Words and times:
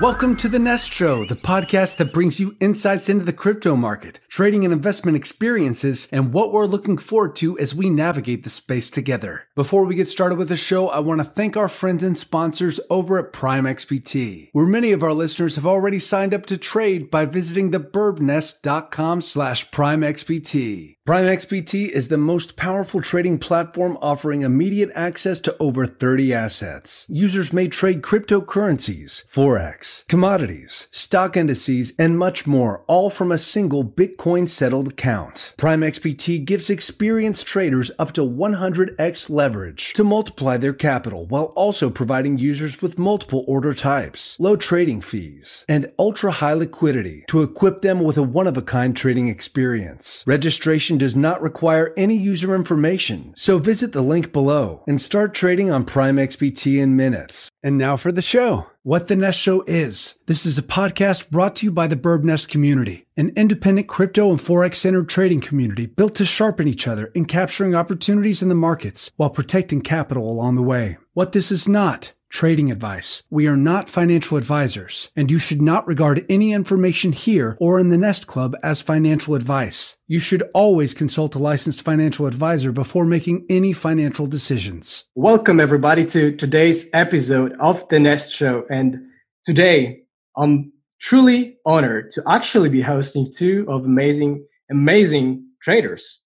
Welcome 0.00 0.34
to 0.36 0.48
the 0.48 0.58
Nest 0.58 0.92
Show, 0.92 1.24
the 1.26 1.36
podcast 1.36 1.98
that 1.98 2.12
brings 2.12 2.40
you 2.40 2.56
insights 2.58 3.08
into 3.08 3.24
the 3.24 3.32
crypto 3.32 3.76
market, 3.76 4.18
trading 4.28 4.64
and 4.64 4.72
investment 4.72 5.16
experiences, 5.16 6.08
and 6.10 6.32
what 6.32 6.50
we're 6.50 6.66
looking 6.66 6.98
forward 6.98 7.36
to 7.36 7.56
as 7.58 7.74
we 7.74 7.88
navigate 7.88 8.42
the 8.42 8.50
space 8.50 8.90
together. 8.90 9.44
Before 9.54 9.84
we 9.84 9.94
get 9.94 10.08
started 10.08 10.38
with 10.38 10.48
the 10.48 10.56
show, 10.56 10.88
I 10.88 10.98
want 10.98 11.20
to 11.20 11.24
thank 11.24 11.56
our 11.56 11.68
friends 11.68 12.02
and 12.02 12.18
sponsors 12.18 12.80
over 12.90 13.16
at 13.18 13.32
Prime 13.32 13.64
XBT, 13.64 14.48
where 14.52 14.66
many 14.66 14.90
of 14.90 15.04
our 15.04 15.12
listeners 15.12 15.54
have 15.54 15.66
already 15.66 16.00
signed 16.00 16.34
up 16.34 16.46
to 16.46 16.58
trade 16.58 17.08
by 17.08 17.24
visiting 17.24 17.70
thebirbnest.com 17.70 19.20
slash 19.20 19.70
primexbt. 19.70 20.96
Prime 21.04 21.24
XBT 21.24 21.88
is 21.88 22.06
the 22.06 22.16
most 22.16 22.56
powerful 22.56 23.00
trading 23.00 23.36
platform 23.36 23.98
offering 24.00 24.42
immediate 24.42 24.92
access 24.94 25.40
to 25.40 25.56
over 25.58 25.84
30 25.84 26.32
assets. 26.32 27.06
Users 27.08 27.52
may 27.52 27.66
trade 27.66 28.02
cryptocurrencies, 28.02 29.26
forex, 29.28 30.06
commodities, 30.06 30.86
stock 30.92 31.36
indices, 31.36 31.92
and 31.98 32.16
much 32.16 32.46
more, 32.46 32.84
all 32.86 33.10
from 33.10 33.32
a 33.32 33.36
single 33.36 33.84
Bitcoin 33.84 34.48
settled 34.48 34.92
account. 34.92 35.54
Prime 35.56 35.80
XBT 35.80 36.44
gives 36.44 36.70
experienced 36.70 37.48
traders 37.48 37.90
up 37.98 38.12
to 38.12 38.20
100x 38.20 39.28
leverage 39.28 39.94
to 39.94 40.04
multiply 40.04 40.56
their 40.56 40.72
capital 40.72 41.26
while 41.26 41.52
also 41.56 41.90
providing 41.90 42.38
users 42.38 42.80
with 42.80 42.96
multiple 42.96 43.44
order 43.48 43.74
types, 43.74 44.38
low 44.38 44.54
trading 44.54 45.00
fees, 45.00 45.66
and 45.68 45.90
ultra 45.98 46.30
high 46.30 46.52
liquidity 46.52 47.24
to 47.26 47.42
equip 47.42 47.80
them 47.80 47.98
with 47.98 48.16
a 48.16 48.22
one 48.22 48.46
of 48.46 48.56
a 48.56 48.62
kind 48.62 48.96
trading 48.96 49.26
experience. 49.26 50.22
Registration 50.28 50.91
does 50.98 51.16
not 51.16 51.42
require 51.42 51.92
any 51.96 52.16
user 52.16 52.54
information, 52.54 53.32
so 53.36 53.58
visit 53.58 53.92
the 53.92 54.02
link 54.02 54.32
below 54.32 54.82
and 54.86 55.00
start 55.00 55.34
trading 55.34 55.70
on 55.70 55.84
Prime 55.84 56.16
XBT 56.16 56.78
in 56.78 56.96
minutes. 56.96 57.50
And 57.62 57.78
now 57.78 57.96
for 57.96 58.12
the 58.12 58.22
show. 58.22 58.66
What 58.84 59.06
the 59.06 59.14
Nest 59.14 59.38
Show 59.38 59.62
is. 59.68 60.18
This 60.26 60.44
is 60.44 60.58
a 60.58 60.62
podcast 60.62 61.30
brought 61.30 61.54
to 61.56 61.66
you 61.66 61.70
by 61.70 61.86
the 61.86 61.94
Birb 61.94 62.24
Nest 62.24 62.48
community, 62.48 63.06
an 63.16 63.30
independent 63.36 63.86
crypto 63.86 64.30
and 64.30 64.40
forex 64.40 64.74
centered 64.74 65.08
trading 65.08 65.40
community 65.40 65.86
built 65.86 66.16
to 66.16 66.24
sharpen 66.24 66.66
each 66.66 66.88
other 66.88 67.06
in 67.14 67.26
capturing 67.26 67.76
opportunities 67.76 68.42
in 68.42 68.48
the 68.48 68.56
markets 68.56 69.12
while 69.16 69.30
protecting 69.30 69.82
capital 69.82 70.28
along 70.28 70.56
the 70.56 70.62
way. 70.62 70.96
What 71.12 71.30
this 71.30 71.52
is 71.52 71.68
not 71.68 72.12
trading 72.32 72.72
advice. 72.72 73.22
We 73.30 73.46
are 73.46 73.56
not 73.56 73.90
financial 73.90 74.38
advisors, 74.38 75.12
and 75.14 75.30
you 75.30 75.38
should 75.38 75.60
not 75.60 75.86
regard 75.86 76.24
any 76.30 76.52
information 76.52 77.12
here 77.12 77.58
or 77.60 77.78
in 77.78 77.90
the 77.90 77.98
Nest 77.98 78.26
Club 78.26 78.56
as 78.62 78.80
financial 78.80 79.34
advice. 79.34 79.98
You 80.08 80.18
should 80.18 80.42
always 80.54 80.94
consult 80.94 81.34
a 81.34 81.38
licensed 81.38 81.84
financial 81.84 82.26
advisor 82.26 82.72
before 82.72 83.04
making 83.04 83.44
any 83.50 83.74
financial 83.74 84.26
decisions. 84.26 85.04
Welcome, 85.14 85.60
everybody, 85.60 86.06
to 86.06 86.34
today's 86.34 86.88
episode 86.94 87.54
of 87.60 87.86
The 87.90 88.00
Nest 88.00 88.32
Show. 88.32 88.64
And 88.70 88.96
today, 89.44 90.00
I'm 90.34 90.72
truly 91.00 91.58
honored 91.66 92.12
to 92.12 92.22
actually 92.26 92.70
be 92.70 92.80
hosting 92.80 93.30
two 93.30 93.66
of 93.68 93.84
amazing, 93.84 94.46
amazing 94.70 95.46
traders. 95.60 96.20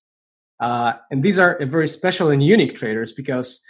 Uh, 0.61 0.93
and 1.11 1.25
these 1.25 1.39
are 1.39 1.59
very 1.67 1.89
special 1.89 2.31
and 2.31 2.43
unique 2.43 2.77
traders 2.77 3.13
because 3.13 3.61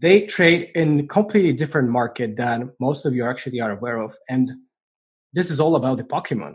they 0.00 0.26
trade 0.26 0.70
in 0.74 1.06
completely 1.08 1.52
different 1.52 1.88
market 1.90 2.36
than 2.36 2.72
most 2.80 3.04
of 3.04 3.14
you 3.14 3.26
actually 3.26 3.60
are 3.60 3.70
aware 3.72 3.98
of. 3.98 4.16
And 4.28 4.50
this 5.32 5.50
is 5.50 5.60
all 5.60 5.76
about 5.76 5.98
the 5.98 6.04
Pokemon. 6.04 6.54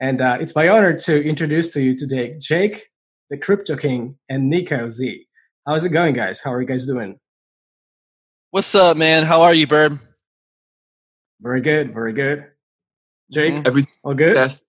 And 0.00 0.20
uh, 0.20 0.38
it's 0.40 0.54
my 0.54 0.68
honor 0.68 0.98
to 1.00 1.22
introduce 1.24 1.72
to 1.72 1.80
you 1.82 1.96
today 1.96 2.36
Jake, 2.38 2.88
the 3.30 3.36
Crypto 3.38 3.76
King, 3.76 4.16
and 4.28 4.52
Neko 4.52 4.90
Z. 4.90 5.26
How's 5.66 5.84
it 5.84 5.90
going, 5.90 6.14
guys? 6.14 6.40
How 6.40 6.52
are 6.52 6.60
you 6.60 6.66
guys 6.66 6.86
doing? 6.86 7.18
What's 8.50 8.74
up, 8.74 8.96
man? 8.96 9.22
How 9.22 9.42
are 9.42 9.54
you, 9.54 9.66
Birb? 9.66 9.98
Very 11.40 11.60
good, 11.62 11.94
very 11.94 12.12
good. 12.12 12.46
Jake, 13.32 13.54
Mm-hmm. 13.54 13.66
Everything, 13.66 13.92
all 14.04 14.14
good? 14.14 14.34
yes, 14.36 14.62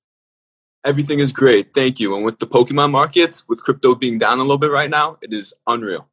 everything 0.85 1.19
is 1.19 1.33
great. 1.33 1.73
Thank 1.73 1.99
you. 1.99 2.15
And 2.15 2.23
with 2.23 2.39
the 2.39 2.47
Pokemon 2.47 2.91
markets, 2.91 3.43
with 3.49 3.61
crypto 3.63 3.93
being 3.95 4.17
down 4.19 4.37
a 4.39 4.41
little 4.41 4.57
bit 4.57 4.71
right 4.71 4.89
now, 4.89 5.17
it 5.21 5.33
is 5.33 5.53
unreal. 5.67 6.07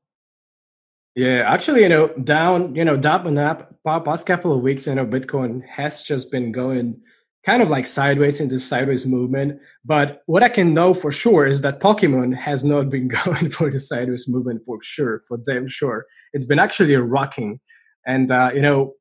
Yeah, 1.17 1.43
actually, 1.47 1.83
you 1.83 1.89
know, 1.89 2.09
down, 2.23 2.75
you 2.75 2.85
know, 2.85 2.97
down 2.97 3.27
in 3.27 3.35
the 3.35 3.67
past 3.85 4.27
couple 4.27 4.53
of 4.53 4.63
weeks, 4.63 4.87
you 4.87 4.95
know, 4.95 5.05
Bitcoin 5.05 5.67
has 5.67 6.03
just 6.03 6.31
been 6.31 6.53
going 6.53 7.01
kind 7.45 7.63
of 7.63 7.71
like 7.71 7.87
sideways 7.87 8.41
into 8.41 8.59
sideways 8.59 9.07
movement. 9.07 9.61
But 9.85 10.23
what 10.27 10.43
I 10.43 10.49
can 10.49 10.75
know 10.75 10.95
for 10.95 11.11
sure 11.11 11.47
is 11.47 11.63
that 11.63 11.81
Pokemon 11.81 12.37
has 12.37 12.65
not 12.65 12.91
been 12.91 13.09
going 13.25 13.51
for 13.51 13.71
the 13.71 13.81
sideways 13.81 14.29
movement 14.29 14.63
for 14.67 14.79
sure, 14.83 15.23
for 15.27 15.39
damn 15.39 15.69
sure. 15.69 16.07
It's 16.33 16.45
been 16.45 16.59
actually 16.59 16.95
rocking. 16.97 17.61
And, 18.07 18.31
uh, 18.31 18.51
you 18.55 18.61
know, 18.61 18.95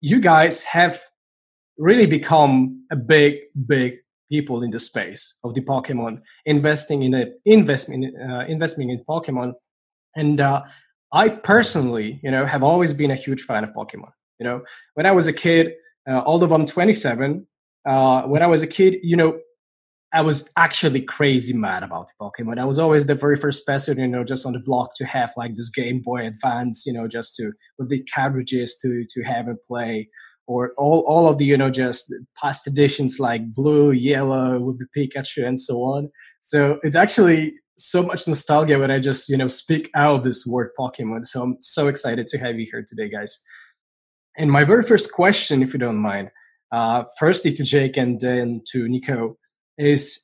you 0.00 0.20
guys 0.20 0.62
have 0.64 1.00
really 1.78 2.06
become 2.06 2.84
a 2.90 2.96
big, 2.96 3.36
big 3.66 3.94
people 4.30 4.62
in 4.62 4.70
the 4.70 4.80
space 4.80 5.34
of 5.44 5.54
the 5.54 5.60
Pokemon, 5.60 6.20
investing 6.46 7.02
in 7.02 7.14
a 7.14 7.26
investment, 7.44 8.14
uh, 8.20 8.44
investing 8.48 8.90
in 8.90 9.04
Pokemon. 9.08 9.52
And, 10.16 10.40
uh, 10.40 10.62
I 11.14 11.28
personally, 11.28 12.20
you 12.24 12.30
know, 12.30 12.44
have 12.44 12.64
always 12.64 12.92
been 12.92 13.12
a 13.12 13.14
huge 13.14 13.42
fan 13.42 13.62
of 13.62 13.70
Pokemon. 13.70 14.10
You 14.40 14.46
know, 14.46 14.62
when 14.94 15.06
I 15.06 15.12
was 15.12 15.28
a 15.28 15.32
kid, 15.32 15.72
uh, 16.10 16.22
although 16.26 16.52
I'm 16.52 16.66
27, 16.66 17.46
uh, 17.88 18.22
when 18.22 18.42
I 18.42 18.48
was 18.48 18.62
a 18.64 18.66
kid, 18.66 18.96
you 19.02 19.16
know, 19.16 19.38
I 20.12 20.22
was 20.22 20.50
actually 20.56 21.02
crazy 21.02 21.52
mad 21.52 21.84
about 21.84 22.08
Pokemon. 22.20 22.58
I 22.58 22.64
was 22.64 22.80
always 22.80 23.06
the 23.06 23.14
very 23.14 23.36
first 23.36 23.64
person, 23.64 23.98
you 23.98 24.08
know, 24.08 24.24
just 24.24 24.44
on 24.44 24.54
the 24.54 24.58
block 24.58 24.90
to 24.96 25.06
have 25.06 25.32
like 25.36 25.54
this 25.54 25.70
Game 25.70 26.02
Boy 26.04 26.26
Advance, 26.26 26.84
you 26.84 26.92
know, 26.92 27.06
just 27.06 27.36
to 27.36 27.52
with 27.78 27.90
the 27.90 28.04
cartridges 28.12 28.76
to 28.82 29.04
to 29.08 29.22
have 29.22 29.46
and 29.46 29.58
play, 29.66 30.08
or 30.48 30.72
all 30.78 31.04
all 31.06 31.28
of 31.28 31.38
the 31.38 31.44
you 31.44 31.56
know 31.56 31.70
just 31.70 32.12
past 32.40 32.66
editions 32.66 33.18
like 33.20 33.54
blue, 33.54 33.92
yellow 33.92 34.58
with 34.60 34.78
the 34.78 34.86
Pikachu 34.96 35.46
and 35.46 35.60
so 35.60 35.78
on. 35.78 36.10
So 36.40 36.78
it's 36.82 36.96
actually 36.96 37.54
so 37.76 38.02
much 38.02 38.28
nostalgia 38.28 38.78
when 38.78 38.90
I 38.90 38.98
just 38.98 39.28
you 39.28 39.36
know 39.36 39.48
speak 39.48 39.90
out 39.94 40.24
this 40.24 40.46
word 40.46 40.70
Pokemon. 40.78 41.26
So 41.26 41.42
I'm 41.42 41.56
so 41.60 41.88
excited 41.88 42.26
to 42.28 42.38
have 42.38 42.58
you 42.58 42.66
here 42.70 42.84
today, 42.86 43.08
guys. 43.08 43.38
And 44.36 44.50
my 44.50 44.64
very 44.64 44.82
first 44.82 45.12
question, 45.12 45.62
if 45.62 45.72
you 45.72 45.78
don't 45.78 45.96
mind, 45.96 46.30
uh, 46.72 47.04
firstly 47.18 47.52
to 47.52 47.62
Jake 47.62 47.96
and 47.96 48.20
then 48.20 48.62
to 48.72 48.88
Nico, 48.88 49.36
is 49.78 50.20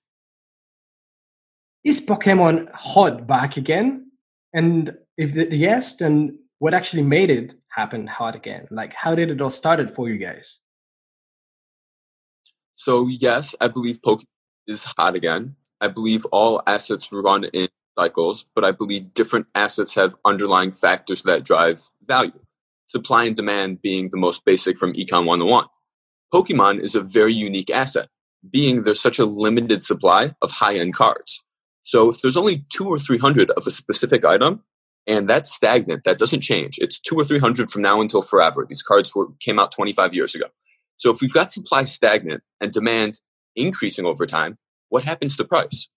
is 1.84 2.04
Pokemon 2.04 2.70
hot 2.72 3.26
back 3.26 3.56
again? 3.56 4.10
And 4.52 4.92
if 5.16 5.34
the, 5.34 5.54
yes, 5.54 5.96
then 5.96 6.38
what 6.58 6.74
actually 6.74 7.02
made 7.02 7.30
it 7.30 7.54
happen 7.68 8.06
hot 8.06 8.36
again? 8.36 8.66
Like 8.70 8.92
how 8.94 9.14
did 9.14 9.30
it 9.30 9.40
all 9.40 9.50
started 9.50 9.94
for 9.94 10.08
you 10.08 10.18
guys? 10.18 10.58
So 12.74 13.08
yes, 13.08 13.54
I 13.60 13.68
believe 13.68 14.00
Pokemon 14.02 14.24
is 14.66 14.84
hot 14.84 15.14
again. 15.14 15.56
I 15.80 15.88
believe 15.88 16.24
all 16.26 16.62
assets 16.66 17.10
run 17.12 17.44
in 17.44 17.68
cycles, 17.98 18.46
but 18.54 18.64
I 18.64 18.72
believe 18.72 19.14
different 19.14 19.46
assets 19.54 19.94
have 19.94 20.14
underlying 20.24 20.72
factors 20.72 21.22
that 21.22 21.44
drive 21.44 21.82
value. 22.06 22.38
Supply 22.86 23.24
and 23.24 23.36
demand 23.36 23.82
being 23.82 24.10
the 24.10 24.16
most 24.16 24.44
basic 24.44 24.78
from 24.78 24.92
Econ 24.94 25.26
101. 25.26 25.66
Pokemon 26.32 26.80
is 26.80 26.94
a 26.94 27.02
very 27.02 27.32
unique 27.32 27.70
asset, 27.70 28.08
being 28.50 28.82
there's 28.82 29.00
such 29.00 29.18
a 29.18 29.24
limited 29.24 29.82
supply 29.82 30.34
of 30.42 30.50
high 30.50 30.76
end 30.76 30.94
cards. 30.94 31.42
So 31.84 32.10
if 32.10 32.20
there's 32.20 32.36
only 32.36 32.64
two 32.70 32.88
or 32.88 32.98
three 32.98 33.18
hundred 33.18 33.50
of 33.52 33.66
a 33.66 33.70
specific 33.70 34.24
item, 34.24 34.62
and 35.06 35.28
that's 35.28 35.52
stagnant, 35.52 36.04
that 36.04 36.18
doesn't 36.18 36.42
change. 36.42 36.78
It's 36.78 37.00
two 37.00 37.16
or 37.16 37.24
three 37.24 37.38
hundred 37.38 37.70
from 37.70 37.82
now 37.82 38.00
until 38.00 38.22
forever. 38.22 38.66
These 38.68 38.82
cards 38.82 39.14
were, 39.14 39.28
came 39.40 39.58
out 39.58 39.72
25 39.72 40.14
years 40.14 40.34
ago. 40.34 40.46
So 40.98 41.10
if 41.10 41.20
we've 41.20 41.32
got 41.32 41.50
supply 41.50 41.84
stagnant 41.84 42.42
and 42.60 42.72
demand 42.72 43.20
increasing 43.56 44.04
over 44.04 44.26
time, 44.26 44.58
what 44.90 45.04
happens 45.04 45.36
to 45.38 45.44
price? 45.44 45.88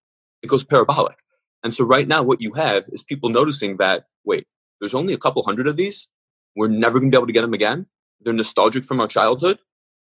It 0.42 0.48
goes 0.48 0.64
parabolic. 0.64 1.18
And 1.64 1.74
so 1.74 1.84
right 1.86 2.08
now, 2.08 2.24
what 2.24 2.42
you 2.42 2.54
have 2.54 2.86
is 2.90 3.04
people 3.04 3.30
noticing 3.30 3.78
that, 3.78 4.06
wait, 4.26 4.46
there's 4.80 4.94
only 4.94 5.14
a 5.14 5.18
couple 5.18 5.44
hundred 5.44 5.68
of 5.68 5.76
these. 5.76 6.10
We're 6.56 6.68
never 6.68 7.00
going 7.00 7.12
to 7.12 7.16
be 7.16 7.20
able 7.20 7.28
to 7.28 7.34
get 7.34 7.42
them 7.42 7.54
again. 7.54 7.88
They're 8.22 8.34
nostalgic 8.34 8.86
from 8.86 9.00
our 9.00 9.08
childhood. 9.08 9.60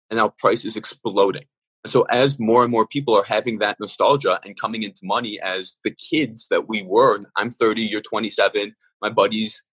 And 0.09 0.17
now 0.17 0.33
price 0.37 0.65
is 0.65 0.75
exploding. 0.75 1.45
And 1.83 1.91
so 1.91 2.03
as 2.03 2.39
more 2.39 2.63
and 2.63 2.71
more 2.71 2.87
people 2.87 3.15
are 3.15 3.23
having 3.23 3.59
that 3.59 3.79
nostalgia 3.79 4.39
and 4.43 4.59
coming 4.59 4.83
into 4.83 5.01
money 5.03 5.39
as 5.39 5.75
the 5.83 5.91
kids 5.91 6.47
that 6.49 6.67
we 6.67 6.83
were, 6.83 7.19
I'm 7.37 7.51
30, 7.51 7.83
you're 7.83 8.01
27, 8.01 8.75
my 9.01 9.09
buddy's 9.09 9.63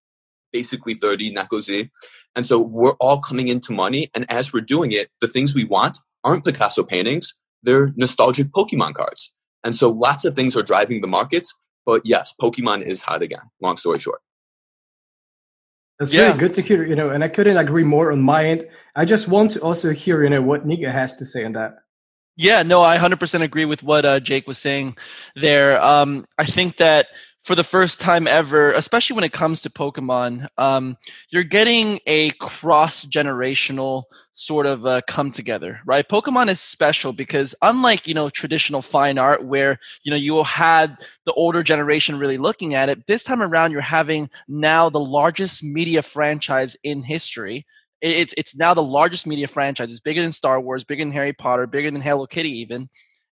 basically 0.52 0.94
30, 0.94 1.34
Neko 1.34 1.60
Z. 1.60 1.90
And 2.36 2.46
so 2.46 2.58
we're 2.60 2.94
all 3.00 3.18
coming 3.18 3.48
into 3.48 3.72
money. 3.72 4.10
And 4.14 4.30
as 4.30 4.52
we're 4.52 4.60
doing 4.60 4.92
it, 4.92 5.08
the 5.20 5.28
things 5.28 5.54
we 5.54 5.64
want 5.64 5.98
aren't 6.22 6.44
Picasso 6.44 6.82
paintings 6.82 7.34
they're 7.62 7.92
nostalgic 7.96 8.48
Pokemon 8.48 8.94
cards. 8.94 9.32
And 9.64 9.76
so 9.76 9.90
lots 9.90 10.24
of 10.24 10.34
things 10.34 10.56
are 10.56 10.62
driving 10.62 11.00
the 11.00 11.06
markets. 11.08 11.54
But 11.86 12.02
yes, 12.04 12.32
Pokemon 12.40 12.82
is 12.82 13.02
hot 13.02 13.22
again. 13.22 13.42
Long 13.60 13.76
story 13.76 13.98
short. 13.98 14.20
That's 15.98 16.12
Yeah. 16.12 16.26
really 16.28 16.38
good 16.38 16.54
to 16.54 16.62
hear, 16.62 16.84
you 16.84 16.96
know, 16.96 17.10
and 17.10 17.22
I 17.22 17.28
couldn't 17.28 17.56
agree 17.56 17.84
more 17.84 18.10
on 18.12 18.20
my 18.20 18.46
end. 18.46 18.68
I 18.96 19.04
just 19.04 19.28
want 19.28 19.52
to 19.52 19.60
also 19.60 19.90
hear, 19.92 20.24
you 20.24 20.30
know, 20.30 20.42
what 20.42 20.66
Nika 20.66 20.90
has 20.90 21.14
to 21.16 21.26
say 21.26 21.44
on 21.44 21.52
that. 21.52 21.76
Yeah, 22.36 22.62
no, 22.62 22.82
I 22.82 22.96
100% 22.96 23.42
agree 23.42 23.66
with 23.66 23.82
what 23.82 24.04
uh, 24.04 24.18
Jake 24.18 24.46
was 24.46 24.58
saying 24.58 24.96
there. 25.36 25.80
Um, 25.82 26.24
I 26.38 26.46
think 26.46 26.78
that 26.78 27.08
for 27.42 27.56
the 27.56 27.64
first 27.64 28.00
time 28.00 28.28
ever, 28.28 28.70
especially 28.72 29.16
when 29.16 29.24
it 29.24 29.32
comes 29.32 29.62
to 29.62 29.70
Pokemon, 29.70 30.46
um, 30.58 30.96
you're 31.30 31.42
getting 31.42 31.98
a 32.06 32.30
cross 32.30 33.04
generational 33.04 34.04
sort 34.34 34.64
of 34.64 34.86
uh, 34.86 35.00
come 35.08 35.30
together, 35.30 35.80
right? 35.84 36.08
Pokemon 36.08 36.48
is 36.48 36.60
special 36.60 37.12
because 37.12 37.54
unlike 37.60 38.06
you 38.06 38.14
know 38.14 38.30
traditional 38.30 38.80
fine 38.80 39.18
art, 39.18 39.44
where 39.44 39.78
you 40.04 40.10
know 40.10 40.16
you 40.16 40.42
had 40.44 40.96
the 41.26 41.32
older 41.32 41.62
generation 41.64 42.18
really 42.18 42.38
looking 42.38 42.74
at 42.74 42.88
it, 42.88 43.06
this 43.08 43.24
time 43.24 43.42
around 43.42 43.72
you're 43.72 43.80
having 43.80 44.30
now 44.46 44.88
the 44.88 45.00
largest 45.00 45.64
media 45.64 46.02
franchise 46.02 46.76
in 46.84 47.02
history. 47.02 47.66
It's 48.00 48.34
it's 48.36 48.56
now 48.56 48.74
the 48.74 48.82
largest 48.82 49.26
media 49.26 49.48
franchise. 49.48 49.90
It's 49.90 50.00
bigger 50.00 50.22
than 50.22 50.32
Star 50.32 50.60
Wars, 50.60 50.84
bigger 50.84 51.04
than 51.04 51.12
Harry 51.12 51.32
Potter, 51.32 51.66
bigger 51.66 51.90
than 51.90 52.00
Hello 52.00 52.26
Kitty, 52.26 52.60
even, 52.60 52.88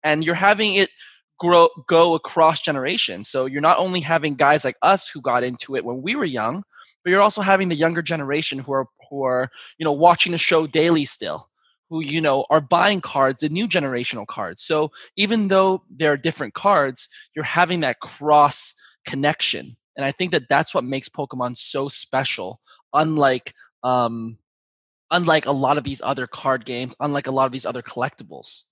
and 0.04 0.24
you're 0.24 0.34
having 0.34 0.74
it 0.74 0.90
grow 1.38 1.68
go 1.86 2.14
across 2.14 2.60
generations. 2.60 3.28
So 3.28 3.46
you're 3.46 3.60
not 3.60 3.78
only 3.78 4.00
having 4.00 4.34
guys 4.34 4.64
like 4.64 4.76
us 4.82 5.08
who 5.08 5.20
got 5.20 5.44
into 5.44 5.76
it 5.76 5.84
when 5.84 6.02
we 6.02 6.16
were 6.16 6.24
young, 6.24 6.62
but 7.04 7.10
you're 7.10 7.22
also 7.22 7.42
having 7.42 7.68
the 7.68 7.76
younger 7.76 8.02
generation 8.02 8.58
who 8.58 8.72
are 8.72 8.86
who 9.10 9.24
are 9.24 9.48
you 9.78 9.84
know 9.84 9.92
watching 9.92 10.32
the 10.32 10.38
show 10.38 10.66
daily 10.66 11.04
still 11.06 11.48
who 11.88 12.02
you 12.04 12.20
know 12.20 12.44
are 12.50 12.60
buying 12.60 13.00
cards 13.00 13.40
the 13.40 13.48
new 13.48 13.68
generational 13.68 14.26
cards. 14.26 14.62
So 14.62 14.90
even 15.16 15.48
though 15.48 15.82
there 15.90 16.12
are 16.12 16.16
different 16.16 16.54
cards 16.54 17.08
you're 17.34 17.44
having 17.44 17.80
that 17.80 18.00
cross 18.00 18.74
connection. 19.06 19.76
And 19.96 20.04
i 20.04 20.12
think 20.12 20.32
that 20.32 20.48
that's 20.50 20.74
what 20.74 20.84
makes 20.84 21.08
pokemon 21.08 21.56
so 21.56 21.88
special 21.88 22.60
unlike 22.92 23.54
um 23.82 24.36
unlike 25.10 25.46
a 25.46 25.52
lot 25.52 25.78
of 25.78 25.84
these 25.84 26.02
other 26.04 26.26
card 26.26 26.64
games 26.64 26.94
unlike 27.00 27.28
a 27.28 27.30
lot 27.30 27.46
of 27.46 27.52
these 27.52 27.66
other 27.66 27.82
collectibles 27.82 28.64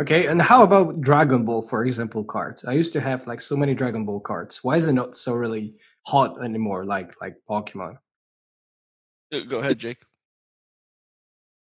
Okay, 0.00 0.26
and 0.26 0.42
how 0.42 0.64
about 0.64 1.00
Dragon 1.00 1.44
Ball, 1.44 1.62
for 1.62 1.84
example, 1.84 2.24
cards? 2.24 2.64
I 2.64 2.72
used 2.72 2.92
to 2.94 3.00
have 3.00 3.28
like 3.28 3.40
so 3.40 3.56
many 3.56 3.74
Dragon 3.74 4.04
Ball 4.04 4.18
cards. 4.18 4.58
Why 4.64 4.76
is 4.76 4.88
it 4.88 4.92
not 4.92 5.14
so 5.14 5.34
really 5.34 5.74
hot 6.04 6.42
anymore, 6.42 6.84
like 6.84 7.14
like 7.20 7.36
Pokemon? 7.48 7.98
Go 9.48 9.58
ahead, 9.58 9.78
Jake. 9.78 9.98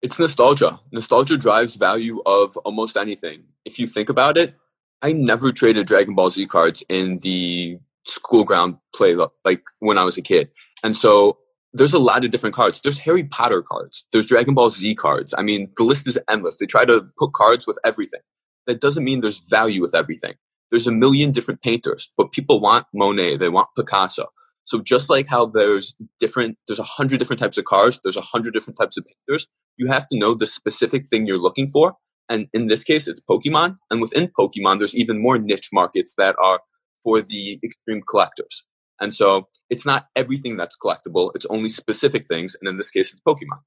It's 0.02 0.18
nostalgia. 0.18 0.78
Nostalgia 0.92 1.36
drives 1.36 1.74
value 1.74 2.22
of 2.26 2.56
almost 2.58 2.96
anything. 2.96 3.44
If 3.64 3.78
you 3.78 3.86
think 3.86 4.08
about 4.08 4.36
it, 4.36 4.54
I 5.00 5.12
never 5.12 5.50
traded 5.50 5.88
Dragon 5.88 6.14
Ball 6.14 6.30
Z 6.30 6.46
cards 6.46 6.84
in 6.88 7.18
the 7.18 7.78
school 8.06 8.44
ground 8.44 8.76
play 8.94 9.16
like 9.44 9.62
when 9.80 9.98
I 9.98 10.04
was 10.04 10.16
a 10.16 10.22
kid. 10.22 10.50
And 10.84 10.96
so 10.96 11.38
there's 11.72 11.94
a 11.94 11.98
lot 11.98 12.24
of 12.24 12.30
different 12.30 12.54
cards. 12.54 12.80
There's 12.82 12.98
Harry 13.00 13.24
Potter 13.24 13.62
cards. 13.62 14.06
There's 14.12 14.26
Dragon 14.26 14.54
Ball 14.54 14.70
Z 14.70 14.94
cards. 14.94 15.34
I 15.36 15.42
mean, 15.42 15.70
the 15.76 15.84
list 15.84 16.06
is 16.06 16.18
endless. 16.28 16.58
They 16.58 16.66
try 16.66 16.84
to 16.84 17.06
put 17.18 17.32
cards 17.32 17.66
with 17.66 17.78
everything. 17.84 18.20
That 18.66 18.80
doesn't 18.80 19.04
mean 19.04 19.20
there's 19.20 19.40
value 19.40 19.80
with 19.80 19.94
everything. 19.94 20.34
There's 20.70 20.86
a 20.86 20.92
million 20.92 21.32
different 21.32 21.62
painters, 21.62 22.10
but 22.16 22.32
people 22.32 22.60
want 22.60 22.86
Monet. 22.94 23.36
They 23.36 23.48
want 23.48 23.68
Picasso. 23.76 24.26
So 24.64 24.80
just 24.80 25.10
like 25.10 25.26
how 25.26 25.46
there's 25.46 25.96
different, 26.20 26.56
there's 26.68 26.78
a 26.78 26.84
hundred 26.84 27.18
different 27.18 27.40
types 27.40 27.58
of 27.58 27.64
cars. 27.64 28.00
There's 28.02 28.16
a 28.16 28.22
hundred 28.22 28.54
different 28.54 28.78
types 28.78 28.96
of 28.96 29.04
painters. 29.04 29.48
You 29.76 29.88
have 29.88 30.06
to 30.08 30.18
know 30.18 30.34
the 30.34 30.46
specific 30.46 31.06
thing 31.06 31.26
you're 31.26 31.38
looking 31.38 31.68
for. 31.68 31.94
And 32.28 32.46
in 32.52 32.66
this 32.68 32.84
case, 32.84 33.08
it's 33.08 33.20
Pokemon. 33.28 33.76
And 33.90 34.00
within 34.00 34.28
Pokemon, 34.38 34.78
there's 34.78 34.94
even 34.94 35.20
more 35.20 35.38
niche 35.38 35.70
markets 35.72 36.14
that 36.16 36.36
are 36.38 36.60
for 37.02 37.20
the 37.20 37.58
extreme 37.64 38.02
collectors. 38.08 38.64
And 39.02 39.12
so 39.12 39.48
it's 39.68 39.84
not 39.84 40.06
everything 40.16 40.56
that's 40.56 40.76
collectible. 40.82 41.32
It's 41.34 41.46
only 41.46 41.68
specific 41.68 42.26
things. 42.28 42.56
And 42.58 42.68
in 42.70 42.76
this 42.78 42.90
case, 42.90 43.12
it's 43.12 43.20
Pokemon. 43.20 43.60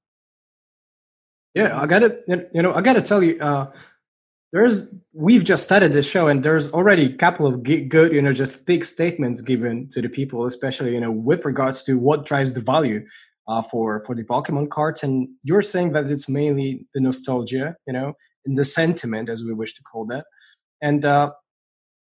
Yeah, 1.54 1.80
I 1.80 1.86
gotta, 1.86 2.16
you 2.52 2.62
know, 2.62 2.74
I 2.74 2.80
gotta 2.80 3.02
tell 3.02 3.22
you, 3.22 3.38
uh, 3.40 3.70
there's, 4.52 4.92
we've 5.12 5.44
just 5.44 5.64
started 5.64 5.92
this 5.92 6.08
show 6.08 6.28
and 6.28 6.42
there's 6.42 6.72
already 6.72 7.06
a 7.06 7.16
couple 7.16 7.46
of 7.46 7.62
good, 7.62 8.12
you 8.12 8.22
know, 8.22 8.32
just 8.32 8.66
thick 8.66 8.84
statements 8.84 9.42
given 9.42 9.88
to 9.90 10.00
the 10.00 10.08
people, 10.08 10.46
especially, 10.46 10.94
you 10.94 11.00
know, 11.00 11.10
with 11.10 11.44
regards 11.44 11.82
to 11.84 11.98
what 11.98 12.24
drives 12.24 12.54
the 12.54 12.60
value 12.60 13.04
uh, 13.48 13.62
for, 13.62 14.02
for 14.06 14.14
the 14.14 14.24
Pokemon 14.24 14.70
cards. 14.70 15.02
And 15.02 15.28
you're 15.42 15.62
saying 15.62 15.92
that 15.92 16.10
it's 16.10 16.28
mainly 16.28 16.86
the 16.94 17.00
nostalgia, 17.00 17.76
you 17.86 17.92
know, 17.92 18.14
and 18.46 18.56
the 18.56 18.64
sentiment, 18.64 19.28
as 19.28 19.42
we 19.42 19.52
wish 19.52 19.74
to 19.74 19.82
call 19.82 20.06
that. 20.06 20.24
And, 20.80 21.04
uh, 21.04 21.32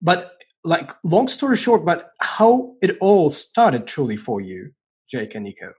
but 0.01 0.33
like 0.65 0.93
long 1.05 1.29
story 1.29 1.57
short, 1.57 1.85
but 1.85 2.11
how 2.21 2.75
it 2.83 2.97
all 3.01 3.31
started 3.31 3.87
truly 3.87 4.17
for 4.17 4.41
you, 4.41 4.73
Jake 5.11 5.35
and 5.35 5.45
Nico. 5.45 5.73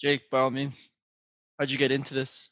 Jake, 0.00 0.22
by 0.30 0.40
all 0.40 0.50
means, 0.50 0.90
how'd 1.58 1.70
you 1.70 1.78
get 1.78 1.90
into 1.90 2.12
this? 2.12 2.50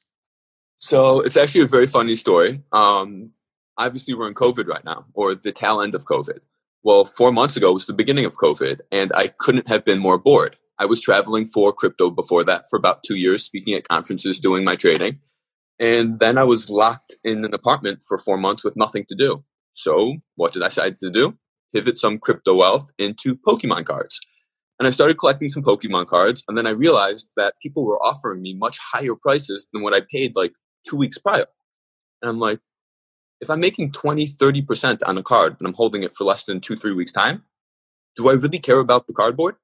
So 0.77 1.21
it's 1.21 1.37
actually 1.37 1.65
a 1.65 1.69
very 1.69 1.87
funny 1.87 2.17
story. 2.17 2.63
Um, 2.73 3.31
obviously, 3.77 4.15
we're 4.15 4.29
in 4.29 4.35
COVID 4.35 4.67
right 4.67 4.85
now, 4.85 5.05
or 5.15 5.35
the 5.35 5.53
tail 5.53 5.83
end 5.83 5.95
of 5.95 6.07
COVID. 6.07 6.39
Well, 6.83 7.05
four 7.05 7.33
months 7.33 7.57
ago 7.57 7.73
was 7.73 7.87
the 7.87 7.93
beginning 7.93 8.25
of 8.25 8.37
COVID, 8.37 8.81
and 8.91 9.13
I 9.15 9.29
couldn't 9.29 9.69
have 9.69 9.85
been 9.85 9.99
more 9.99 10.19
bored. 10.19 10.57
I 10.79 10.87
was 10.87 11.01
traveling 11.01 11.47
for 11.47 11.73
crypto 11.73 12.11
before 12.11 12.45
that 12.45 12.65
for 12.69 12.77
about 12.77 13.05
two 13.05 13.15
years, 13.15 13.45
speaking 13.45 13.75
at 13.75 13.89
conferences, 13.89 14.41
doing 14.41 14.65
my 14.65 14.75
trading. 14.75 15.21
And 15.79 16.19
then 16.19 16.39
I 16.39 16.45
was 16.45 16.71
locked 16.71 17.15
in 17.25 17.45
an 17.45 17.55
apartment 17.55 18.03
for 18.07 18.19
four 18.19 18.37
months 18.37 18.65
with 18.65 18.77
nothing 18.77 19.05
to 19.09 19.15
do. 19.15 19.45
So 19.75 20.15
what 20.37 20.53
did 20.53 20.63
I 20.63 20.69
decide 20.69 20.99
to 21.01 21.11
do? 21.11 21.37
Pivot 21.75 21.99
some 21.99 22.19
crypto 22.19 22.55
wealth 22.55 22.91
into 22.99 23.37
Pokemon 23.37 23.85
cards. 23.85 24.21
And 24.79 24.87
I 24.87 24.91
started 24.91 25.19
collecting 25.19 25.49
some 25.49 25.63
Pokemon 25.63 26.07
cards. 26.07 26.43
And 26.49 26.57
then 26.57 26.67
I 26.67 26.71
realized 26.71 27.31
that 27.37 27.55
people 27.63 27.85
were 27.85 27.99
offering 27.99 28.43
me 28.43 28.55
much 28.55 28.79
higher 28.79 29.15
prices 29.21 29.67
than 29.73 29.83
what 29.83 29.95
I 29.95 30.01
paid 30.11 30.35
like 30.35 30.53
two 30.89 30.97
weeks 30.97 31.19
prior. 31.19 31.47
And 32.23 32.29
I'm 32.29 32.39
like, 32.39 32.61
if 33.41 33.51
I'm 33.51 33.61
making 33.61 33.93
20, 33.93 34.27
30% 34.27 35.01
on 35.07 35.19
a 35.19 35.23
card 35.23 35.57
and 35.59 35.69
I'm 35.69 35.75
holding 35.75 36.03
it 36.03 36.15
for 36.15 36.25
less 36.25 36.45
than 36.45 36.61
two, 36.61 36.77
three 36.77 36.95
weeks' 36.95 37.13
time, 37.13 37.43
do 38.17 38.29
I 38.29 38.33
really 38.33 38.59
care 38.59 38.79
about 38.79 39.07
the 39.07 39.13
cardboard? 39.13 39.57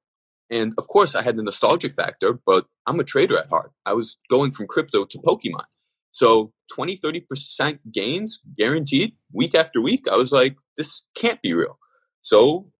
And 0.51 0.73
of 0.77 0.87
course, 0.87 1.15
I 1.15 1.21
had 1.23 1.37
the 1.37 1.43
nostalgic 1.43 1.95
factor, 1.95 2.37
but 2.45 2.65
I'm 2.85 2.99
a 2.99 3.05
trader 3.05 3.37
at 3.37 3.47
heart. 3.47 3.71
I 3.85 3.93
was 3.93 4.17
going 4.29 4.51
from 4.51 4.67
crypto 4.67 5.05
to 5.05 5.17
Pokemon. 5.19 5.63
So 6.11 6.53
20, 6.73 6.97
30% 6.97 7.79
gains 7.91 8.39
guaranteed 8.57 9.13
week 9.33 9.55
after 9.55 9.81
week. 9.81 10.05
I 10.11 10.15
was 10.15 10.31
like, 10.31 10.57
this 10.77 11.03
can't 11.15 11.41
be 11.41 11.53
real. 11.53 11.77
So 12.21 12.71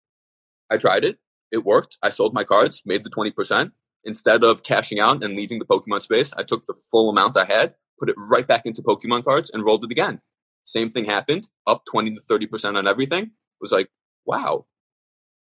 I 0.70 0.78
tried 0.78 1.04
it. 1.04 1.18
It 1.52 1.66
worked. 1.66 1.98
I 2.02 2.10
sold 2.10 2.34
my 2.34 2.44
cards, 2.44 2.82
made 2.86 3.04
the 3.04 3.10
20%. 3.10 3.72
Instead 4.04 4.44
of 4.44 4.64
cashing 4.64 5.00
out 5.00 5.24
and 5.24 5.36
leaving 5.36 5.60
the 5.60 5.66
Pokemon 5.66 6.02
space, 6.02 6.34
I 6.36 6.44
took 6.44 6.66
the 6.66 6.76
full 6.90 7.10
amount 7.10 7.38
I 7.38 7.46
had, 7.46 7.76
put 8.00 8.10
it 8.10 8.16
right 8.18 8.48
back 8.48 8.66
into 8.66 8.82
Pokemon 8.82 9.26
cards, 9.26 9.52
and 9.52 9.64
rolled 9.64 9.84
it 9.84 9.92
again. 9.92 10.22
Same 10.64 10.90
thing 10.90 11.06
happened, 11.06 11.50
up 11.68 11.84
20 11.86 12.16
to 12.16 12.22
30% 12.30 12.78
on 12.78 12.88
everything. 12.88 13.24
It 13.24 13.60
was 13.60 13.72
like, 13.72 13.90
wow. 14.26 14.66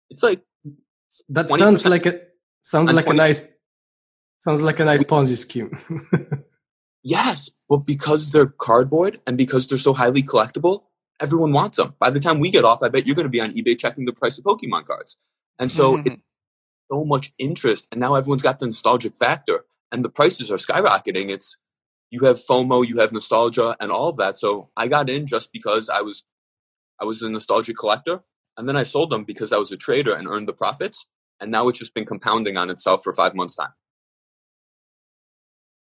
It's 0.09 0.23
like 0.23 0.41
that 1.29 1.49
sounds 1.49 1.85
like 1.85 2.05
a 2.05 2.19
sounds 2.61 2.91
like 2.93 3.05
20. 3.05 3.17
a 3.17 3.23
nice 3.23 3.41
sounds 4.39 4.61
like 4.61 4.79
a 4.79 4.85
nice 4.85 5.03
Ponzi 5.03 5.37
scheme. 5.37 5.71
Yes, 7.03 7.49
but 7.67 7.77
because 7.77 8.31
they're 8.31 8.47
cardboard 8.47 9.19
and 9.25 9.37
because 9.37 9.67
they're 9.67 9.77
so 9.77 9.93
highly 9.93 10.21
collectible, 10.21 10.83
everyone 11.19 11.51
wants 11.51 11.77
them. 11.77 11.95
By 11.99 12.09
the 12.09 12.19
time 12.19 12.39
we 12.39 12.51
get 12.51 12.65
off, 12.65 12.83
I 12.83 12.89
bet 12.89 13.05
you're 13.05 13.15
going 13.15 13.25
to 13.25 13.29
be 13.29 13.41
on 13.41 13.51
eBay 13.51 13.77
checking 13.77 14.05
the 14.05 14.13
price 14.13 14.37
of 14.37 14.43
Pokemon 14.43 14.85
cards. 14.85 15.17
And 15.59 15.71
so 15.71 15.97
mm-hmm. 15.97 16.13
it's 16.13 16.21
so 16.91 17.05
much 17.05 17.33
interest, 17.37 17.87
and 17.91 18.01
now 18.01 18.15
everyone's 18.15 18.41
got 18.43 18.59
the 18.59 18.65
nostalgic 18.65 19.15
factor, 19.15 19.65
and 19.91 20.03
the 20.03 20.09
prices 20.09 20.51
are 20.51 20.57
skyrocketing. 20.57 21.29
It's 21.29 21.57
you 22.09 22.19
have 22.25 22.37
FOMO, 22.37 22.85
you 22.85 22.99
have 22.99 23.13
nostalgia, 23.13 23.75
and 23.79 23.91
all 23.91 24.09
of 24.09 24.17
that. 24.17 24.37
So 24.37 24.69
I 24.75 24.87
got 24.87 25.09
in 25.09 25.27
just 25.27 25.51
because 25.51 25.89
I 25.89 26.01
was 26.01 26.23
I 27.01 27.05
was 27.05 27.21
a 27.21 27.29
nostalgic 27.29 27.77
collector, 27.77 28.21
and 28.57 28.67
then 28.67 28.75
I 28.75 28.83
sold 28.83 29.11
them 29.11 29.23
because 29.23 29.51
I 29.51 29.57
was 29.57 29.71
a 29.71 29.77
trader 29.77 30.13
and 30.13 30.27
earned 30.27 30.47
the 30.47 30.53
profits. 30.53 31.05
And 31.39 31.49
now 31.51 31.67
it's 31.67 31.79
just 31.79 31.95
been 31.95 32.05
compounding 32.05 32.57
on 32.57 32.69
itself 32.69 33.03
for 33.03 33.13
five 33.13 33.33
months' 33.33 33.55
time. 33.55 33.73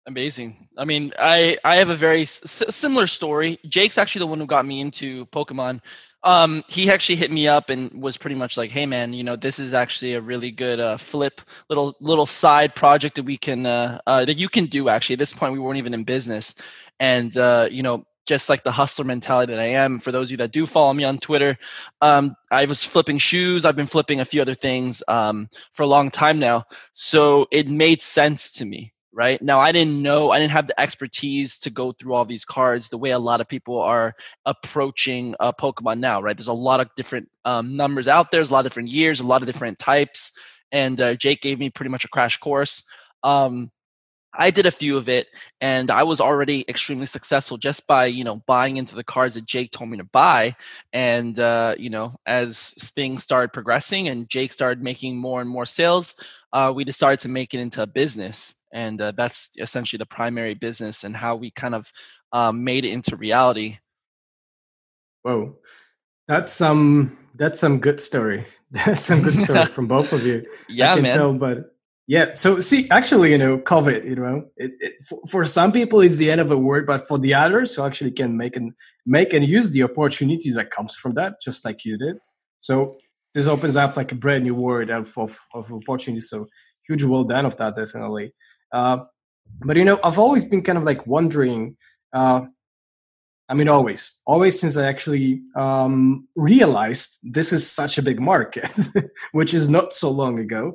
Amazing. 0.08 0.70
I 0.78 0.86
mean, 0.86 1.12
I 1.20 1.58
I 1.66 1.78
have 1.78 1.90
a 1.90 1.96
very 1.96 2.24
s- 2.24 2.42
similar 2.70 3.08
story. 3.08 3.60
Jake's 3.68 3.98
actually 3.98 4.20
the 4.20 4.28
one 4.28 4.40
who 4.40 4.46
got 4.48 4.66
me 4.66 4.80
into 4.80 5.26
Pokemon. 5.28 5.82
Um, 6.24 6.64
he 6.70 6.90
actually 6.90 7.18
hit 7.18 7.30
me 7.32 7.48
up 7.48 7.70
and 7.70 8.02
was 8.02 8.16
pretty 8.18 8.36
much 8.38 8.56
like, 8.58 8.72
"Hey, 8.72 8.86
man, 8.86 9.12
you 9.14 9.24
know, 9.26 9.36
this 9.36 9.60
is 9.60 9.74
actually 9.74 10.14
a 10.14 10.22
really 10.22 10.52
good 10.52 10.80
uh, 10.80 10.98
flip 10.98 11.42
little 11.70 11.96
little 12.02 12.26
side 12.26 12.74
project 12.74 13.16
that 13.18 13.24
we 13.24 13.38
can 13.38 13.66
uh, 13.66 14.00
uh, 14.08 14.24
that 14.24 14.38
you 14.38 14.48
can 14.48 14.68
do." 14.68 14.88
Actually, 14.88 15.16
at 15.16 15.20
this 15.20 15.34
point, 15.34 15.52
we 15.54 15.60
weren't 15.60 15.78
even 15.78 15.94
in 15.94 16.06
business, 16.06 16.56
and 17.02 17.36
uh, 17.38 17.68
you 17.70 17.84
know, 17.84 18.06
just 18.26 18.48
like 18.50 18.64
the 18.64 18.72
hustler 18.72 19.04
mentality 19.06 19.54
that 19.54 19.62
I 19.62 19.68
am. 19.84 20.00
For 20.00 20.14
those 20.14 20.28
of 20.30 20.32
you 20.32 20.38
that 20.38 20.54
do 20.54 20.66
follow 20.66 20.94
me 20.94 21.04
on 21.04 21.18
Twitter, 21.20 21.58
um, 22.02 22.34
I 22.50 22.64
was 22.66 22.82
flipping 22.84 23.18
shoes. 23.18 23.66
I've 23.66 23.76
been 23.76 23.88
flipping 23.88 24.22
a 24.22 24.26
few 24.26 24.42
other 24.42 24.56
things 24.56 25.04
um, 25.10 25.50
for 25.74 25.84
a 25.84 25.88
long 25.88 26.12
time 26.12 26.40
now, 26.40 26.64
so 26.94 27.46
it 27.52 27.68
made 27.68 28.02
sense 28.02 28.54
to 28.54 28.66
me 28.66 28.94
right? 29.14 29.42
Now, 29.42 29.60
I 29.60 29.72
didn't 29.72 30.02
know, 30.02 30.32
I 30.32 30.40
didn't 30.40 30.52
have 30.52 30.68
the 30.68 30.80
expertise 30.80 31.60
to 31.60 31.70
go 31.70 31.92
through 31.92 32.14
all 32.14 32.26
these 32.26 32.46
cards 32.46 32.90
the 32.90 32.98
way 32.98 33.12
a 33.12 33.20
lot 33.20 33.42
of 33.42 33.48
people 33.48 33.80
are 33.82 34.14
approaching 34.46 35.36
uh, 35.40 35.52
Pokemon 35.54 36.00
now, 36.00 36.22
right? 36.22 36.38
There's 36.38 36.48
a 36.48 36.54
lot 36.54 36.80
of 36.80 36.90
different 36.96 37.30
um, 37.46 37.76
numbers 37.76 38.08
out 38.08 38.32
there, 38.32 38.40
there's 38.40 38.50
a 38.50 38.54
lot 38.54 38.66
of 38.66 38.72
different 38.72 38.90
years, 38.90 39.20
a 39.20 39.28
lot 39.28 39.42
of 39.42 39.48
different 39.48 39.80
types. 39.80 40.32
And 40.72 41.00
uh, 41.00 41.16
Jake 41.16 41.42
gave 41.42 41.60
me 41.60 41.70
pretty 41.70 41.90
much 41.90 42.06
a 42.06 42.10
crash 42.10 42.38
course. 42.38 42.84
Um, 43.24 43.72
I 44.34 44.52
did 44.52 44.68
a 44.68 44.72
few 44.72 44.98
of 44.98 45.10
it 45.10 45.28
and 45.62 45.90
I 45.90 46.04
was 46.04 46.22
already 46.22 46.64
extremely 46.70 47.08
successful 47.08 47.58
just 47.58 47.88
by, 47.88 48.06
you 48.08 48.24
know, 48.24 48.42
buying 48.46 48.78
into 48.78 48.96
the 48.96 49.04
cards 49.04 49.34
that 49.34 49.46
Jake 49.48 49.72
told 49.72 49.90
me 49.90 49.98
to 49.98 50.04
buy. 50.04 50.56
And, 50.94 51.38
uh, 51.40 51.76
you 51.78 51.90
know, 51.90 52.14
as 52.26 52.72
things 52.96 53.24
started 53.24 53.52
progressing 53.54 54.10
and 54.10 54.30
Jake 54.30 54.54
started 54.54 54.84
making 54.84 55.18
more 55.18 55.42
and 55.42 55.50
more 55.50 55.66
sales, 55.66 56.14
uh, 56.54 56.72
we 56.76 56.84
decided 56.84 57.22
to 57.22 57.30
make 57.30 57.54
it 57.56 57.60
into 57.60 57.82
a 57.82 57.88
business. 57.88 58.54
And 58.74 59.00
uh, 59.02 59.14
that's 59.16 59.50
essentially 59.58 59.98
the 59.98 60.06
primary 60.06 60.54
business 60.54 61.04
and 61.04 61.16
how 61.16 61.36
we 61.36 61.52
kind 61.52 61.76
of 61.76 61.92
um, 62.34 62.64
made 62.64 62.86
it 62.86 62.92
into 62.92 63.16
reality. 63.16 63.78
Whoa. 65.24 65.56
That's 66.28 66.52
some, 66.52 67.18
that's 67.36 67.60
some 67.60 67.80
good 67.80 68.02
story. 68.02 68.46
That's 68.72 69.04
some 69.04 69.22
good 69.22 69.38
story 69.38 69.66
from 69.74 69.88
both 69.88 70.12
of 70.12 70.24
you. 70.24 70.46
Yeah, 70.68 70.92
I 70.92 70.96
can 70.96 71.04
man. 71.04 71.18
Tell, 71.18 71.34
but 71.34 71.74
yeah. 72.06 72.34
So 72.34 72.60
see, 72.60 72.90
actually, 72.90 73.32
you 73.32 73.38
know, 73.38 73.58
COVID, 73.58 74.04
you 74.04 74.16
know, 74.16 74.46
it, 74.58 74.72
it, 74.80 74.94
for, 75.08 75.22
for, 75.30 75.46
some 75.46 75.72
people 75.72 76.02
it's 76.02 76.18
the 76.18 76.30
end 76.30 76.42
of 76.42 76.52
a 76.52 76.58
word, 76.58 76.86
but 76.86 77.08
for 77.08 77.18
the 77.18 77.34
others 77.34 77.76
who 77.76 77.86
actually 77.86 78.12
can 78.12 78.36
make 78.36 78.58
and 78.58 78.74
make 79.06 79.34
and 79.34 79.46
use 79.46 79.72
the 79.72 79.84
opportunity 79.84 80.52
that 80.52 80.70
comes 80.70 80.96
from 80.96 81.14
that, 81.14 81.36
just 81.42 81.64
like 81.64 81.86
you 81.86 81.98
did. 81.98 82.18
So 82.60 82.98
this 83.34 83.48
opens 83.48 83.78
up 83.78 83.96
like 83.96 84.12
a 84.12 84.16
brand 84.16 84.44
new 84.44 84.56
world 84.56 84.90
of 84.90 85.18
of, 85.18 85.40
of 85.54 85.72
opportunity. 85.72 86.22
So 86.22 86.48
huge 86.88 87.04
well 87.04 87.24
done 87.24 87.46
of 87.46 87.58
that, 87.58 87.76
definitely. 87.76 88.34
Uh, 88.72 89.06
but 89.60 89.78
you 89.78 89.86
know, 89.86 90.00
I've 90.04 90.20
always 90.20 90.46
been 90.46 90.62
kind 90.62 90.78
of 90.78 90.84
like 90.84 91.06
wondering. 91.08 91.78
Uh, 92.14 92.42
I 93.50 93.54
mean, 93.54 93.70
always, 93.70 94.12
always 94.26 94.60
since 94.60 94.76
I 94.76 94.88
actually 94.88 95.42
um, 95.56 96.28
realized 96.36 97.18
this 97.24 97.54
is 97.54 97.72
such 97.72 97.98
a 97.98 98.02
big 98.02 98.20
market, 98.20 98.70
which 99.32 99.54
is 99.54 99.70
not 99.70 99.94
so 99.94 100.12
long 100.12 100.38
ago 100.38 100.74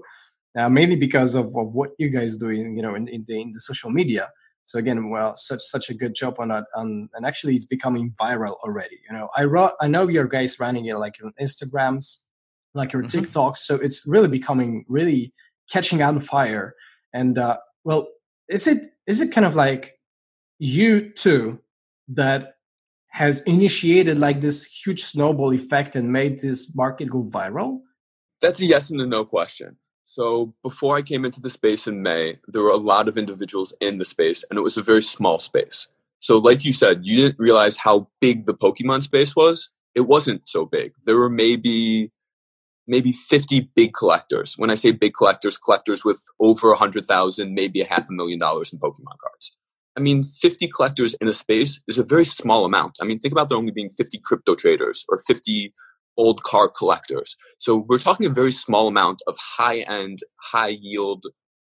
uh, 0.56 0.68
mainly 0.68 0.96
because 0.96 1.34
of, 1.34 1.56
of 1.56 1.74
what 1.74 1.90
you 1.98 2.10
guys 2.10 2.36
doing, 2.36 2.76
you 2.76 2.82
know, 2.82 2.94
in, 2.94 3.08
in, 3.08 3.24
the, 3.26 3.40
in 3.40 3.52
the 3.52 3.60
social 3.60 3.90
media. 3.90 4.30
So 4.64 4.78
again, 4.78 5.10
well, 5.10 5.34
such 5.34 5.60
such 5.60 5.90
a 5.90 5.94
good 5.94 6.14
job 6.14 6.36
on 6.38 6.48
that, 6.48 6.64
um, 6.76 7.10
and 7.14 7.26
actually, 7.26 7.56
it's 7.56 7.64
becoming 7.64 8.12
viral 8.12 8.54
already. 8.62 9.00
You 9.10 9.16
know, 9.16 9.28
I 9.34 9.44
I 9.80 9.88
know 9.88 10.06
your 10.06 10.26
guys 10.26 10.60
running 10.60 10.86
it 10.86 10.96
like 10.96 11.18
your 11.18 11.32
Instagrams, 11.40 12.18
like 12.72 12.92
your 12.92 13.02
mm-hmm. 13.02 13.24
TikToks, 13.24 13.56
so 13.56 13.74
it's 13.74 14.06
really 14.06 14.28
becoming 14.28 14.84
really 14.88 15.34
catching 15.68 16.00
on 16.00 16.20
fire. 16.20 16.74
And 17.12 17.38
uh, 17.38 17.58
well, 17.84 18.08
is 18.48 18.66
it 18.66 18.92
is 19.06 19.20
it 19.20 19.32
kind 19.32 19.46
of 19.46 19.56
like 19.56 19.98
you 20.58 21.10
too 21.10 21.58
that 22.08 22.56
has 23.08 23.42
initiated 23.42 24.18
like 24.18 24.40
this 24.40 24.64
huge 24.64 25.04
snowball 25.04 25.52
effect 25.52 25.96
and 25.96 26.12
made 26.12 26.40
this 26.40 26.74
market 26.74 27.10
go 27.10 27.24
viral? 27.24 27.80
That's 28.40 28.60
a 28.60 28.66
yes 28.66 28.90
and 28.90 29.00
a 29.00 29.06
no 29.06 29.24
question. 29.24 29.76
So 30.06 30.54
before 30.62 30.96
I 30.96 31.02
came 31.02 31.24
into 31.24 31.40
the 31.40 31.48
space 31.48 31.86
in 31.86 32.02
May, 32.02 32.34
there 32.46 32.62
were 32.62 32.70
a 32.70 32.76
lot 32.76 33.08
of 33.08 33.16
individuals 33.16 33.74
in 33.80 33.98
the 33.98 34.04
space, 34.04 34.44
and 34.50 34.58
it 34.58 34.62
was 34.62 34.76
a 34.76 34.82
very 34.82 35.02
small 35.02 35.38
space. 35.38 35.88
So, 36.20 36.38
like 36.38 36.64
you 36.64 36.72
said, 36.72 37.00
you 37.02 37.16
didn't 37.16 37.38
realize 37.38 37.76
how 37.76 38.08
big 38.20 38.44
the 38.44 38.54
Pokemon 38.54 39.02
space 39.02 39.34
was. 39.34 39.70
It 39.94 40.02
wasn't 40.02 40.48
so 40.48 40.66
big. 40.66 40.92
There 41.04 41.16
were 41.16 41.30
maybe 41.30 42.12
maybe 42.86 43.12
50 43.12 43.70
big 43.74 43.94
collectors. 43.94 44.54
When 44.56 44.70
I 44.70 44.74
say 44.74 44.92
big 44.92 45.14
collectors, 45.14 45.58
collectors 45.58 46.04
with 46.04 46.22
over 46.40 46.70
100,000, 46.70 47.54
maybe 47.54 47.80
a 47.80 47.86
half 47.86 48.08
a 48.08 48.12
million 48.12 48.38
dollars 48.38 48.72
in 48.72 48.78
Pokemon 48.78 49.18
cards. 49.20 49.56
I 49.96 50.00
mean, 50.00 50.22
50 50.22 50.68
collectors 50.68 51.14
in 51.14 51.28
a 51.28 51.34
space 51.34 51.80
is 51.86 51.98
a 51.98 52.04
very 52.04 52.24
small 52.24 52.64
amount. 52.64 52.96
I 53.00 53.04
mean, 53.04 53.18
think 53.18 53.32
about 53.32 53.48
there 53.48 53.58
only 53.58 53.72
being 53.72 53.90
50 53.96 54.20
crypto 54.24 54.54
traders 54.54 55.04
or 55.08 55.20
50 55.26 55.74
old 56.16 56.42
car 56.42 56.68
collectors. 56.68 57.36
So 57.58 57.76
we're 57.88 57.98
talking 57.98 58.26
a 58.26 58.30
very 58.30 58.52
small 58.52 58.88
amount 58.88 59.22
of 59.26 59.36
high 59.38 59.80
end, 59.80 60.20
high 60.40 60.76
yield 60.80 61.24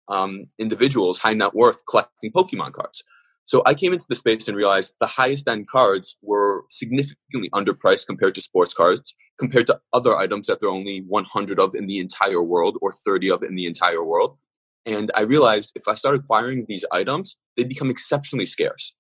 um, 0.10 0.46
individuals, 0.58 1.20
high 1.20 1.34
net 1.34 1.54
worth 1.54 1.82
collecting 1.90 2.32
Pokemon 2.32 2.74
cards. 2.74 3.04
So 3.48 3.64
I 3.66 3.74
came 3.74 3.94
into 3.94 4.06
the 4.10 4.16
space 4.16 4.50
and 4.50 4.58
realized 4.58 4.98
the 5.00 5.08
highest 5.08 5.48
end 5.48 5.70
cards 5.70 6.18
were 6.22 6.66
significantly 6.70 7.50
underpriced 7.52 8.06
compared 8.06 8.36
to 8.36 8.42
sports 8.42 8.74
cards, 8.74 9.16
compared 9.40 9.68
to 9.68 9.80
other 9.94 10.18
items 10.18 10.48
that 10.48 10.60
there 10.60 10.68
are 10.68 10.74
only 10.74 11.00
100 11.08 11.58
of 11.58 11.74
in 11.74 11.88
the 11.88 12.00
entire 12.00 12.44
world 12.44 12.78
or 12.82 12.92
30 12.92 13.32
of 13.32 13.44
in 13.44 13.56
the 13.56 13.66
entire 13.66 14.04
world. 14.04 14.38
And 14.86 15.12
I 15.16 15.22
realized 15.22 15.72
if 15.76 15.88
I 15.88 15.96
start 15.96 16.16
acquiring 16.16 16.66
these 16.68 16.84
items, 16.92 17.38
they 17.56 17.64
become 17.64 17.90
exceptionally 17.90 18.46
scarce. 18.46 18.94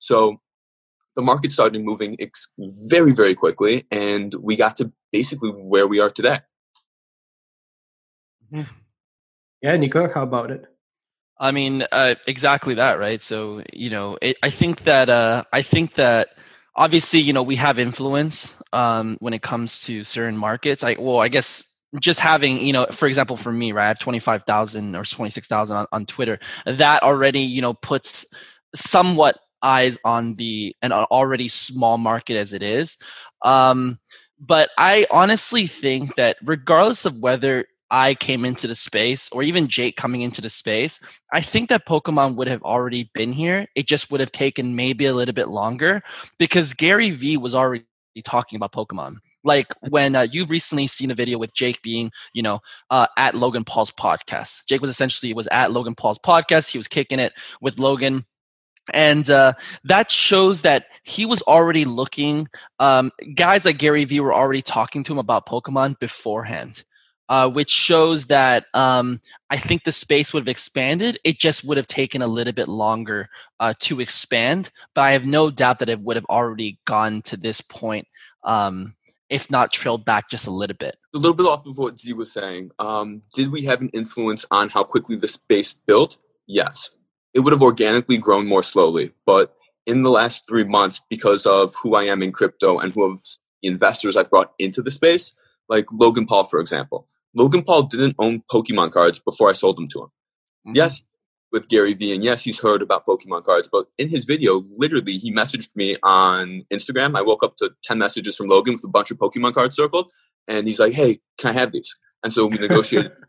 So 0.00 0.40
the 1.14 1.22
market 1.22 1.52
started 1.52 1.84
moving 1.84 2.16
ex- 2.18 2.52
very, 2.90 3.12
very 3.12 3.36
quickly, 3.36 3.86
and 3.92 4.34
we 4.34 4.56
got 4.56 4.74
to 4.78 4.92
basically 5.12 5.50
where 5.50 5.86
we 5.86 6.00
are 6.00 6.10
today. 6.10 6.40
Yeah, 9.62 9.76
Nico, 9.76 10.12
how 10.12 10.24
about 10.24 10.50
it? 10.50 10.73
I 11.38 11.50
mean, 11.50 11.84
uh, 11.90 12.14
exactly 12.26 12.74
that, 12.74 12.98
right? 12.98 13.22
So, 13.22 13.62
you 13.72 13.90
know, 13.90 14.18
it, 14.22 14.36
I 14.42 14.50
think 14.50 14.84
that 14.84 15.10
uh, 15.10 15.44
I 15.52 15.62
think 15.62 15.94
that 15.94 16.28
obviously, 16.76 17.20
you 17.20 17.32
know, 17.32 17.42
we 17.42 17.56
have 17.56 17.78
influence 17.78 18.54
um, 18.72 19.16
when 19.20 19.34
it 19.34 19.42
comes 19.42 19.82
to 19.84 20.04
certain 20.04 20.36
markets. 20.36 20.84
I 20.84 20.96
well, 20.98 21.18
I 21.18 21.28
guess 21.28 21.64
just 22.00 22.20
having, 22.20 22.60
you 22.60 22.72
know, 22.72 22.86
for 22.92 23.06
example, 23.06 23.36
for 23.36 23.52
me, 23.52 23.72
right, 23.72 23.84
I 23.84 23.88
have 23.88 23.98
twenty 23.98 24.20
five 24.20 24.44
thousand 24.44 24.94
or 24.94 25.04
twenty 25.04 25.30
six 25.30 25.46
thousand 25.48 25.76
on, 25.76 25.86
on 25.92 26.06
Twitter. 26.06 26.38
That 26.66 27.02
already, 27.02 27.40
you 27.40 27.62
know, 27.62 27.74
puts 27.74 28.26
somewhat 28.74 29.36
eyes 29.62 29.98
on 30.04 30.34
the 30.34 30.76
an 30.82 30.92
already 30.92 31.48
small 31.48 31.98
market 31.98 32.36
as 32.36 32.52
it 32.52 32.62
is. 32.62 32.96
Um, 33.42 33.98
but 34.38 34.70
I 34.78 35.06
honestly 35.10 35.66
think 35.66 36.14
that 36.16 36.36
regardless 36.44 37.06
of 37.06 37.18
whether 37.18 37.66
I 37.94 38.16
came 38.16 38.44
into 38.44 38.66
the 38.66 38.74
space 38.74 39.28
or 39.30 39.44
even 39.44 39.68
Jake 39.68 39.96
coming 39.96 40.22
into 40.22 40.40
the 40.40 40.50
space, 40.50 40.98
I 41.32 41.40
think 41.40 41.68
that 41.68 41.86
Pokemon 41.86 42.34
would 42.34 42.48
have 42.48 42.62
already 42.62 43.08
been 43.14 43.32
here. 43.32 43.68
It 43.76 43.86
just 43.86 44.10
would 44.10 44.18
have 44.18 44.32
taken 44.32 44.74
maybe 44.74 45.06
a 45.06 45.14
little 45.14 45.32
bit 45.32 45.48
longer 45.48 46.02
because 46.36 46.74
Gary 46.74 47.12
Vee 47.12 47.36
was 47.36 47.54
already 47.54 47.84
talking 48.24 48.56
about 48.56 48.72
Pokemon. 48.72 49.18
Like 49.44 49.72
when 49.90 50.16
uh, 50.16 50.26
you've 50.28 50.50
recently 50.50 50.88
seen 50.88 51.12
a 51.12 51.14
video 51.14 51.38
with 51.38 51.54
Jake 51.54 51.82
being, 51.82 52.10
you 52.32 52.42
know, 52.42 52.58
uh, 52.90 53.06
at 53.16 53.36
Logan 53.36 53.62
Paul's 53.64 53.92
podcast. 53.92 54.66
Jake 54.66 54.80
was 54.80 54.90
essentially 54.90 55.32
was 55.32 55.46
at 55.52 55.70
Logan 55.70 55.94
Paul's 55.94 56.18
podcast. 56.18 56.68
He 56.68 56.78
was 56.78 56.88
kicking 56.88 57.20
it 57.20 57.32
with 57.60 57.78
Logan 57.78 58.24
and 58.92 59.30
uh, 59.30 59.52
that 59.84 60.10
shows 60.10 60.62
that 60.62 60.86
he 61.04 61.24
was 61.26 61.42
already 61.42 61.84
looking 61.84 62.46
um, 62.80 63.10
guys 63.34 63.64
like 63.64 63.78
gary 63.78 64.04
vee 64.04 64.20
were 64.20 64.34
already 64.34 64.60
talking 64.60 65.02
to 65.02 65.12
him 65.12 65.18
about 65.18 65.46
pokemon 65.46 65.98
beforehand 66.00 66.84
uh, 67.28 67.48
which 67.50 67.70
shows 67.70 68.26
that 68.26 68.66
um, 68.74 69.20
i 69.50 69.56
think 69.56 69.84
the 69.84 69.92
space 69.92 70.32
would 70.32 70.40
have 70.40 70.48
expanded 70.48 71.18
it 71.24 71.38
just 71.38 71.64
would 71.64 71.76
have 71.76 71.86
taken 71.86 72.22
a 72.22 72.26
little 72.26 72.52
bit 72.52 72.68
longer 72.68 73.28
uh, 73.60 73.74
to 73.78 74.00
expand 74.00 74.70
but 74.94 75.02
i 75.02 75.12
have 75.12 75.24
no 75.24 75.50
doubt 75.50 75.78
that 75.78 75.88
it 75.88 76.00
would 76.00 76.16
have 76.16 76.26
already 76.26 76.78
gone 76.86 77.22
to 77.22 77.36
this 77.36 77.60
point 77.60 78.06
um, 78.44 78.94
if 79.30 79.50
not 79.50 79.72
trailed 79.72 80.04
back 80.04 80.28
just 80.28 80.46
a 80.46 80.50
little 80.50 80.76
bit 80.76 80.96
a 81.14 81.18
little 81.18 81.36
bit 81.36 81.46
off 81.46 81.66
of 81.66 81.78
what 81.78 81.98
z 81.98 82.12
was 82.12 82.32
saying 82.32 82.70
um, 82.78 83.22
did 83.34 83.50
we 83.50 83.62
have 83.62 83.80
an 83.80 83.88
influence 83.90 84.44
on 84.50 84.68
how 84.68 84.84
quickly 84.84 85.16
the 85.16 85.28
space 85.28 85.72
built 85.72 86.18
yes 86.46 86.90
it 87.34 87.40
would 87.40 87.52
have 87.52 87.62
organically 87.62 88.16
grown 88.16 88.46
more 88.46 88.62
slowly. 88.62 89.12
But 89.26 89.54
in 89.86 90.02
the 90.02 90.10
last 90.10 90.46
three 90.48 90.64
months, 90.64 91.00
because 91.10 91.44
of 91.44 91.74
who 91.82 91.96
I 91.96 92.04
am 92.04 92.22
in 92.22 92.32
crypto 92.32 92.78
and 92.78 92.92
who 92.92 93.02
of 93.02 93.20
investors 93.62 94.16
I've 94.16 94.30
brought 94.30 94.52
into 94.58 94.80
the 94.80 94.90
space, 94.90 95.36
like 95.68 95.86
Logan 95.92 96.26
Paul, 96.26 96.44
for 96.44 96.60
example. 96.60 97.08
Logan 97.34 97.62
Paul 97.62 97.84
didn't 97.84 98.16
own 98.18 98.42
Pokemon 98.52 98.92
cards 98.92 99.18
before 99.18 99.50
I 99.50 99.52
sold 99.52 99.76
them 99.76 99.88
to 99.88 100.02
him. 100.02 100.06
Mm-hmm. 100.06 100.72
Yes, 100.76 101.02
with 101.52 101.68
Gary 101.68 101.94
Vee, 101.94 102.14
and 102.14 102.24
yes, 102.24 102.42
he's 102.42 102.58
heard 102.58 102.82
about 102.82 103.06
Pokemon 103.06 103.44
cards, 103.44 103.68
but 103.70 103.86
in 103.98 104.08
his 104.08 104.24
video, 104.24 104.64
literally, 104.76 105.12
he 105.12 105.32
messaged 105.32 105.68
me 105.76 105.96
on 106.02 106.64
Instagram. 106.72 107.16
I 107.16 107.22
woke 107.22 107.44
up 107.44 107.56
to 107.58 107.72
10 107.84 107.98
messages 107.98 108.36
from 108.36 108.48
Logan 108.48 108.74
with 108.74 108.84
a 108.84 108.88
bunch 108.88 109.10
of 109.10 109.18
Pokemon 109.18 109.54
cards 109.54 109.76
circled, 109.76 110.10
and 110.48 110.66
he's 110.66 110.80
like, 110.80 110.92
hey, 110.92 111.20
can 111.38 111.50
I 111.50 111.52
have 111.52 111.72
these? 111.72 111.94
And 112.22 112.32
so 112.32 112.46
we 112.46 112.58
negotiated 112.58 113.12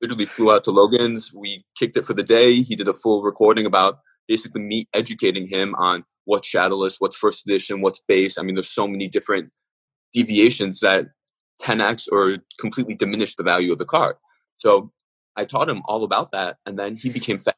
literally 0.00 0.26
flew 0.26 0.52
out 0.52 0.64
to 0.64 0.70
Logan's. 0.70 1.32
We 1.32 1.64
kicked 1.78 1.96
it 1.96 2.04
for 2.04 2.14
the 2.14 2.22
day. 2.22 2.62
He 2.62 2.76
did 2.76 2.88
a 2.88 2.92
full 2.92 3.22
recording 3.22 3.66
about 3.66 3.98
basically 4.28 4.62
me 4.62 4.88
educating 4.92 5.48
him 5.48 5.74
on 5.76 6.04
what's 6.24 6.48
Shadowless, 6.48 6.96
what's 6.98 7.16
first 7.16 7.46
edition, 7.46 7.80
what's 7.80 8.00
base. 8.06 8.38
I 8.38 8.42
mean, 8.42 8.56
there's 8.56 8.72
so 8.72 8.86
many 8.86 9.08
different 9.08 9.50
deviations 10.12 10.80
that 10.80 11.06
10x 11.62 12.08
or 12.10 12.38
completely 12.58 12.94
diminish 12.94 13.34
the 13.34 13.42
value 13.42 13.72
of 13.72 13.78
the 13.78 13.84
card. 13.84 14.16
So 14.58 14.92
I 15.36 15.44
taught 15.44 15.68
him 15.68 15.82
all 15.86 16.04
about 16.04 16.32
that, 16.32 16.58
and 16.66 16.78
then 16.78 16.96
he 16.96 17.10
became 17.10 17.38
fa- 17.38 17.54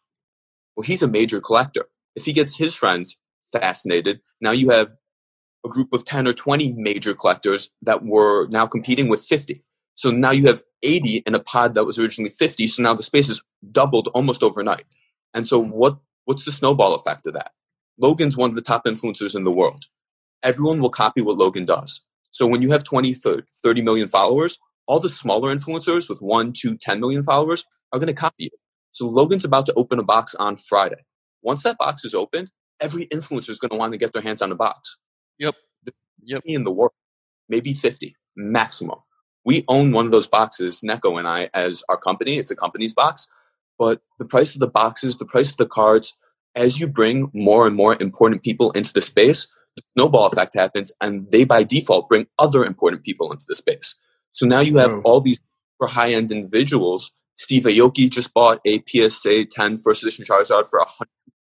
well. 0.77 0.85
He's 0.85 1.03
a 1.03 1.09
major 1.09 1.41
collector. 1.41 1.87
If 2.17 2.25
he 2.25 2.33
gets 2.33 2.57
his 2.57 2.75
friends 2.75 3.21
fascinated, 3.53 4.21
now 4.41 4.51
you 4.51 4.71
have 4.71 4.91
a 5.65 5.69
group 5.69 5.93
of 5.93 6.05
10 6.05 6.27
or 6.27 6.33
20 6.33 6.73
major 6.73 7.15
collectors 7.15 7.71
that 7.83 8.05
were 8.05 8.49
now 8.49 8.67
competing 8.67 9.09
with 9.09 9.25
50. 9.25 9.63
So 9.95 10.11
now 10.11 10.31
you 10.31 10.47
have 10.47 10.63
80 10.83 11.25
in 11.27 11.35
a 11.35 11.41
pod 11.41 11.75
that 11.75 11.85
was 11.85 11.99
originally 11.99 12.31
50. 12.31 12.67
So 12.69 12.83
now 12.83 12.95
the 12.95 13.03
space 13.03 13.29
is 13.29 13.43
doubled 13.73 14.09
almost 14.15 14.43
overnight. 14.43 14.87
And 15.35 15.47
so 15.47 15.59
what 15.61 15.99
what's 16.25 16.45
the 16.45 16.53
snowball 16.53 16.95
effect 16.95 17.27
of 17.27 17.35
that? 17.35 17.53
Logan's 17.99 18.37
one 18.37 18.51
of 18.51 18.57
the 18.57 18.63
top 18.63 18.85
influencers 18.85 19.35
in 19.35 19.45
the 19.45 19.51
world. 19.51 19.87
Everyone 20.43 20.81
will 20.81 20.91
copy 20.91 21.21
what 21.21 21.37
Logan 21.37 21.65
does. 21.65 22.05
So 22.31 22.47
when 22.47 22.63
you 22.63 22.71
have 22.71 22.85
20, 22.85 23.15
30 23.15 23.83
million 23.83 24.09
followers, 24.09 24.59
all 24.87 25.01
the 25.01 25.09
smaller 25.09 25.55
influencers 25.55 26.09
with 26.09 26.21
one, 26.21 26.53
two, 26.53 26.77
10 26.77 27.01
million 27.01 27.23
followers 27.23 27.65
are 27.93 27.99
going 27.99 28.09
to 28.09 28.15
copy 28.15 28.45
you. 28.45 28.51
So 28.93 29.07
Logan's 29.09 29.45
about 29.45 29.67
to 29.67 29.75
open 29.75 29.99
a 29.99 30.03
box 30.03 30.35
on 30.35 30.57
Friday. 30.57 31.05
Once 31.43 31.63
that 31.63 31.79
box 31.79 32.05
is 32.05 32.15
opened, 32.15 32.51
every 32.81 33.07
influencer 33.07 33.51
is 33.51 33.59
going 33.59 33.71
to 33.71 33.77
want 33.77 33.93
to 33.93 33.99
get 33.99 34.13
their 34.13 34.23
hands 34.23 34.43
on 34.43 34.51
the 34.51 34.57
box. 34.57 34.97
Yep. 35.39 35.55
Yep. 36.25 36.43
In 36.47 36.65
the 36.65 36.73
world, 36.73 36.93
maybe 37.49 37.75
50 37.75 38.17
maximum. 38.37 38.99
We 39.45 39.65
own 39.69 39.93
one 39.93 40.05
of 40.05 40.11
those 40.11 40.29
boxes, 40.29 40.83
Neko 40.85 41.19
and 41.19 41.29
I, 41.29 41.49
as 41.55 41.83
our 41.89 41.97
company. 41.97 42.39
It's 42.39 42.51
a 42.51 42.57
company's 42.57 42.93
box. 42.93 43.29
But 43.79 44.01
the 44.19 44.25
price 44.25 44.55
of 44.55 44.61
the 44.61 44.69
boxes, 44.69 45.17
the 45.17 45.25
price 45.25 45.51
of 45.51 45.57
the 45.57 45.67
cards, 45.67 46.19
as 46.55 46.81
you 46.81 46.87
bring 46.87 47.31
more 47.33 47.67
and 47.67 47.77
more 47.77 47.97
important 48.01 48.43
people 48.43 48.73
into 48.73 48.93
the 48.93 49.03
space, 49.03 49.47
the 49.79 50.01
snowball 50.01 50.27
effect 50.27 50.55
happens, 50.55 50.93
and 51.01 51.31
they 51.31 51.45
by 51.45 51.63
default 51.63 52.09
bring 52.09 52.27
other 52.39 52.65
important 52.65 53.05
people 53.05 53.33
into 53.33 53.47
the 53.49 53.57
space. 53.57 53.99
So 54.33 54.47
now 54.47 54.61
you 54.61 54.77
have 54.79 55.01
all 55.05 55.21
these 55.21 55.41
high 55.83 56.13
end 56.13 56.33
individuals. 56.33 57.13
Steve 57.37 57.65
Aoki 57.65 58.11
just 58.11 58.35
bought 58.35 58.61
a 58.67 58.83
PSA 58.89 59.47
10 59.47 59.79
first 59.79 60.03
edition 60.03 60.25
Charizard 60.25 60.67
for 60.69 60.85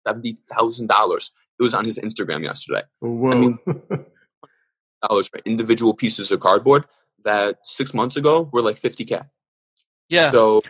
$170,000. 0.06 1.30
It 1.58 1.62
was 1.62 1.74
on 1.74 1.84
his 1.84 1.98
Instagram 1.98 2.44
yesterday. 2.44 2.82
Whoa. 3.00 3.30
I 3.30 3.34
mean, 3.34 3.58
dollars 5.02 5.28
for 5.28 5.40
individual 5.44 5.94
pieces 5.94 6.30
of 6.30 6.40
cardboard 6.40 6.84
that 7.24 7.58
six 7.64 7.94
months 7.94 8.16
ago 8.16 8.48
were 8.52 8.62
like 8.62 8.76
50K. 8.76 9.26
Yeah. 10.08 10.30
So 10.30 10.62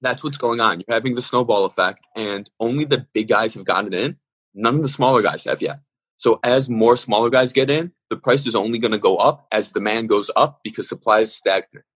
that's 0.00 0.24
what's 0.24 0.38
going 0.38 0.60
on. 0.60 0.80
You're 0.80 0.94
having 0.94 1.14
the 1.14 1.22
snowball 1.22 1.66
effect, 1.66 2.06
and 2.16 2.50
only 2.58 2.84
the 2.84 3.06
big 3.12 3.28
guys 3.28 3.54
have 3.54 3.64
gotten 3.64 3.92
in. 3.92 4.16
None 4.54 4.76
of 4.76 4.82
the 4.82 4.88
smaller 4.88 5.22
guys 5.22 5.44
have 5.44 5.60
yet. 5.60 5.76
So 6.20 6.38
as 6.44 6.68
more 6.68 6.96
smaller 6.96 7.30
guys 7.30 7.54
get 7.54 7.70
in, 7.70 7.92
the 8.10 8.16
price 8.16 8.46
is 8.46 8.54
only 8.54 8.78
going 8.78 8.92
to 8.92 8.98
go 8.98 9.16
up 9.16 9.46
as 9.52 9.72
demand 9.72 10.10
goes 10.10 10.30
up 10.36 10.60
because 10.62 10.86
supply 10.86 11.20
is 11.20 11.34
stagnant. 11.34 11.86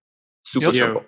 Super 0.45 0.67
Yep. 0.67 0.75
simple. 0.75 1.05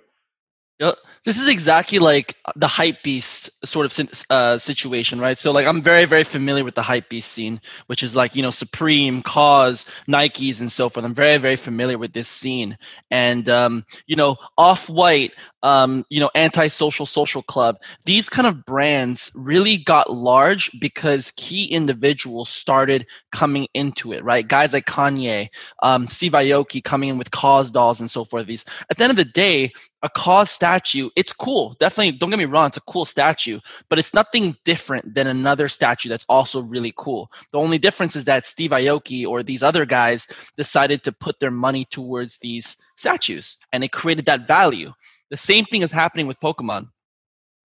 Yep. 0.81 0.99
This 1.27 1.41
is 1.41 1.49
exactly 1.49 1.99
like 1.99 2.37
the 2.55 2.69
hype 2.69 3.03
beast 3.03 3.51
sort 3.67 3.85
of 3.85 4.25
uh, 4.31 4.59
situation, 4.59 5.19
right? 5.19 5.37
So 5.37 5.51
like 5.51 5.67
I'm 5.67 5.83
very 5.83 6.05
very 6.05 6.23
familiar 6.23 6.63
with 6.63 6.77
the 6.77 6.83
hype 6.83 7.09
beast 7.09 7.33
scene, 7.33 7.61
which 7.89 8.05
is 8.05 8.15
like 8.15 8.37
you 8.37 8.43
know 8.43 8.51
Supreme, 8.51 9.23
KAWS, 9.23 9.87
Nikes, 10.09 10.61
and 10.61 10.71
so 10.71 10.89
forth. 10.89 11.05
I'm 11.05 11.17
very 11.17 11.39
very 11.39 11.57
familiar 11.57 11.99
with 11.99 12.13
this 12.13 12.29
scene, 12.29 12.79
and 13.11 13.49
um, 13.49 13.85
you 14.07 14.15
know 14.15 14.37
Off 14.57 14.89
White, 14.89 15.33
um, 15.65 16.05
you 16.11 16.21
know 16.21 16.31
Anti-Social 16.37 17.07
Social 17.07 17.43
Club. 17.43 17.79
These 18.05 18.29
kind 18.29 18.47
of 18.47 18.65
brands 18.65 19.33
really 19.35 19.79
got 19.79 20.13
large 20.13 20.71
because 20.81 21.33
key 21.33 21.65
individuals 21.65 22.51
started 22.51 23.05
coming 23.33 23.67
into 23.75 24.13
it, 24.13 24.23
right? 24.23 24.47
Guys 24.47 24.73
like 24.73 24.87
Kanye, 24.87 25.49
um, 25.83 26.07
Steve 26.07 26.33
Aoki 26.33 26.85
coming 26.85 27.09
in 27.09 27.19
with 27.19 27.33
KAWS 27.33 27.73
dolls 27.73 27.99
and 27.99 28.09
so 28.09 28.25
forth. 28.25 28.47
These 28.47 28.65
at 28.89 28.97
the 28.97 29.03
end 29.03 29.11
of 29.11 29.17
the 29.17 29.25
day, 29.25 29.73
a 30.03 30.09
KAWS 30.09 30.51
statue 30.51 31.11
it's 31.17 31.33
cool. 31.33 31.77
Definitely 31.81 32.19
don't 32.19 32.31
get 32.31 32.39
me 32.39 32.45
wrong 32.45 32.69
it's 32.69 32.77
a 32.77 32.83
cool 32.83 33.05
statue 33.05 33.59
but 33.89 33.99
it's 33.99 34.15
nothing 34.15 34.57
different 34.65 35.15
than 35.15 35.27
another 35.27 35.69
statue 35.69 36.09
that's 36.09 36.27
also 36.29 36.61
really 36.63 36.93
cool. 36.97 37.31
The 37.53 37.59
only 37.59 37.79
difference 37.79 38.15
is 38.17 38.25
that 38.25 38.47
steve 38.47 38.71
aoki 38.71 39.27
or 39.27 39.43
these 39.43 39.63
other 39.63 39.87
guys 39.87 40.27
decided 40.57 41.03
to 41.05 41.13
put 41.13 41.41
their 41.41 41.51
money 41.51 41.87
towards 41.87 42.39
these 42.39 42.77
statues 42.97 43.57
and 43.73 43.83
it 43.83 43.93
created 43.93 44.27
that 44.27 44.47
value. 44.47 44.93
The 45.31 45.37
same 45.37 45.65
thing 45.65 45.83
is 45.83 45.91
happening 45.91 46.27
with 46.27 46.39
pokemon 46.39 46.89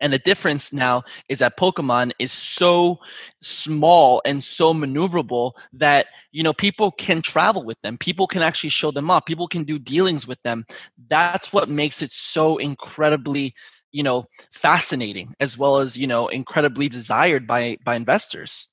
and 0.01 0.12
the 0.12 0.20
difference 0.20 0.74
now 0.74 1.03
is 1.29 1.39
that 1.39 1.58
Pokemon 1.58 2.12
is 2.20 2.31
so 2.31 3.00
small 3.41 4.22
and 4.25 4.43
so 4.43 4.74
maneuverable 4.74 5.53
that 5.74 6.08
you 6.31 6.43
know 6.43 6.53
people 6.53 6.91
can 6.91 7.22
travel 7.22 7.63
with 7.63 7.79
them. 7.81 7.98
People 7.98 8.27
can 8.27 8.41
actually 8.41 8.72
show 8.72 8.91
them 8.91 9.10
off. 9.10 9.25
People 9.25 9.48
can 9.48 9.63
do 9.63 9.79
dealings 9.79 10.27
with 10.27 10.41
them. 10.41 10.65
That's 11.08 11.53
what 11.53 11.70
makes 11.70 12.01
it 12.01 12.12
so 12.12 12.58
incredibly, 12.58 13.53
you 13.91 14.03
know, 14.03 14.25
fascinating 14.51 15.36
as 15.39 15.58
well 15.58 15.77
as 15.77 15.96
you 15.96 16.08
know 16.08 16.27
incredibly 16.27 16.89
desired 16.89 17.48
by 17.48 17.77
by 17.86 17.96
investors. 17.96 18.67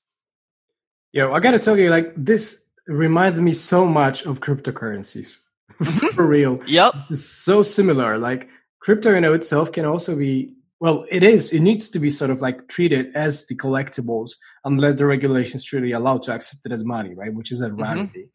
Yo, 1.13 1.31
I 1.31 1.39
gotta 1.39 1.59
tell 1.59 1.77
you, 1.77 1.89
like 1.89 2.13
this 2.17 2.65
reminds 2.87 3.39
me 3.39 3.53
so 3.53 3.85
much 3.85 4.25
of 4.25 4.41
cryptocurrencies. 4.41 5.39
Mm-hmm. 5.79 6.07
For 6.07 6.25
real. 6.25 6.59
Yep. 6.67 6.93
It's 7.09 7.23
so 7.23 7.63
similar. 7.63 8.17
Like 8.17 8.49
crypto 8.79 9.15
in 9.15 9.23
itself 9.23 9.71
can 9.71 9.85
also 9.85 10.13
be 10.13 10.51
well, 10.79 11.05
it 11.09 11.23
is. 11.23 11.51
It 11.51 11.59
needs 11.59 11.89
to 11.89 11.99
be 11.99 12.09
sort 12.09 12.31
of 12.31 12.41
like 12.41 12.67
treated 12.67 13.15
as 13.15 13.45
the 13.47 13.55
collectibles 13.55 14.31
unless 14.63 14.95
the 14.97 15.05
regulations 15.05 15.65
truly 15.65 15.91
allow 15.91 16.17
to 16.19 16.33
accept 16.33 16.65
it 16.65 16.71
as 16.71 16.85
money, 16.85 17.13
right? 17.13 17.33
Which 17.33 17.51
is 17.51 17.61
a 17.61 17.71
rarity. 17.71 18.31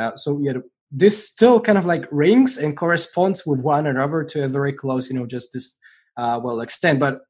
Uh, 0.00 0.16
so 0.16 0.40
yeah, 0.42 0.54
this 0.90 1.26
still 1.26 1.60
kind 1.60 1.78
of 1.78 1.86
like 1.86 2.04
rings 2.10 2.58
and 2.58 2.76
corresponds 2.76 3.44
with 3.44 3.60
one 3.60 3.86
another 3.86 4.24
to 4.24 4.44
a 4.44 4.48
very 4.48 4.72
close, 4.72 5.08
you 5.10 5.18
know, 5.18 5.26
just 5.26 5.50
this 5.52 5.76
uh, 6.16 6.40
well 6.42 6.60
extent. 6.60 6.98
But 7.00 7.20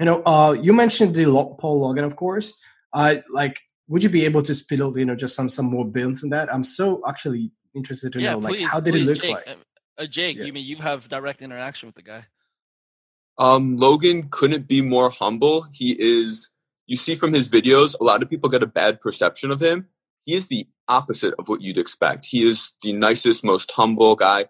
you 0.00 0.06
know, 0.06 0.22
uh, 0.24 0.52
you 0.52 0.72
mentioned 0.72 1.14
the 1.14 1.26
Lo- 1.26 1.56
Paul 1.60 1.80
Logan, 1.80 2.04
of 2.04 2.16
course. 2.16 2.52
Uh, 2.92 3.16
like, 3.32 3.60
would 3.88 4.02
you 4.02 4.08
be 4.08 4.24
able 4.24 4.42
to 4.42 4.54
spill, 4.54 4.96
you 4.98 5.04
know, 5.04 5.16
just 5.16 5.34
some 5.34 5.48
some 5.48 5.66
more 5.66 5.84
builds 5.84 6.22
in 6.22 6.30
that? 6.30 6.52
I'm 6.52 6.64
so 6.64 7.02
actually 7.08 7.52
interested 7.74 8.12
to 8.12 8.20
yeah, 8.20 8.34
know, 8.34 8.40
please. 8.40 8.62
like, 8.62 8.70
how 8.70 8.80
did 8.80 8.92
please, 8.94 9.02
it 9.02 9.06
look 9.06 9.22
Jake, 9.22 9.34
like? 9.34 9.48
uh, 9.48 9.54
Uh, 9.96 10.06
Jake, 10.06 10.36
Yeah. 10.36 10.44
you 10.46 10.52
mean 10.52 10.64
you 10.64 10.76
have 10.76 11.08
direct 11.08 11.40
interaction 11.42 11.86
with 11.88 11.94
the 11.94 12.02
guy? 12.02 12.24
Um, 13.38 13.76
Logan 13.76 14.28
couldn't 14.30 14.68
be 14.68 14.80
more 14.80 15.10
humble. 15.10 15.66
He 15.72 15.96
is, 15.98 16.50
you 16.86 16.96
see 16.96 17.16
from 17.16 17.32
his 17.32 17.48
videos, 17.48 17.94
a 18.00 18.04
lot 18.04 18.22
of 18.22 18.30
people 18.30 18.48
get 18.48 18.62
a 18.62 18.66
bad 18.66 19.00
perception 19.00 19.50
of 19.50 19.60
him. 19.60 19.88
He 20.24 20.34
is 20.34 20.48
the 20.48 20.66
opposite 20.88 21.34
of 21.38 21.48
what 21.48 21.60
you'd 21.60 21.78
expect. 21.78 22.26
He 22.26 22.42
is 22.42 22.72
the 22.82 22.92
nicest, 22.92 23.44
most 23.44 23.70
humble 23.70 24.14
guy. 24.16 24.46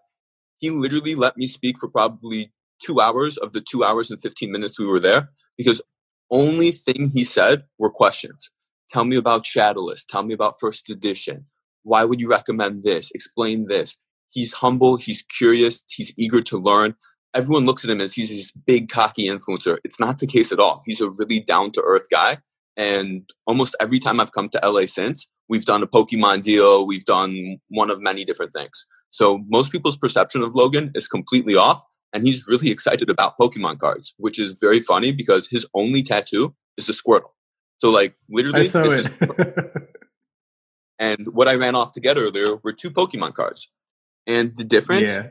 He 0.58 0.70
literally 0.70 1.14
let 1.14 1.36
me 1.36 1.46
speak 1.46 1.78
for 1.78 1.88
probably 1.88 2.52
two 2.82 3.00
hours 3.00 3.36
of 3.38 3.52
the 3.52 3.60
two 3.60 3.84
hours 3.84 4.10
and 4.10 4.20
15 4.20 4.50
minutes 4.50 4.78
we 4.78 4.86
were 4.86 5.00
there 5.00 5.30
because 5.56 5.82
only 6.30 6.70
thing 6.70 7.08
he 7.12 7.24
said 7.24 7.64
were 7.78 7.90
questions. 7.90 8.50
Tell 8.90 9.04
me 9.04 9.16
about 9.16 9.46
Shadowless. 9.46 10.04
Tell 10.04 10.22
me 10.22 10.34
about 10.34 10.56
first 10.60 10.88
edition. 10.90 11.46
Why 11.82 12.04
would 12.04 12.20
you 12.20 12.28
recommend 12.28 12.82
this? 12.82 13.10
Explain 13.14 13.66
this. 13.68 13.96
He's 14.30 14.52
humble. 14.52 14.96
He's 14.96 15.22
curious. 15.22 15.82
He's 15.90 16.12
eager 16.18 16.42
to 16.42 16.58
learn 16.58 16.94
everyone 17.34 17.66
looks 17.66 17.84
at 17.84 17.90
him 17.90 18.00
as 18.00 18.14
he's 18.14 18.30
this 18.30 18.52
big 18.52 18.88
cocky 18.88 19.26
influencer. 19.26 19.78
It's 19.84 20.00
not 20.00 20.18
the 20.18 20.26
case 20.26 20.52
at 20.52 20.60
all. 20.60 20.82
He's 20.86 21.00
a 21.00 21.10
really 21.10 21.40
down 21.40 21.72
to 21.72 21.82
earth 21.82 22.06
guy. 22.10 22.38
And 22.76 23.28
almost 23.46 23.76
every 23.80 23.98
time 23.98 24.20
I've 24.20 24.32
come 24.32 24.48
to 24.50 24.60
LA 24.64 24.86
since, 24.86 25.28
we've 25.48 25.64
done 25.64 25.82
a 25.82 25.86
Pokemon 25.86 26.42
deal, 26.42 26.86
we've 26.86 27.04
done 27.04 27.58
one 27.68 27.90
of 27.90 28.00
many 28.00 28.24
different 28.24 28.52
things. 28.52 28.86
So 29.10 29.44
most 29.48 29.70
people's 29.70 29.96
perception 29.96 30.42
of 30.42 30.54
Logan 30.54 30.90
is 30.94 31.06
completely 31.06 31.54
off. 31.54 31.82
And 32.12 32.24
he's 32.24 32.46
really 32.46 32.70
excited 32.70 33.10
about 33.10 33.36
Pokemon 33.38 33.80
cards, 33.80 34.14
which 34.18 34.38
is 34.38 34.58
very 34.60 34.80
funny 34.80 35.10
because 35.10 35.48
his 35.48 35.66
only 35.74 36.02
tattoo 36.02 36.54
is 36.76 36.88
a 36.88 36.92
Squirtle. 36.92 37.30
So 37.78 37.90
like 37.90 38.14
literally, 38.28 38.60
I 38.60 38.62
saw 38.62 38.84
it. 38.84 39.10
and 41.00 41.26
what 41.34 41.48
I 41.48 41.56
ran 41.56 41.74
off 41.74 41.92
to 41.92 42.00
get 42.00 42.16
earlier 42.16 42.56
were 42.62 42.72
two 42.72 42.90
Pokemon 42.90 43.34
cards. 43.34 43.68
And 44.28 44.56
the 44.56 44.64
difference 44.64 45.08
yeah. 45.08 45.30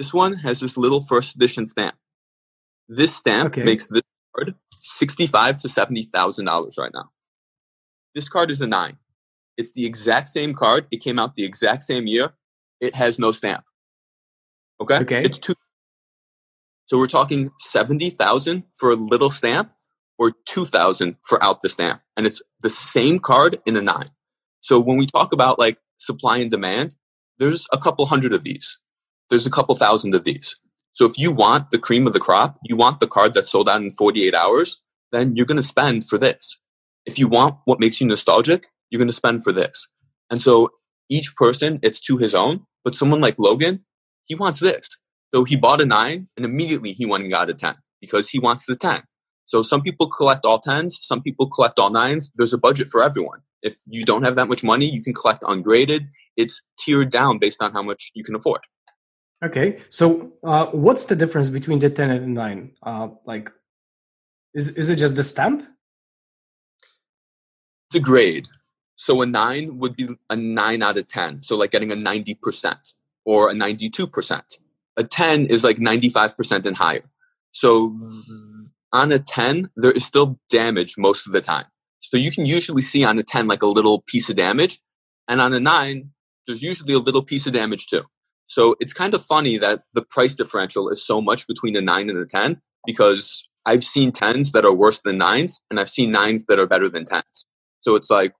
This 0.00 0.14
one 0.14 0.32
has 0.32 0.60
this 0.60 0.78
little 0.78 1.02
first 1.02 1.36
edition 1.36 1.68
stamp. 1.68 1.94
This 2.88 3.14
stamp 3.14 3.48
Okay. 3.52 3.64
makes 3.64 3.86
this 3.88 4.00
card 4.34 4.54
sixty-five 4.78 5.58
to 5.58 5.68
seventy 5.68 6.04
thousand 6.04 6.46
dollars 6.46 6.76
right 6.78 6.90
now. 6.94 7.10
This 8.14 8.26
card 8.30 8.50
is 8.50 8.62
a 8.62 8.66
nine. 8.66 8.96
It's 9.58 9.74
the 9.74 9.84
exact 9.84 10.30
same 10.30 10.54
card. 10.54 10.86
It 10.90 11.02
came 11.02 11.18
out 11.18 11.34
the 11.34 11.44
exact 11.44 11.82
same 11.82 12.06
year. 12.06 12.32
It 12.80 12.94
has 12.94 13.18
no 13.18 13.30
stamp. 13.30 13.64
Okay. 14.80 15.00
Okay. 15.00 15.20
It's 15.20 15.36
two. 15.36 15.52
So 16.86 16.96
we're 16.96 17.06
talking 17.06 17.50
seventy 17.58 18.08
thousand 18.08 18.62
for 18.72 18.88
a 18.92 18.94
little 18.96 19.28
stamp, 19.28 19.70
or 20.18 20.32
two 20.46 20.64
thousand 20.64 21.16
for 21.28 21.44
out 21.44 21.60
the 21.60 21.68
stamp, 21.68 22.00
and 22.16 22.24
it's 22.26 22.40
the 22.62 22.70
same 22.70 23.18
card 23.18 23.58
in 23.66 23.76
a 23.76 23.82
nine. 23.82 24.08
So 24.62 24.80
when 24.80 24.96
we 24.96 25.06
talk 25.06 25.34
about 25.34 25.58
like 25.58 25.76
supply 25.98 26.38
and 26.38 26.50
demand, 26.50 26.96
there's 27.38 27.66
a 27.70 27.76
couple 27.76 28.06
hundred 28.06 28.32
of 28.32 28.44
these 28.44 28.80
there's 29.30 29.46
a 29.46 29.50
couple 29.50 29.74
thousand 29.74 30.14
of 30.14 30.24
these. 30.24 30.56
So 30.92 31.06
if 31.06 31.16
you 31.16 31.32
want 31.32 31.70
the 31.70 31.78
cream 31.78 32.06
of 32.06 32.12
the 32.12 32.20
crop, 32.20 32.58
you 32.64 32.76
want 32.76 33.00
the 33.00 33.06
card 33.06 33.32
that's 33.34 33.50
sold 33.50 33.68
out 33.68 33.80
in 33.80 33.90
48 33.90 34.34
hours, 34.34 34.82
then 35.12 35.34
you're 35.36 35.46
going 35.46 35.56
to 35.56 35.62
spend 35.62 36.04
for 36.04 36.18
this. 36.18 36.58
If 37.06 37.18
you 37.18 37.28
want 37.28 37.56
what 37.64 37.80
makes 37.80 38.00
you 38.00 38.06
nostalgic, 38.06 38.66
you're 38.90 38.98
going 38.98 39.08
to 39.08 39.12
spend 39.12 39.44
for 39.44 39.52
this. 39.52 39.88
And 40.30 40.42
so 40.42 40.70
each 41.08 41.34
person, 41.36 41.78
it's 41.82 42.00
to 42.02 42.16
his 42.16 42.34
own. 42.34 42.60
But 42.84 42.94
someone 42.94 43.20
like 43.20 43.36
Logan, 43.38 43.84
he 44.26 44.34
wants 44.34 44.60
this. 44.60 44.88
So 45.34 45.44
he 45.44 45.56
bought 45.56 45.80
a 45.80 45.86
nine 45.86 46.28
and 46.36 46.44
immediately 46.44 46.92
he 46.92 47.06
went 47.06 47.22
and 47.22 47.32
got 47.32 47.50
a 47.50 47.54
10 47.54 47.74
because 48.00 48.28
he 48.28 48.38
wants 48.38 48.66
the 48.66 48.76
10. 48.76 49.02
So 49.46 49.62
some 49.62 49.82
people 49.82 50.08
collect 50.08 50.44
all 50.44 50.60
10s, 50.60 50.92
some 51.00 51.22
people 51.22 51.48
collect 51.48 51.78
all 51.78 51.90
nines. 51.90 52.30
There's 52.36 52.52
a 52.52 52.58
budget 52.58 52.88
for 52.88 53.02
everyone. 53.02 53.40
If 53.62 53.76
you 53.86 54.04
don't 54.04 54.22
have 54.22 54.36
that 54.36 54.48
much 54.48 54.62
money, 54.62 54.90
you 54.90 55.02
can 55.02 55.12
collect 55.12 55.44
ungraded. 55.46 56.06
It's 56.36 56.64
tiered 56.78 57.10
down 57.10 57.38
based 57.38 57.62
on 57.62 57.72
how 57.72 57.82
much 57.82 58.10
you 58.14 58.24
can 58.24 58.34
afford. 58.34 58.60
Okay, 59.42 59.78
so 59.88 60.32
uh, 60.44 60.66
what's 60.66 61.06
the 61.06 61.16
difference 61.16 61.48
between 61.48 61.78
the 61.78 61.90
ten 61.90 62.10
and 62.10 62.22
the 62.24 62.28
nine? 62.28 62.72
Uh, 62.82 63.08
like, 63.24 63.50
is 64.54 64.68
is 64.68 64.90
it 64.90 64.96
just 64.96 65.16
the 65.16 65.24
stamp? 65.24 65.66
the 67.90 68.00
grade. 68.00 68.48
So 68.96 69.22
a 69.22 69.26
nine 69.26 69.78
would 69.78 69.96
be 69.96 70.08
a 70.28 70.36
nine 70.36 70.82
out 70.82 70.98
of 70.98 71.08
10. 71.08 71.42
So 71.42 71.56
like 71.56 71.70
getting 71.70 71.92
a 71.92 71.96
90% 71.96 72.76
or 73.24 73.50
a 73.50 73.54
92%. 73.54 74.42
A 74.96 75.04
10 75.04 75.46
is 75.46 75.64
like 75.64 75.78
95% 75.78 76.66
and 76.66 76.76
higher. 76.76 77.02
So 77.52 77.96
on 78.92 79.12
a 79.12 79.18
10, 79.18 79.70
there 79.76 79.92
is 79.92 80.04
still 80.04 80.38
damage 80.50 80.96
most 80.98 81.26
of 81.26 81.32
the 81.32 81.40
time. 81.40 81.64
So 82.00 82.16
you 82.16 82.30
can 82.30 82.46
usually 82.46 82.82
see 82.82 83.04
on 83.04 83.18
a 83.18 83.22
10 83.22 83.48
like 83.48 83.62
a 83.62 83.66
little 83.66 84.02
piece 84.06 84.28
of 84.28 84.36
damage. 84.36 84.80
And 85.28 85.40
on 85.40 85.52
a 85.54 85.60
9, 85.60 86.10
there's 86.46 86.62
usually 86.62 86.94
a 86.94 86.98
little 86.98 87.22
piece 87.22 87.46
of 87.46 87.52
damage 87.52 87.86
too. 87.86 88.04
So 88.50 88.74
it's 88.80 88.92
kind 88.92 89.14
of 89.14 89.24
funny 89.24 89.58
that 89.58 89.84
the 89.94 90.04
price 90.04 90.34
differential 90.34 90.88
is 90.88 91.06
so 91.06 91.20
much 91.20 91.46
between 91.46 91.76
a 91.76 91.80
9 91.80 92.10
and 92.10 92.18
a 92.18 92.26
10 92.26 92.60
because 92.84 93.48
I've 93.64 93.84
seen 93.84 94.10
10s 94.10 94.50
that 94.50 94.64
are 94.64 94.74
worse 94.74 94.98
than 95.04 95.20
9s 95.20 95.60
and 95.70 95.78
I've 95.78 95.88
seen 95.88 96.12
9s 96.12 96.46
that 96.48 96.58
are 96.58 96.66
better 96.66 96.88
than 96.88 97.04
10s. 97.04 97.44
So 97.82 97.94
it's 97.94 98.10
like 98.10 98.34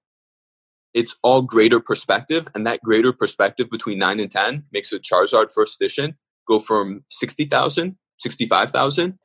it's 0.94 1.14
all 1.22 1.42
greater 1.42 1.78
perspective 1.78 2.48
and 2.56 2.66
that 2.66 2.80
greater 2.82 3.12
perspective 3.12 3.70
between 3.70 3.98
9 3.98 4.18
and 4.18 4.28
10 4.28 4.64
makes 4.72 4.92
a 4.92 4.98
Charizard 4.98 5.52
first 5.54 5.80
edition 5.80 6.16
go 6.48 6.58
from 6.58 7.04
60,000, 7.08 7.96
65,000 8.18 9.16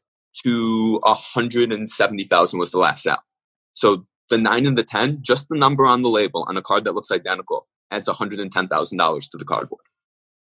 to 0.43 0.99
170,000 1.01 2.59
was 2.59 2.69
the 2.69 2.77
last 2.77 3.01
sale. 3.01 3.23
So 3.73 4.05
the 4.29 4.37
9 4.37 4.67
and 4.67 4.77
the 4.77 4.83
10, 4.83 5.23
just 5.23 5.47
the 5.49 5.57
number 5.57 5.87
on 5.87 6.03
the 6.03 6.09
label 6.09 6.45
on 6.47 6.57
a 6.57 6.61
card 6.61 6.83
that 6.83 6.93
looks 6.93 7.09
identical 7.09 7.67
adds 7.89 8.07
$110,000 8.07 9.31
to 9.31 9.37
the 9.39 9.45
cardboard. 9.45 9.81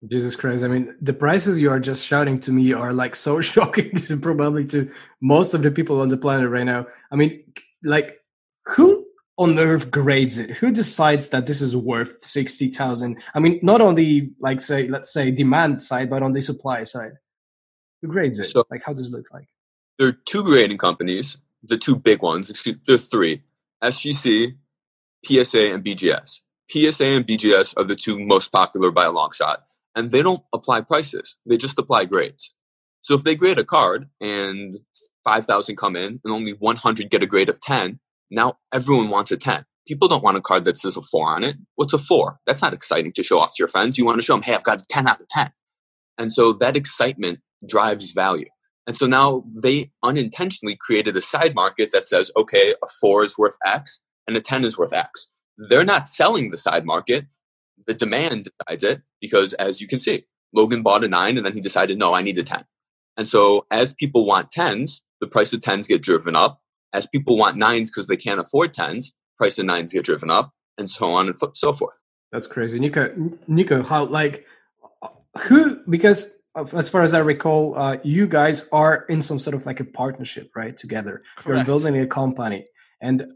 Jesus 0.08 0.34
Christ. 0.34 0.64
I 0.64 0.68
mean, 0.68 0.94
the 1.00 1.12
prices 1.12 1.60
you 1.60 1.70
are 1.70 1.78
just 1.78 2.04
shouting 2.04 2.40
to 2.40 2.52
me 2.52 2.72
are 2.72 2.92
like 2.92 3.14
so 3.14 3.40
shocking, 3.40 4.00
probably 4.20 4.64
to 4.66 4.90
most 5.20 5.54
of 5.54 5.62
the 5.62 5.70
people 5.70 6.00
on 6.00 6.08
the 6.08 6.16
planet 6.16 6.50
right 6.50 6.64
now. 6.64 6.86
I 7.10 7.16
mean, 7.16 7.44
like, 7.84 8.20
who 8.66 9.06
on 9.38 9.58
earth 9.58 9.90
grades 9.90 10.38
it? 10.38 10.50
Who 10.50 10.72
decides 10.72 11.28
that 11.30 11.46
this 11.46 11.60
is 11.60 11.76
worth 11.76 12.24
60,000? 12.24 13.20
I 13.34 13.38
mean, 13.38 13.60
not 13.62 13.80
on 13.80 13.94
the, 13.94 14.30
like, 14.40 14.60
say, 14.60 14.88
let's 14.88 15.12
say 15.12 15.30
demand 15.30 15.80
side, 15.80 16.10
but 16.10 16.22
on 16.22 16.32
the 16.32 16.40
supply 16.40 16.84
side. 16.84 17.12
Who 18.02 18.08
grades 18.08 18.38
it? 18.40 18.46
So, 18.46 18.64
like, 18.70 18.82
how 18.84 18.92
does 18.92 19.06
it 19.06 19.12
look 19.12 19.32
like? 19.32 19.46
There 19.98 20.08
are 20.08 20.18
two 20.26 20.42
grading 20.42 20.78
companies, 20.78 21.38
the 21.62 21.78
two 21.78 21.94
big 21.94 22.22
ones, 22.22 22.50
excuse, 22.50 22.76
there 22.86 22.96
are 22.96 22.98
three 22.98 23.42
SGC, 23.82 24.56
PSA, 25.24 25.72
and 25.72 25.84
BGS. 25.84 26.40
PSA 26.68 27.06
and 27.06 27.26
BGS 27.26 27.74
are 27.76 27.84
the 27.84 27.94
two 27.94 28.18
most 28.18 28.50
popular 28.50 28.90
by 28.90 29.04
a 29.04 29.12
long 29.12 29.30
shot 29.32 29.64
and 29.94 30.12
they 30.12 30.22
don't 30.22 30.42
apply 30.52 30.82
prices. 30.82 31.36
They 31.46 31.56
just 31.56 31.78
apply 31.78 32.06
grades. 32.06 32.54
So 33.02 33.14
if 33.14 33.24
they 33.24 33.34
grade 33.34 33.58
a 33.58 33.64
card 33.64 34.08
and 34.20 34.78
5,000 35.24 35.76
come 35.76 35.96
in 35.96 36.20
and 36.24 36.32
only 36.32 36.52
100 36.52 37.10
get 37.10 37.22
a 37.22 37.26
grade 37.26 37.48
of 37.48 37.60
10, 37.60 37.98
now 38.30 38.54
everyone 38.72 39.10
wants 39.10 39.30
a 39.32 39.36
10. 39.36 39.64
People 39.86 40.06
don't 40.06 40.22
want 40.22 40.36
a 40.36 40.40
card 40.40 40.64
that 40.64 40.78
says 40.78 40.96
a 40.96 41.02
4 41.02 41.28
on 41.28 41.44
it. 41.44 41.56
What's 41.74 41.92
a 41.92 41.98
4? 41.98 42.38
That's 42.46 42.62
not 42.62 42.72
exciting 42.72 43.12
to 43.14 43.22
show 43.24 43.40
off 43.40 43.50
to 43.50 43.56
your 43.58 43.68
friends. 43.68 43.98
You 43.98 44.06
want 44.06 44.20
to 44.20 44.24
show 44.24 44.34
them, 44.34 44.42
hey, 44.42 44.54
I've 44.54 44.62
got 44.62 44.80
a 44.80 44.86
10 44.88 45.08
out 45.08 45.20
of 45.20 45.28
10. 45.28 45.50
And 46.18 46.32
so 46.32 46.52
that 46.54 46.76
excitement 46.76 47.40
drives 47.68 48.12
value. 48.12 48.48
And 48.86 48.96
so 48.96 49.06
now 49.06 49.44
they 49.54 49.90
unintentionally 50.02 50.76
created 50.80 51.16
a 51.16 51.22
side 51.22 51.54
market 51.54 51.90
that 51.92 52.06
says, 52.08 52.30
okay, 52.36 52.74
a 52.82 52.86
4 53.00 53.24
is 53.24 53.36
worth 53.36 53.56
X 53.66 54.02
and 54.28 54.36
a 54.36 54.40
10 54.40 54.64
is 54.64 54.78
worth 54.78 54.92
X. 54.92 55.32
They're 55.58 55.84
not 55.84 56.08
selling 56.08 56.50
the 56.50 56.58
side 56.58 56.84
market 56.84 57.26
the 57.86 57.94
demand 57.94 58.48
decides 58.58 58.84
it 58.84 59.02
because 59.20 59.52
as 59.54 59.80
you 59.80 59.88
can 59.88 59.98
see, 59.98 60.24
Logan 60.54 60.82
bought 60.82 61.04
a 61.04 61.08
nine 61.08 61.36
and 61.36 61.46
then 61.46 61.54
he 61.54 61.60
decided, 61.60 61.98
no, 61.98 62.14
I 62.14 62.22
need 62.22 62.38
a 62.38 62.42
10. 62.42 62.62
And 63.16 63.26
so 63.26 63.66
as 63.70 63.94
people 63.94 64.26
want 64.26 64.50
tens, 64.50 65.02
the 65.20 65.26
price 65.26 65.52
of 65.52 65.62
tens 65.62 65.86
get 65.86 66.02
driven 66.02 66.36
up. 66.36 66.60
As 66.94 67.06
people 67.06 67.38
want 67.38 67.56
nines 67.56 67.90
because 67.90 68.06
they 68.06 68.18
can't 68.18 68.40
afford 68.40 68.74
tens, 68.74 69.12
price 69.38 69.58
of 69.58 69.64
nines 69.64 69.92
get 69.92 70.04
driven 70.04 70.30
up 70.30 70.52
and 70.76 70.90
so 70.90 71.06
on 71.06 71.28
and 71.28 71.36
so 71.54 71.72
forth. 71.72 71.94
That's 72.32 72.46
crazy. 72.46 72.78
Nico, 72.78 73.14
Nico, 73.46 73.82
how 73.82 74.04
like 74.06 74.46
who, 75.42 75.82
because 75.88 76.38
as 76.74 76.88
far 76.88 77.02
as 77.02 77.14
I 77.14 77.18
recall, 77.18 77.78
uh, 77.78 77.96
you 78.02 78.26
guys 78.26 78.68
are 78.72 79.04
in 79.08 79.22
some 79.22 79.38
sort 79.38 79.54
of 79.54 79.64
like 79.64 79.80
a 79.80 79.84
partnership, 79.84 80.50
right? 80.54 80.76
Together. 80.76 81.22
Correct. 81.36 81.48
You're 81.58 81.64
building 81.64 81.98
a 81.98 82.06
company. 82.06 82.66
And 83.00 83.32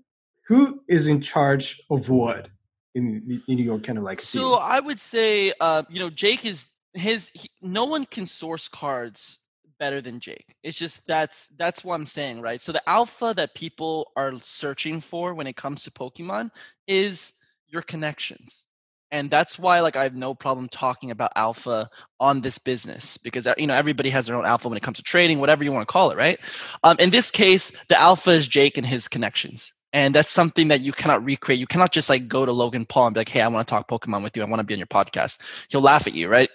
who 0.48 0.82
is 0.88 1.08
in 1.08 1.20
charge 1.20 1.80
of 1.90 2.08
what? 2.08 2.48
In 2.96 3.42
in 3.46 3.58
York, 3.58 3.84
kind 3.84 3.98
of 3.98 4.04
like. 4.04 4.20
So 4.20 4.54
I 4.54 4.80
would 4.80 4.98
say, 4.98 5.52
uh, 5.60 5.82
you 5.88 6.00
know, 6.00 6.10
Jake 6.10 6.44
is 6.44 6.66
his. 6.94 7.30
He, 7.34 7.50
no 7.62 7.84
one 7.84 8.06
can 8.06 8.26
source 8.26 8.68
cards 8.68 9.38
better 9.78 10.00
than 10.00 10.18
Jake. 10.18 10.56
It's 10.62 10.78
just 10.78 11.06
that's 11.06 11.48
that's 11.58 11.84
what 11.84 11.94
I'm 11.94 12.06
saying, 12.06 12.40
right? 12.40 12.60
So 12.60 12.72
the 12.72 12.88
alpha 12.88 13.34
that 13.36 13.54
people 13.54 14.10
are 14.16 14.32
searching 14.40 15.00
for 15.00 15.34
when 15.34 15.46
it 15.46 15.56
comes 15.56 15.84
to 15.84 15.90
Pokemon 15.90 16.50
is 16.88 17.32
your 17.68 17.82
connections. 17.82 18.64
And 19.12 19.30
that's 19.30 19.58
why 19.58 19.80
like 19.80 19.94
I 19.94 20.02
have 20.02 20.14
no 20.14 20.34
problem 20.34 20.68
talking 20.68 21.10
about 21.10 21.32
alpha 21.36 21.90
on 22.18 22.40
this 22.40 22.58
business 22.58 23.18
because 23.18 23.46
uh, 23.46 23.54
you 23.58 23.66
know 23.66 23.74
everybody 23.74 24.08
has 24.10 24.26
their 24.26 24.36
own 24.36 24.46
alpha 24.46 24.68
when 24.68 24.78
it 24.78 24.82
comes 24.82 24.96
to 24.96 25.02
trading, 25.02 25.38
whatever 25.38 25.64
you 25.64 25.70
want 25.70 25.86
to 25.86 25.92
call 25.92 26.10
it, 26.10 26.16
right? 26.16 26.40
Um, 26.82 26.96
in 26.98 27.10
this 27.10 27.30
case, 27.30 27.72
the 27.88 28.00
alpha 28.00 28.30
is 28.30 28.48
Jake 28.48 28.78
and 28.78 28.86
his 28.86 29.06
connections 29.06 29.72
and 29.92 30.14
that's 30.14 30.30
something 30.30 30.68
that 30.68 30.80
you 30.80 30.92
cannot 30.92 31.24
recreate. 31.24 31.60
You 31.60 31.66
cannot 31.66 31.92
just 31.92 32.08
like 32.08 32.28
go 32.28 32.44
to 32.44 32.52
Logan 32.52 32.86
Paul 32.86 33.06
and 33.06 33.14
be 33.14 33.20
like, 33.20 33.28
"Hey, 33.28 33.40
I 33.40 33.48
want 33.48 33.66
to 33.66 33.70
talk 33.70 33.88
Pokemon 33.88 34.22
with 34.22 34.36
you. 34.36 34.42
I 34.42 34.46
want 34.46 34.60
to 34.60 34.64
be 34.64 34.74
on 34.74 34.78
your 34.78 34.86
podcast." 34.86 35.38
He'll 35.68 35.80
laugh 35.80 36.06
at 36.06 36.14
you, 36.14 36.28
right? 36.28 36.50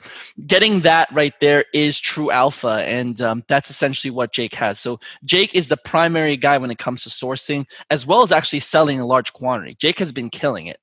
Getting 0.45 0.81
that 0.81 1.09
right 1.11 1.33
there 1.39 1.65
is 1.73 1.99
true 1.99 2.29
alpha, 2.31 2.83
and 2.85 3.19
um, 3.21 3.43
that's 3.47 3.69
essentially 3.69 4.11
what 4.11 4.33
Jake 4.33 4.55
has. 4.55 4.79
So 4.79 4.99
Jake 5.23 5.55
is 5.55 5.67
the 5.67 5.77
primary 5.77 6.37
guy 6.37 6.57
when 6.57 6.71
it 6.71 6.77
comes 6.77 7.03
to 7.03 7.09
sourcing, 7.09 7.65
as 7.89 8.05
well 8.05 8.23
as 8.23 8.31
actually 8.31 8.59
selling 8.59 8.99
a 8.99 9.05
large 9.05 9.33
quantity. 9.33 9.75
Jake 9.79 9.99
has 9.99 10.11
been 10.11 10.29
killing 10.29 10.67
it. 10.67 10.79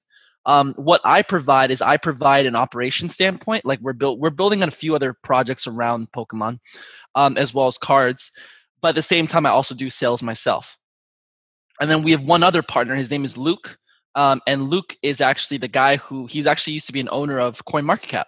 Um, 0.47 0.73
what 0.77 1.03
I 1.05 1.23
provide 1.23 1.71
is 1.71 1.83
I 1.83 1.99
provide 1.99 2.47
an 2.47 2.57
operation 2.57 3.09
standpoint. 3.11 3.67
Like 3.67 3.81
we're 3.81 3.93
built, 3.93 4.19
we're 4.19 4.31
building 4.31 4.63
on 4.63 4.69
a 4.69 4.73
few 4.73 4.95
other 4.95 5.15
projects 5.23 5.67
around 5.67 6.11
Pokemon, 6.11 6.59
um, 7.15 7.37
as 7.37 7.53
well 7.53 7.67
as 7.67 7.77
cards. 7.77 8.33
But 8.81 8.91
at 8.91 8.95
the 8.95 9.03
same 9.03 9.27
time, 9.27 9.45
I 9.45 9.51
also 9.51 9.75
do 9.75 9.91
sales 9.91 10.23
myself. 10.23 10.77
And 11.81 11.91
then 11.91 12.03
we 12.03 12.13
have 12.13 12.23
one 12.23 12.43
other 12.43 12.63
partner. 12.63 12.95
His 12.95 13.11
name 13.11 13.25
is 13.25 13.37
Luke. 13.37 13.79
Um, 14.15 14.41
and 14.47 14.69
Luke 14.69 14.97
is 15.03 15.21
actually 15.21 15.59
the 15.59 15.69
guy 15.69 15.97
who 15.97 16.27
he's 16.27 16.47
actually 16.47 16.73
used 16.75 16.87
to 16.87 16.93
be 16.93 17.01
an 17.01 17.09
owner 17.11 17.39
of 17.39 17.65
CoinMarketCap. 17.65 18.25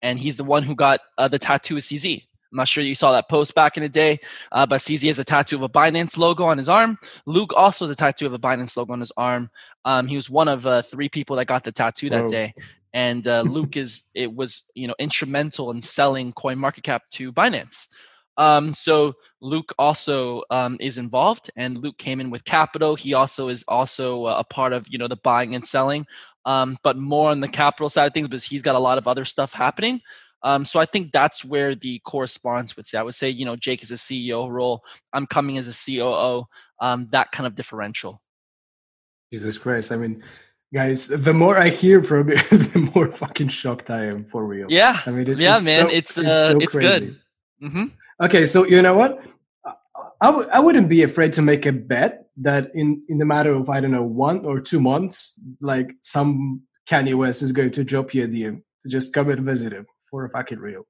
And 0.00 0.18
he's 0.18 0.36
the 0.36 0.44
one 0.44 0.62
who 0.62 0.74
got 0.74 1.00
uh, 1.18 1.28
the 1.28 1.38
tattoo 1.38 1.76
of 1.76 1.82
CZ. 1.82 2.22
I'm 2.50 2.56
not 2.56 2.68
sure 2.68 2.82
you 2.82 2.94
saw 2.94 3.12
that 3.12 3.28
post 3.28 3.54
back 3.54 3.76
in 3.76 3.82
the 3.82 3.90
day, 3.90 4.20
uh, 4.52 4.64
but 4.64 4.80
CZ 4.80 5.06
has 5.08 5.18
a 5.18 5.24
tattoo 5.24 5.56
of 5.56 5.62
a 5.62 5.68
Binance 5.68 6.16
logo 6.16 6.44
on 6.44 6.56
his 6.56 6.68
arm. 6.68 6.98
Luke 7.26 7.52
also 7.54 7.84
has 7.84 7.92
a 7.92 7.96
tattoo 7.96 8.24
of 8.24 8.32
a 8.32 8.38
Binance 8.38 8.76
logo 8.76 8.94
on 8.94 9.00
his 9.00 9.12
arm. 9.18 9.50
Um, 9.84 10.06
he 10.06 10.16
was 10.16 10.30
one 10.30 10.48
of 10.48 10.66
uh, 10.66 10.80
three 10.80 11.10
people 11.10 11.36
that 11.36 11.46
got 11.46 11.62
the 11.62 11.72
tattoo 11.72 12.08
that 12.08 12.22
Whoa. 12.22 12.28
day. 12.28 12.54
And 12.94 13.26
uh, 13.28 13.42
Luke 13.42 13.76
is 13.76 14.04
it 14.14 14.34
was 14.34 14.62
you 14.74 14.88
know 14.88 14.94
instrumental 14.98 15.70
in 15.72 15.82
selling 15.82 16.32
CoinMarketCap 16.32 17.00
to 17.12 17.32
Binance. 17.32 17.86
Um, 18.38 18.72
so 18.72 19.14
Luke 19.40 19.74
also 19.78 20.44
um, 20.48 20.76
is 20.80 20.96
involved, 20.96 21.50
and 21.56 21.76
Luke 21.76 21.98
came 21.98 22.20
in 22.20 22.30
with 22.30 22.44
capital. 22.44 22.94
He 22.94 23.12
also 23.12 23.48
is 23.48 23.64
also 23.66 24.26
a 24.26 24.44
part 24.44 24.72
of 24.72 24.86
you 24.88 24.96
know 24.96 25.08
the 25.08 25.16
buying 25.16 25.56
and 25.56 25.66
selling, 25.66 26.06
um, 26.44 26.78
but 26.84 26.96
more 26.96 27.30
on 27.30 27.40
the 27.40 27.48
capital 27.48 27.90
side 27.90 28.06
of 28.06 28.14
things 28.14 28.28
because 28.28 28.44
he's 28.44 28.62
got 28.62 28.76
a 28.76 28.78
lot 28.78 28.96
of 28.96 29.08
other 29.08 29.24
stuff 29.24 29.52
happening. 29.52 30.00
Um, 30.44 30.64
so 30.64 30.78
I 30.78 30.86
think 30.86 31.10
that's 31.10 31.44
where 31.44 31.74
the 31.74 31.98
correspondence 32.04 32.76
would 32.76 32.86
say. 32.86 32.96
I 32.96 33.02
would 33.02 33.16
say 33.16 33.28
you 33.28 33.44
know 33.44 33.56
Jake 33.56 33.82
is 33.82 33.90
a 33.90 33.94
CEO 33.94 34.48
role. 34.48 34.84
I'm 35.12 35.26
coming 35.26 35.58
as 35.58 35.66
a 35.66 35.72
COO. 35.72 36.44
Um, 36.80 37.08
that 37.10 37.32
kind 37.32 37.48
of 37.48 37.56
differential. 37.56 38.22
Jesus 39.32 39.58
Christ! 39.58 39.90
I 39.90 39.96
mean, 39.96 40.22
guys, 40.72 41.08
the 41.08 41.34
more 41.34 41.58
I 41.58 41.70
hear 41.70 42.04
from 42.04 42.28
you, 42.28 42.36
the 42.50 42.90
more 42.94 43.10
fucking 43.10 43.48
shocked 43.48 43.90
I 43.90 44.04
am 44.04 44.26
for 44.26 44.44
real. 44.44 44.68
Yeah, 44.70 45.00
I 45.04 45.10
mean, 45.10 45.28
it, 45.28 45.38
yeah, 45.38 45.56
it's 45.56 45.66
man, 45.66 45.80
so, 45.80 45.88
it's 45.88 46.18
uh, 46.18 46.20
it's, 46.20 46.30
so 46.30 46.58
it's 46.60 46.76
good. 46.76 47.18
Mm-hmm. 47.62 47.84
Okay, 48.24 48.46
so 48.46 48.64
you 48.66 48.82
know 48.82 48.94
what? 48.94 49.24
I 50.20 50.26
w- 50.26 50.48
I 50.52 50.60
wouldn't 50.60 50.88
be 50.88 51.02
afraid 51.02 51.32
to 51.34 51.42
make 51.42 51.66
a 51.66 51.72
bet 51.72 52.26
that 52.38 52.70
in, 52.74 53.02
in 53.08 53.18
the 53.18 53.24
matter 53.24 53.52
of, 53.52 53.68
I 53.70 53.80
don't 53.80 53.92
know, 53.92 54.02
one 54.02 54.44
or 54.44 54.60
two 54.60 54.80
months, 54.80 55.38
like 55.60 55.92
some 56.02 56.62
Kanye 56.88 57.14
West 57.14 57.42
is 57.42 57.52
going 57.52 57.70
to 57.72 57.84
drop 57.84 58.14
you 58.14 58.24
a 58.24 58.28
DM 58.28 58.62
to 58.82 58.88
just 58.88 59.12
come 59.12 59.30
and 59.30 59.44
visit 59.44 59.72
him 59.72 59.86
for 60.10 60.24
a 60.24 60.30
fucking 60.30 60.58
real. 60.58 60.86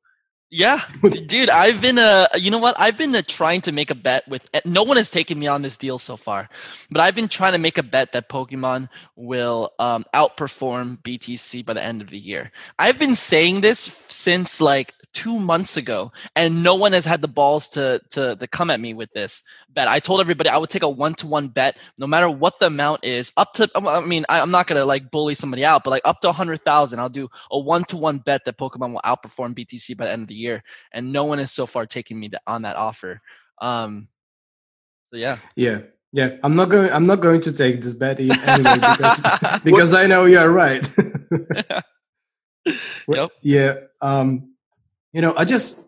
Yeah, 0.51 0.81
dude, 1.27 1.51
I've 1.51 1.83
been 1.83 1.99
uh, 1.99 2.29
you 2.37 2.51
know 2.51 2.59
what? 2.59 2.75
I've 2.79 2.97
been 2.97 3.15
uh, 3.15 3.21
trying 3.27 3.61
to 3.63 3.73
make 3.73 3.91
a 3.91 3.95
bet 3.95 4.27
with. 4.29 4.49
Eh, 4.55 4.63
no 4.65 4.83
one 4.83 4.97
has 4.97 5.11
taken 5.11 5.39
me 5.39 5.47
on 5.47 5.61
this 5.61 5.77
deal 5.77 5.99
so 5.99 6.17
far, 6.17 6.49
but 6.91 7.03
I've 7.03 7.15
been 7.15 7.29
trying 7.29 7.53
to 7.53 7.59
make 7.59 7.77
a 7.77 7.83
bet 7.83 8.13
that 8.13 8.31
Pokemon 8.31 8.89
will 9.15 9.73
um, 9.79 10.07
outperform 10.15 11.03
BTC 11.03 11.67
by 11.67 11.75
the 11.75 11.85
end 11.85 12.01
of 12.01 12.09
the 12.09 12.19
year. 12.19 12.51
I've 12.79 12.99
been 12.99 13.15
saying 13.15 13.61
this 13.61 13.95
since 14.09 14.59
like 14.63 14.95
two 15.13 15.39
months 15.39 15.77
ago, 15.77 16.13
and 16.35 16.63
no 16.63 16.77
one 16.77 16.93
has 16.93 17.05
had 17.05 17.21
the 17.21 17.29
balls 17.29 17.69
to 17.69 18.01
to 18.11 18.37
to 18.37 18.47
come 18.47 18.71
at 18.71 18.81
me 18.81 18.95
with 18.95 19.13
this 19.13 19.43
bet. 19.69 19.89
I 19.89 20.01
told 20.01 20.21
everybody 20.21 20.49
I 20.49 20.57
would 20.57 20.71
take 20.71 20.83
a 20.83 20.89
one 20.89 21.15
to 21.17 21.27
one 21.27 21.49
bet, 21.49 21.77
no 21.99 22.07
matter 22.07 22.31
what 22.31 22.59
the 22.59 22.67
amount 22.67 23.05
is, 23.05 23.33
up 23.37 23.53
to. 23.55 23.69
I 23.75 24.01
mean, 24.01 24.25
I, 24.29 24.41
am 24.41 24.51
not 24.51 24.67
gonna 24.67 24.85
like 24.85 25.11
bully 25.11 25.35
somebody 25.35 25.65
out, 25.65 25.85
but 25.85 25.91
like 25.91 26.03
up 26.07 26.21
to 26.21 26.31
a 26.31 26.33
hundred 26.33 26.65
thousand, 26.65 27.01
I'll 27.01 27.09
do 27.09 27.29
a 27.51 27.59
one 27.59 27.85
to 27.85 27.99
one 27.99 28.19
bet 28.19 28.45
that 28.47 28.57
Pokemon 28.57 28.93
will 28.93 29.03
outperform 29.05 29.55
BTC 29.55 29.97
by 29.97 30.07
the 30.07 30.13
end 30.13 30.23
of 30.23 30.29
the 30.29 30.38
year, 30.39 30.63
and 30.93 31.13
no 31.13 31.25
one 31.25 31.39
has 31.39 31.53
so 31.53 31.67
far 31.67 31.87
taken 31.87 32.19
me 32.19 32.31
on 32.47 32.63
that 32.63 32.77
offer. 32.77 33.21
Um, 33.61 34.09
so 35.11 35.19
yeah, 35.19 35.39
yeah. 35.57 35.81
Yeah, 36.11 36.37
I'm 36.43 36.57
not 36.57 36.71
going. 36.71 36.91
I'm 36.91 37.07
not 37.07 37.21
going 37.21 37.43
to 37.43 37.53
take 37.53 37.83
this 37.83 37.93
bet 37.93 38.19
anyway 38.19 38.79
because 38.81 39.61
because 39.63 39.93
I 39.93 40.07
know 40.07 40.25
you're 40.25 40.51
right. 40.51 40.89
yep. 43.09 43.31
Yeah. 43.43 43.75
Um, 44.01 44.55
you 45.13 45.21
know, 45.23 45.35
I 45.37 45.45
just 45.45 45.88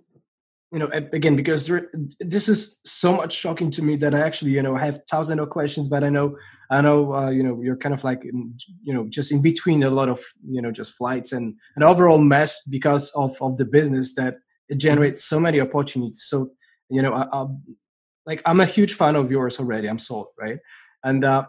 you 0.73 0.79
know 0.79 0.89
again 1.13 1.37
because 1.37 1.67
there, 1.67 1.91
this 2.21 2.49
is 2.49 2.81
so 2.85 3.13
much 3.13 3.33
shocking 3.33 3.71
to 3.71 3.83
me 3.83 3.97
that 3.97 4.15
i 4.15 4.21
actually 4.21 4.53
you 4.53 4.63
know 4.63 4.77
have 4.77 5.01
thousands 5.11 5.41
of 5.41 5.51
questions 5.51 5.89
but 5.89 6.05
i 6.05 6.09
know 6.09 6.37
i 6.71 6.81
know 6.81 7.15
uh, 7.15 7.31
you 7.31 7.43
know 7.43 7.61
you're 7.61 7.77
kind 7.77 7.95
of 7.95 8.05
like 8.05 8.25
in, 8.25 8.55
you 8.83 8.95
know 8.95 9.07
just 9.09 9.33
in 9.33 9.43
between 9.43 9.83
a 9.83 9.91
lot 9.91 10.09
of 10.09 10.23
you 10.49 10.63
know 10.63 10.71
just 10.71 10.93
flights 10.95 11.33
and 11.33 11.55
an 11.77 11.83
overall 11.83 12.19
mess 12.19 12.63
because 12.69 13.11
of 13.11 13.41
of 13.43 13.57
the 13.57 13.65
business 13.65 14.15
that 14.15 14.37
it 14.69 14.79
generates 14.79 15.25
so 15.25 15.41
many 15.41 15.61
opportunities. 15.61 16.23
So 16.23 16.53
you 16.89 17.03
know 17.03 17.13
I, 17.13 17.27
I, 17.33 17.47
like 18.27 18.43
i'm 18.47 18.61
a 18.61 18.67
huge 18.67 18.95
fan 18.95 19.17
of 19.17 19.31
yours 19.31 19.59
already 19.59 19.89
i'm 19.89 19.99
sold 19.99 20.29
right? 20.39 20.59
And 21.03 21.25
uh 21.25 21.47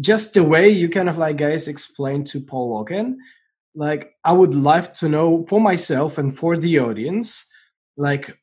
just 0.00 0.34
the 0.34 0.42
way 0.42 0.68
you 0.68 0.88
kind 0.88 1.08
of 1.08 1.18
like 1.18 1.36
guys 1.36 1.68
explain 1.68 2.24
to 2.24 2.40
paul 2.40 2.74
logan 2.74 3.16
like 3.76 4.12
i 4.24 4.32
would 4.32 4.52
love 4.52 4.92
to 4.92 5.08
know 5.08 5.46
for 5.48 5.60
myself 5.60 6.18
and 6.18 6.36
for 6.36 6.56
the 6.56 6.80
audience 6.80 7.48
like 7.96 8.38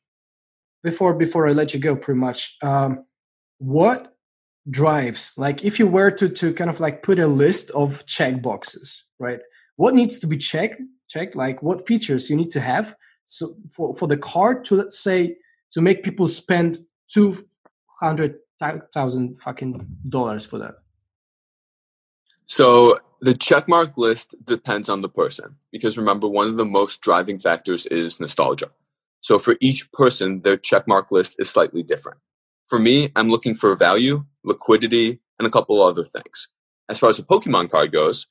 before 0.82 1.14
before 1.14 1.48
I 1.48 1.52
let 1.52 1.74
you 1.74 1.80
go, 1.80 1.96
pretty 1.96 2.20
much, 2.20 2.56
um, 2.62 3.04
what 3.58 4.16
drives 4.70 5.32
like 5.36 5.64
if 5.64 5.78
you 5.78 5.86
were 5.88 6.10
to 6.10 6.28
to 6.28 6.54
kind 6.54 6.70
of 6.70 6.78
like 6.78 7.02
put 7.02 7.18
a 7.18 7.26
list 7.26 7.70
of 7.70 8.04
check 8.06 8.42
boxes, 8.42 9.04
right? 9.18 9.40
What 9.76 9.94
needs 9.94 10.18
to 10.20 10.26
be 10.26 10.36
checked? 10.36 10.80
Check 11.08 11.34
like 11.34 11.62
what 11.62 11.86
features 11.86 12.30
you 12.30 12.36
need 12.36 12.50
to 12.52 12.60
have 12.60 12.94
so 13.24 13.54
for 13.70 13.96
for 13.96 14.06
the 14.06 14.16
card 14.16 14.64
to 14.66 14.76
let's 14.76 14.98
say 14.98 15.36
to 15.72 15.80
make 15.80 16.02
people 16.02 16.28
spend 16.28 16.78
two 17.12 17.48
hundred 18.00 18.36
thousand 18.92 19.40
fucking 19.40 19.86
dollars 20.08 20.44
for 20.46 20.58
that. 20.58 20.74
So 22.46 22.98
the 23.20 23.32
checkmark 23.32 23.96
list 23.96 24.34
depends 24.44 24.88
on 24.88 25.00
the 25.00 25.08
person 25.08 25.56
because 25.70 25.96
remember 25.96 26.28
one 26.28 26.48
of 26.48 26.56
the 26.56 26.64
most 26.64 27.00
driving 27.00 27.38
factors 27.38 27.86
is 27.86 28.20
nostalgia. 28.20 28.70
So 29.22 29.38
for 29.38 29.56
each 29.60 29.90
person, 29.92 30.42
their 30.42 30.56
checkmark 30.56 31.10
list 31.10 31.36
is 31.38 31.48
slightly 31.48 31.82
different. 31.82 32.18
For 32.68 32.78
me, 32.78 33.10
I'm 33.16 33.30
looking 33.30 33.54
for 33.54 33.74
value, 33.76 34.24
liquidity, 34.44 35.20
and 35.38 35.46
a 35.46 35.50
couple 35.50 35.80
other 35.80 36.04
things. 36.04 36.48
As 36.88 36.98
far 36.98 37.08
as 37.08 37.18
a 37.18 37.22
Pokemon 37.22 37.70
card 37.70 37.92
goes, 37.92 38.26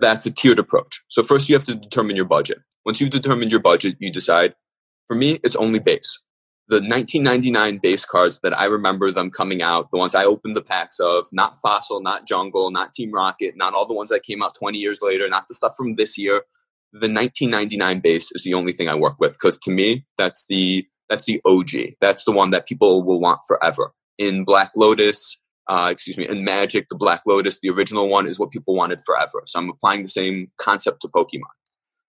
that's 0.00 0.26
a 0.26 0.32
tiered 0.32 0.58
approach. 0.58 1.00
So 1.08 1.22
first 1.22 1.48
you 1.48 1.54
have 1.54 1.64
to 1.66 1.74
determine 1.74 2.16
your 2.16 2.24
budget. 2.24 2.58
Once 2.84 3.00
you've 3.00 3.10
determined 3.10 3.52
your 3.52 3.60
budget, 3.60 3.96
you 4.00 4.10
decide, 4.10 4.54
for 5.06 5.14
me, 5.14 5.38
it's 5.44 5.56
only 5.56 5.78
base. 5.78 6.20
The 6.68 6.76
1999 6.76 7.78
base 7.80 8.04
cards 8.04 8.40
that 8.42 8.58
I 8.58 8.64
remember 8.64 9.12
them 9.12 9.30
coming 9.30 9.62
out, 9.62 9.92
the 9.92 9.98
ones 9.98 10.16
I 10.16 10.24
opened 10.24 10.56
the 10.56 10.62
packs 10.62 10.98
of, 10.98 11.28
not 11.32 11.60
Fossil, 11.62 12.00
not 12.00 12.26
Jungle, 12.26 12.72
not 12.72 12.92
Team 12.92 13.12
Rocket, 13.12 13.56
not 13.56 13.74
all 13.74 13.86
the 13.86 13.94
ones 13.94 14.10
that 14.10 14.24
came 14.24 14.42
out 14.42 14.56
20 14.56 14.76
years 14.76 14.98
later, 15.00 15.28
not 15.28 15.46
the 15.46 15.54
stuff 15.54 15.74
from 15.76 15.94
this 15.94 16.18
year, 16.18 16.42
the 17.00 17.12
1999 17.12 18.00
base 18.00 18.30
is 18.32 18.42
the 18.42 18.54
only 18.54 18.72
thing 18.72 18.88
I 18.88 18.94
work 18.94 19.16
with 19.18 19.32
because 19.32 19.58
to 19.60 19.70
me 19.70 20.04
that's 20.16 20.46
the 20.48 20.86
that's 21.08 21.24
the 21.24 21.40
OG. 21.44 21.94
That's 22.00 22.24
the 22.24 22.32
one 22.32 22.50
that 22.50 22.66
people 22.66 23.04
will 23.04 23.20
want 23.20 23.40
forever. 23.46 23.92
In 24.18 24.44
Black 24.44 24.72
Lotus, 24.74 25.40
uh, 25.68 25.88
excuse 25.90 26.16
me, 26.16 26.26
in 26.28 26.44
Magic, 26.44 26.86
the 26.90 26.96
Black 26.96 27.22
Lotus, 27.26 27.60
the 27.60 27.70
original 27.70 28.08
one 28.08 28.26
is 28.26 28.38
what 28.38 28.50
people 28.50 28.74
wanted 28.74 29.00
forever. 29.06 29.42
So 29.46 29.58
I'm 29.58 29.70
applying 29.70 30.02
the 30.02 30.08
same 30.08 30.50
concept 30.58 31.02
to 31.02 31.08
Pokemon. 31.08 31.42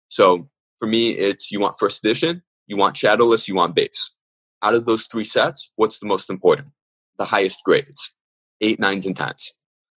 So 0.10 0.50
for 0.80 0.88
me, 0.88 1.12
it's 1.12 1.52
you 1.52 1.60
want 1.60 1.76
first 1.80 2.04
edition, 2.04 2.42
you 2.68 2.78
want 2.78 2.98
shadowless, 2.98 3.48
you 3.48 3.56
want 3.56 3.76
base. 3.76 4.14
Out 4.64 4.74
of 4.74 4.86
those 4.86 5.06
three 5.06 5.26
sets, 5.26 5.72
what's 5.76 6.00
the 6.00 6.08
most 6.08 6.30
important? 6.30 6.70
The 7.18 7.26
highest 7.26 7.60
grades, 7.64 8.12
eight, 8.62 8.80
nines, 8.80 9.06
and 9.06 9.16
tens. 9.16 9.52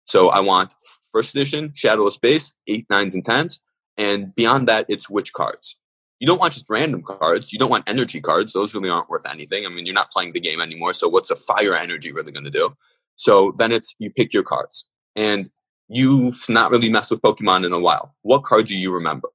So 0.06 0.30
I 0.30 0.40
want 0.40 0.74
first 1.12 1.36
edition, 1.36 1.72
shadowless 1.76 2.18
base, 2.18 2.54
eight, 2.68 2.86
nines, 2.90 3.14
and 3.14 3.24
tens. 3.24 3.60
And 3.98 4.34
beyond 4.36 4.68
that, 4.68 4.86
it's 4.88 5.10
which 5.10 5.34
cards. 5.34 5.80
You 6.20 6.28
don't 6.28 6.40
want 6.40 6.54
just 6.54 6.70
random 6.70 7.04
cards. 7.04 7.54
You 7.54 7.60
don't 7.60 7.70
want 7.70 7.88
energy 7.88 8.22
cards. 8.22 8.54
Those 8.54 8.74
really 8.74 8.90
aren't 8.90 9.10
worth 9.10 9.30
anything. 9.30 9.66
I 9.66 9.70
mean, 9.70 9.86
you're 9.86 9.96
not 9.96 10.12
playing 10.12 10.34
the 10.34 10.40
game 10.40 10.62
anymore. 10.62 10.94
So 10.94 11.08
what's 11.08 11.30
a 11.30 11.36
fire 11.36 11.76
energy 11.76 12.12
really 12.12 12.32
going 12.32 12.46
to 12.46 12.52
do? 12.52 12.76
So 13.16 13.54
then 13.58 13.72
it's 13.72 13.96
you 14.00 14.12
pick 14.12 14.34
your 14.34 14.44
cards. 14.44 14.90
And 15.16 15.50
you've 15.88 16.44
not 16.50 16.72
really 16.72 16.90
messed 16.90 17.12
with 17.12 17.22
Pokemon 17.22 17.66
in 17.66 17.74
a 17.74 17.80
while. 17.80 18.16
What 18.22 18.44
card 18.44 18.68
do 18.68 18.78
you 18.78 18.94
remember? 18.94 19.30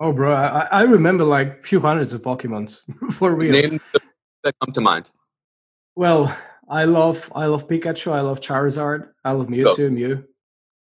Oh, 0.00 0.12
bro, 0.12 0.34
I, 0.34 0.66
I 0.70 0.82
remember 0.82 1.24
like 1.24 1.60
a 1.60 1.62
few 1.62 1.80
hundreds 1.80 2.12
of 2.12 2.22
Pokemons 2.22 2.80
for 3.12 3.34
real. 3.34 3.52
Name 3.52 3.80
that 4.42 4.54
come 4.60 4.72
to 4.72 4.80
mind. 4.80 5.12
Well, 5.94 6.36
I 6.68 6.84
love 6.84 7.30
I 7.34 7.46
love 7.46 7.68
Pikachu. 7.68 8.12
I 8.12 8.22
love 8.22 8.40
Charizard. 8.40 9.10
I 9.24 9.32
love 9.32 9.46
Mewtwo. 9.46 9.76
Go. 9.76 9.90
Mew. 9.90 10.24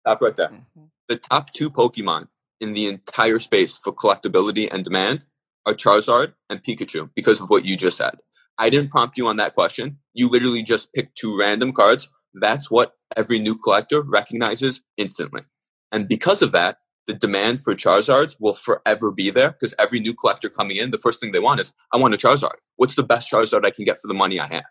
Stop 0.01 0.21
right 0.21 0.35
there. 0.35 0.49
Mm-hmm 0.49 0.85
the 1.07 1.17
top 1.17 1.53
two 1.53 1.69
Pokemon 1.69 2.27
in 2.59 2.73
the 2.73 2.87
entire 2.87 3.39
space 3.39 3.77
for 3.77 3.93
collectability 3.93 4.71
and 4.71 4.83
demand 4.83 5.25
are 5.65 5.73
Charizard 5.73 6.33
and 6.49 6.63
Pikachu 6.63 7.09
because 7.15 7.41
of 7.41 7.49
what 7.49 7.65
you 7.65 7.77
just 7.77 7.97
said. 7.97 8.15
I 8.57 8.69
didn't 8.69 8.91
prompt 8.91 9.17
you 9.17 9.27
on 9.27 9.37
that 9.37 9.53
question. 9.53 9.99
You 10.13 10.29
literally 10.29 10.63
just 10.63 10.91
picked 10.93 11.17
two 11.17 11.37
random 11.37 11.73
cards. 11.73 12.09
That's 12.33 12.71
what 12.71 12.93
every 13.15 13.39
new 13.39 13.55
collector 13.55 14.01
recognizes 14.01 14.81
instantly. 14.97 15.43
And 15.91 16.07
because 16.07 16.41
of 16.41 16.51
that, 16.53 16.77
the 17.05 17.13
demand 17.13 17.63
for 17.63 17.73
Charizards 17.73 18.35
will 18.39 18.53
forever 18.53 19.11
be 19.11 19.29
there 19.29 19.51
because 19.51 19.73
every 19.79 19.99
new 19.99 20.13
collector 20.13 20.49
coming 20.49 20.77
in, 20.77 20.91
the 20.91 20.97
first 20.97 21.21
thing 21.21 21.31
they 21.31 21.39
want 21.39 21.61
is, 21.61 21.71
I 21.93 21.97
want 21.97 22.13
a 22.13 22.17
Charizard. 22.17 22.57
What's 22.75 22.95
the 22.95 23.03
best 23.03 23.31
Charizard 23.31 23.65
I 23.65 23.71
can 23.71 23.85
get 23.85 23.97
for 24.01 24.07
the 24.07 24.13
money 24.13 24.39
I 24.39 24.47
have? 24.47 24.65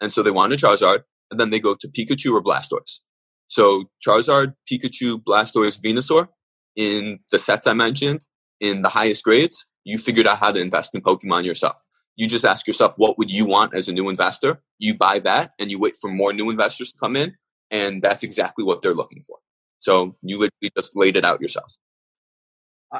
And 0.00 0.12
so 0.12 0.22
they 0.22 0.30
want 0.30 0.52
a 0.52 0.56
Charizard, 0.56 1.04
and 1.30 1.40
then 1.40 1.50
they 1.50 1.60
go 1.60 1.74
to 1.74 1.88
Pikachu 1.88 2.32
or 2.32 2.42
Blastoise. 2.42 3.00
So 3.48 3.84
Charizard, 4.06 4.54
Pikachu, 4.70 5.22
Blastoise, 5.22 5.80
Venusaur 5.80 6.28
in 6.76 7.18
the 7.32 7.38
sets 7.38 7.66
I 7.66 7.72
mentioned 7.72 8.26
in 8.60 8.82
the 8.82 8.88
highest 8.88 9.24
grades, 9.24 9.66
you 9.84 9.98
figured 9.98 10.26
out 10.26 10.38
how 10.38 10.52
to 10.52 10.60
invest 10.60 10.94
in 10.94 11.02
Pokemon 11.02 11.44
yourself. 11.44 11.82
You 12.16 12.26
just 12.28 12.44
ask 12.44 12.66
yourself, 12.66 12.94
what 12.96 13.16
would 13.18 13.30
you 13.30 13.46
want 13.46 13.74
as 13.74 13.88
a 13.88 13.92
new 13.92 14.08
investor? 14.08 14.60
You 14.78 14.96
buy 14.96 15.20
that 15.20 15.52
and 15.58 15.70
you 15.70 15.78
wait 15.78 15.96
for 16.00 16.10
more 16.10 16.32
new 16.32 16.50
investors 16.50 16.92
to 16.92 16.98
come 16.98 17.16
in. 17.16 17.34
And 17.70 18.02
that's 18.02 18.22
exactly 18.22 18.64
what 18.64 18.82
they're 18.82 18.94
looking 18.94 19.24
for. 19.26 19.38
So 19.78 20.16
you 20.22 20.38
literally 20.38 20.70
just 20.76 20.96
laid 20.96 21.16
it 21.16 21.24
out 21.24 21.40
yourself. 21.40 21.76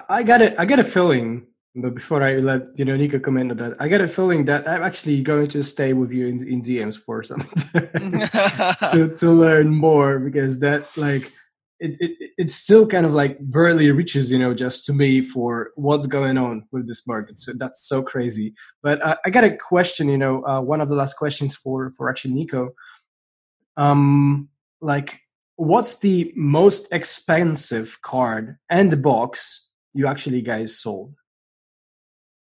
I 0.09 0.23
got 0.23 0.43
it. 0.43 0.55
I 0.59 0.67
get 0.67 0.79
a 0.79 0.85
feeling 0.85 1.47
but 1.81 1.95
before 1.95 2.23
I 2.23 2.37
let 2.37 2.79
you 2.79 2.85
know 2.85 2.97
Nico 2.97 3.19
comment 3.19 3.51
on 3.51 3.57
that, 3.59 3.77
I 3.81 3.89
get 3.89 4.01
a 4.01 4.09
feeling 4.09 4.45
that 4.47 4.69
I'm 4.69 4.83
actually 4.83 5.23
going 5.23 5.49
to 5.49 5.63
stay 5.63 5.93
with 5.93 6.13
you 6.13 6.27
in, 6.27 6.47
in 6.47 6.63
DMs 6.63 6.97
for 6.97 7.23
some 7.23 7.41
to 8.93 9.15
to 9.17 9.31
learn 9.31 9.69
more 9.69 10.19
because 10.19 10.59
that 10.61 10.87
like 10.97 11.33
it, 11.81 11.97
it 12.01 12.31
it 12.37 12.51
still 12.51 12.87
kind 12.87 13.07
of 13.07 13.15
like 13.15 13.37
barely 13.41 13.91
reaches 13.91 14.33
you 14.33 14.39
know 14.39 14.55
just 14.55 14.85
to 14.87 14.93
me 14.93 15.21
for 15.21 15.71
what's 15.77 16.07
going 16.07 16.37
on 16.37 16.67
with 16.73 16.87
this 16.89 17.07
market. 17.07 17.39
So 17.39 17.53
that's 17.55 17.87
so 17.87 18.03
crazy. 18.03 18.55
But 18.83 19.03
uh, 19.03 19.17
I 19.25 19.31
got 19.31 19.45
a 19.45 19.57
question. 19.57 20.09
You 20.09 20.19
know, 20.19 20.45
uh, 20.45 20.61
one 20.61 20.81
of 20.81 20.89
the 20.89 20.97
last 20.97 21.15
questions 21.15 21.55
for 21.55 21.91
for 21.97 22.11
actually 22.11 22.35
Nico. 22.35 22.71
Um, 23.77 24.49
like, 24.81 25.21
what's 25.57 25.99
the 25.99 26.33
most 26.35 26.93
expensive 26.93 27.99
card 28.03 28.57
and 28.69 29.03
box 29.03 29.69
you 29.95 30.07
actually 30.07 30.43
guys 30.43 30.79
sold? 30.79 31.15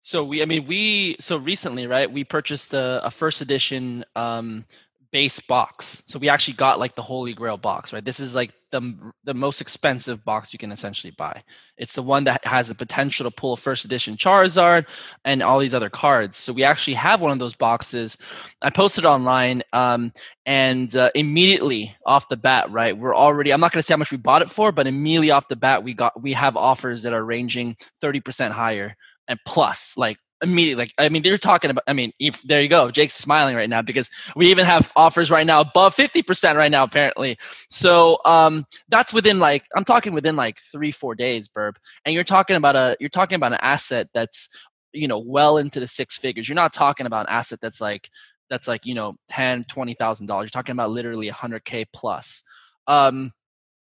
So 0.00 0.24
we, 0.24 0.42
I 0.42 0.46
mean, 0.46 0.64
we 0.66 1.16
so 1.20 1.36
recently, 1.36 1.86
right? 1.86 2.10
We 2.10 2.24
purchased 2.24 2.72
a, 2.74 3.04
a 3.04 3.10
first 3.10 3.40
edition 3.42 4.04
um, 4.16 4.64
base 5.12 5.40
box. 5.40 6.02
So 6.06 6.18
we 6.18 6.28
actually 6.28 6.54
got 6.54 6.78
like 6.78 6.94
the 6.94 7.02
Holy 7.02 7.34
Grail 7.34 7.56
box, 7.56 7.92
right? 7.92 8.04
This 8.04 8.20
is 8.20 8.34
like 8.34 8.52
the 8.70 9.12
the 9.24 9.34
most 9.34 9.60
expensive 9.60 10.24
box 10.24 10.52
you 10.52 10.58
can 10.58 10.70
essentially 10.72 11.12
buy. 11.16 11.42
It's 11.76 11.94
the 11.94 12.02
one 12.02 12.24
that 12.24 12.44
has 12.46 12.68
the 12.68 12.74
potential 12.74 13.28
to 13.28 13.34
pull 13.34 13.54
a 13.54 13.56
first 13.56 13.84
edition 13.84 14.16
Charizard 14.16 14.86
and 15.24 15.42
all 15.42 15.58
these 15.58 15.74
other 15.74 15.90
cards. 15.90 16.36
So 16.36 16.52
we 16.52 16.64
actually 16.64 16.94
have 16.94 17.20
one 17.20 17.32
of 17.32 17.38
those 17.38 17.56
boxes. 17.56 18.16
I 18.62 18.70
posted 18.70 19.04
online, 19.04 19.62
um, 19.72 20.12
and 20.46 20.94
uh, 20.94 21.10
immediately 21.14 21.94
off 22.06 22.28
the 22.28 22.36
bat, 22.36 22.70
right, 22.70 22.96
we're 22.96 23.16
already. 23.16 23.52
I'm 23.52 23.60
not 23.60 23.72
going 23.72 23.80
to 23.80 23.86
say 23.86 23.94
how 23.94 23.98
much 23.98 24.12
we 24.12 24.18
bought 24.18 24.42
it 24.42 24.50
for, 24.50 24.70
but 24.72 24.86
immediately 24.86 25.30
off 25.30 25.48
the 25.48 25.56
bat, 25.56 25.82
we 25.82 25.94
got 25.94 26.20
we 26.22 26.32
have 26.34 26.56
offers 26.56 27.02
that 27.02 27.12
are 27.12 27.24
ranging 27.24 27.76
30% 28.02 28.50
higher 28.50 28.96
and 29.30 29.40
plus 29.46 29.96
like 29.96 30.18
immediately 30.42 30.84
like 30.84 30.94
i 30.98 31.08
mean 31.08 31.22
they're 31.22 31.38
talking 31.38 31.70
about 31.70 31.84
i 31.86 31.92
mean 31.92 32.12
if 32.18 32.42
there 32.42 32.62
you 32.62 32.68
go 32.68 32.90
jake's 32.90 33.14
smiling 33.14 33.54
right 33.54 33.68
now 33.68 33.82
because 33.82 34.08
we 34.36 34.50
even 34.50 34.64
have 34.64 34.90
offers 34.96 35.30
right 35.30 35.46
now 35.46 35.60
above 35.60 35.94
50% 35.94 36.56
right 36.56 36.70
now 36.70 36.84
apparently. 36.84 37.36
So 37.70 38.18
um 38.24 38.66
that's 38.88 39.12
within 39.12 39.38
like 39.38 39.64
i'm 39.76 39.84
talking 39.84 40.12
within 40.12 40.36
like 40.36 40.58
three 40.72 40.92
four 40.92 41.14
days 41.14 41.48
Birb 41.48 41.76
and 42.04 42.14
you're 42.14 42.24
talking 42.24 42.56
about 42.56 42.76
a 42.76 42.96
you're 43.00 43.10
talking 43.10 43.36
about 43.36 43.52
an 43.52 43.58
asset 43.62 44.08
that's 44.14 44.48
you 44.92 45.08
know 45.08 45.18
well 45.18 45.58
into 45.58 45.80
the 45.80 45.88
six 45.88 46.18
figures. 46.18 46.48
You're 46.48 46.56
not 46.56 46.72
talking 46.72 47.06
about 47.06 47.26
an 47.26 47.32
asset 47.32 47.60
that's 47.62 47.80
like 47.80 48.08
that's 48.48 48.66
like 48.66 48.86
you 48.86 48.94
know 48.94 49.14
10 49.28 49.64
20 49.64 49.94
thousand 49.94 50.26
dollars. 50.26 50.46
You're 50.46 50.62
talking 50.62 50.72
about 50.72 50.90
literally 50.90 51.30
100k 51.30 51.86
plus. 51.92 52.42
Um 52.86 53.32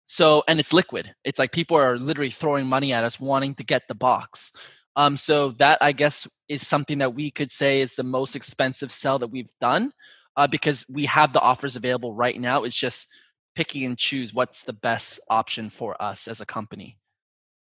so 0.07 0.45
and 0.49 0.61
it's 0.61 0.73
liquid. 0.75 1.15
It's 1.25 1.39
like 1.39 1.53
people 1.53 1.77
are 1.79 1.99
literally 1.99 2.31
throwing 2.31 2.67
money 2.67 2.93
at 2.93 3.05
us 3.05 3.19
wanting 3.19 3.55
to 3.57 3.65
get 3.65 3.83
the 3.89 3.95
box 3.95 4.53
um, 4.97 5.17
so 5.17 5.51
that 5.53 5.79
I 5.81 5.93
guess 5.93 6.29
is 6.49 6.67
something 6.67 6.99
that 6.99 7.15
we 7.15 7.31
could 7.31 7.51
say 7.51 7.81
is 7.81 7.95
the 7.95 8.03
most 8.03 8.37
expensive 8.37 8.91
sell 8.91 9.19
that 9.19 9.29
we've 9.29 9.53
done 9.61 9.93
uh, 10.37 10.47
because 10.47 10.85
we 10.89 11.07
have 11.07 11.33
the 11.33 11.41
offers 11.41 11.77
available 11.77 12.15
right 12.15 12.39
now. 12.39 12.65
It's 12.65 12.77
just 12.77 13.09
picking 13.55 13.85
and 13.85 13.99
choose 13.99 14.33
what's 14.33 14.63
the 14.63 14.73
best 14.73 15.21
option 15.29 15.71
for 15.71 16.01
us 16.01 16.29
as 16.29 16.41
a 16.41 16.47
company 16.47 16.99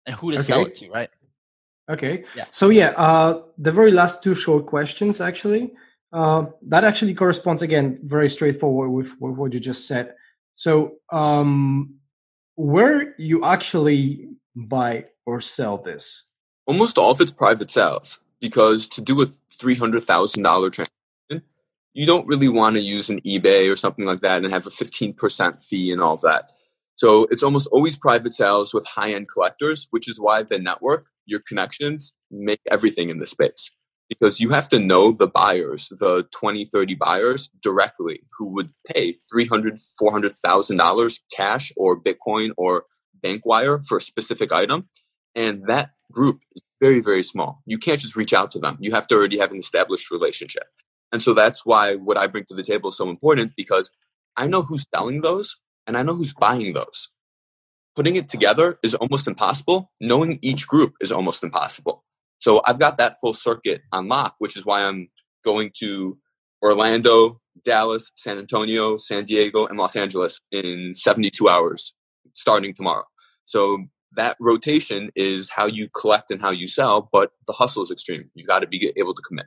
and 0.06 0.14
who 0.16 0.32
to 0.32 0.38
okay. 0.38 0.46
sell 0.46 0.66
it 0.66 0.74
to, 0.76 0.90
right? 0.90 1.10
Okay. 1.88 2.24
Yeah. 2.36 2.44
So 2.50 2.68
yeah, 2.68 2.90
uh, 2.90 3.42
the 3.58 3.72
very 3.72 3.90
last 3.90 4.22
two 4.22 4.34
short 4.34 4.66
questions 4.66 5.20
actually. 5.20 5.72
Uh, 6.12 6.46
that 6.66 6.82
actually 6.82 7.14
corresponds 7.14 7.62
again 7.62 8.00
very 8.02 8.28
straightforward 8.28 8.90
with, 8.90 9.14
with 9.20 9.36
what 9.36 9.52
you 9.52 9.60
just 9.60 9.86
said. 9.86 10.14
So 10.56 10.96
um, 11.12 11.94
where 12.56 13.14
you 13.16 13.44
actually 13.44 14.28
buy 14.56 15.06
or 15.24 15.40
sell 15.40 15.78
this? 15.78 16.29
Almost 16.70 16.98
all 16.98 17.11
of 17.11 17.20
it's 17.20 17.33
private 17.33 17.68
sales 17.68 18.20
because 18.40 18.87
to 18.87 19.00
do 19.00 19.20
a 19.22 19.26
three 19.52 19.74
hundred 19.74 20.04
thousand 20.04 20.44
dollar 20.44 20.70
transaction, 20.70 21.42
you 21.94 22.06
don't 22.06 22.28
really 22.28 22.48
want 22.48 22.76
to 22.76 22.80
use 22.80 23.11
an 23.11 23.20
eBay 23.22 23.68
or 23.72 23.74
something 23.74 24.06
like 24.06 24.20
that 24.20 24.44
and 24.44 24.52
have 24.52 24.68
a 24.68 24.70
fifteen 24.70 25.12
percent 25.12 25.64
fee 25.64 25.90
and 25.90 26.00
all 26.00 26.14
of 26.14 26.20
that. 26.20 26.52
So 26.94 27.26
it's 27.33 27.42
almost 27.42 27.66
always 27.72 27.98
private 27.98 28.30
sales 28.30 28.72
with 28.72 28.87
high 28.87 29.14
end 29.14 29.26
collectors, 29.28 29.88
which 29.90 30.06
is 30.09 30.20
why 30.20 30.44
the 30.44 30.61
network, 30.61 31.09
your 31.26 31.40
connections, 31.40 32.14
make 32.30 32.61
everything 32.70 33.11
in 33.11 33.18
the 33.18 33.26
space. 33.26 33.74
Because 34.09 34.38
you 34.38 34.50
have 34.50 34.68
to 34.68 34.78
know 34.78 35.11
the 35.11 35.26
buyers, 35.26 35.92
the 35.98 36.24
20, 36.30 36.66
30 36.66 36.94
buyers 36.94 37.50
directly 37.64 38.20
who 38.38 38.48
would 38.54 38.70
pay 38.87 39.12
$300,000, 39.35 39.74
$400,000 40.00 41.20
cash 41.37 41.72
or 41.76 42.00
Bitcoin 42.00 42.52
or 42.56 42.85
bank 43.24 43.42
wire 43.44 43.80
for 43.88 43.98
a 43.98 44.00
specific 44.00 44.52
item. 44.52 44.88
And 45.34 45.66
that 45.68 45.90
group 46.12 46.40
is 46.54 46.62
very, 46.80 47.00
very 47.00 47.22
small. 47.22 47.62
You 47.66 47.78
can't 47.78 48.00
just 48.00 48.16
reach 48.16 48.32
out 48.32 48.52
to 48.52 48.58
them. 48.58 48.76
You 48.80 48.92
have 48.92 49.06
to 49.08 49.14
already 49.14 49.38
have 49.38 49.50
an 49.50 49.58
established 49.58 50.10
relationship. 50.10 50.64
And 51.12 51.20
so 51.20 51.34
that's 51.34 51.66
why 51.66 51.96
what 51.96 52.16
I 52.16 52.26
bring 52.26 52.44
to 52.46 52.54
the 52.54 52.62
table 52.62 52.90
is 52.90 52.96
so 52.96 53.08
important 53.08 53.52
because 53.56 53.90
I 54.36 54.46
know 54.46 54.62
who's 54.62 54.86
selling 54.94 55.22
those 55.22 55.56
and 55.86 55.96
I 55.96 56.02
know 56.02 56.14
who's 56.14 56.34
buying 56.34 56.72
those. 56.72 57.08
Putting 57.96 58.16
it 58.16 58.28
together 58.28 58.78
is 58.82 58.94
almost 58.94 59.26
impossible. 59.26 59.90
Knowing 60.00 60.38
each 60.42 60.66
group 60.66 60.94
is 61.00 61.12
almost 61.12 61.42
impossible. 61.42 62.04
So 62.38 62.62
I've 62.66 62.78
got 62.78 62.96
that 62.98 63.16
full 63.20 63.34
circuit 63.34 63.82
on 63.92 64.08
lock, 64.08 64.36
which 64.38 64.56
is 64.56 64.64
why 64.64 64.84
I'm 64.84 65.08
going 65.44 65.72
to 65.78 66.16
Orlando, 66.62 67.40
Dallas, 67.64 68.10
San 68.16 68.38
Antonio, 68.38 68.96
San 68.96 69.24
Diego, 69.24 69.66
and 69.66 69.78
Los 69.78 69.96
Angeles 69.96 70.40
in 70.52 70.94
72 70.94 71.48
hours 71.48 71.94
starting 72.34 72.72
tomorrow. 72.74 73.04
So 73.44 73.84
that 74.16 74.36
rotation 74.40 75.10
is 75.14 75.50
how 75.50 75.66
you 75.66 75.88
collect 75.88 76.30
and 76.30 76.40
how 76.40 76.50
you 76.50 76.66
sell, 76.66 77.08
but 77.12 77.32
the 77.46 77.52
hustle 77.52 77.82
is 77.82 77.90
extreme. 77.90 78.30
You 78.34 78.44
got 78.46 78.60
to 78.60 78.66
be 78.66 78.92
able 78.96 79.14
to 79.14 79.22
commit. 79.22 79.46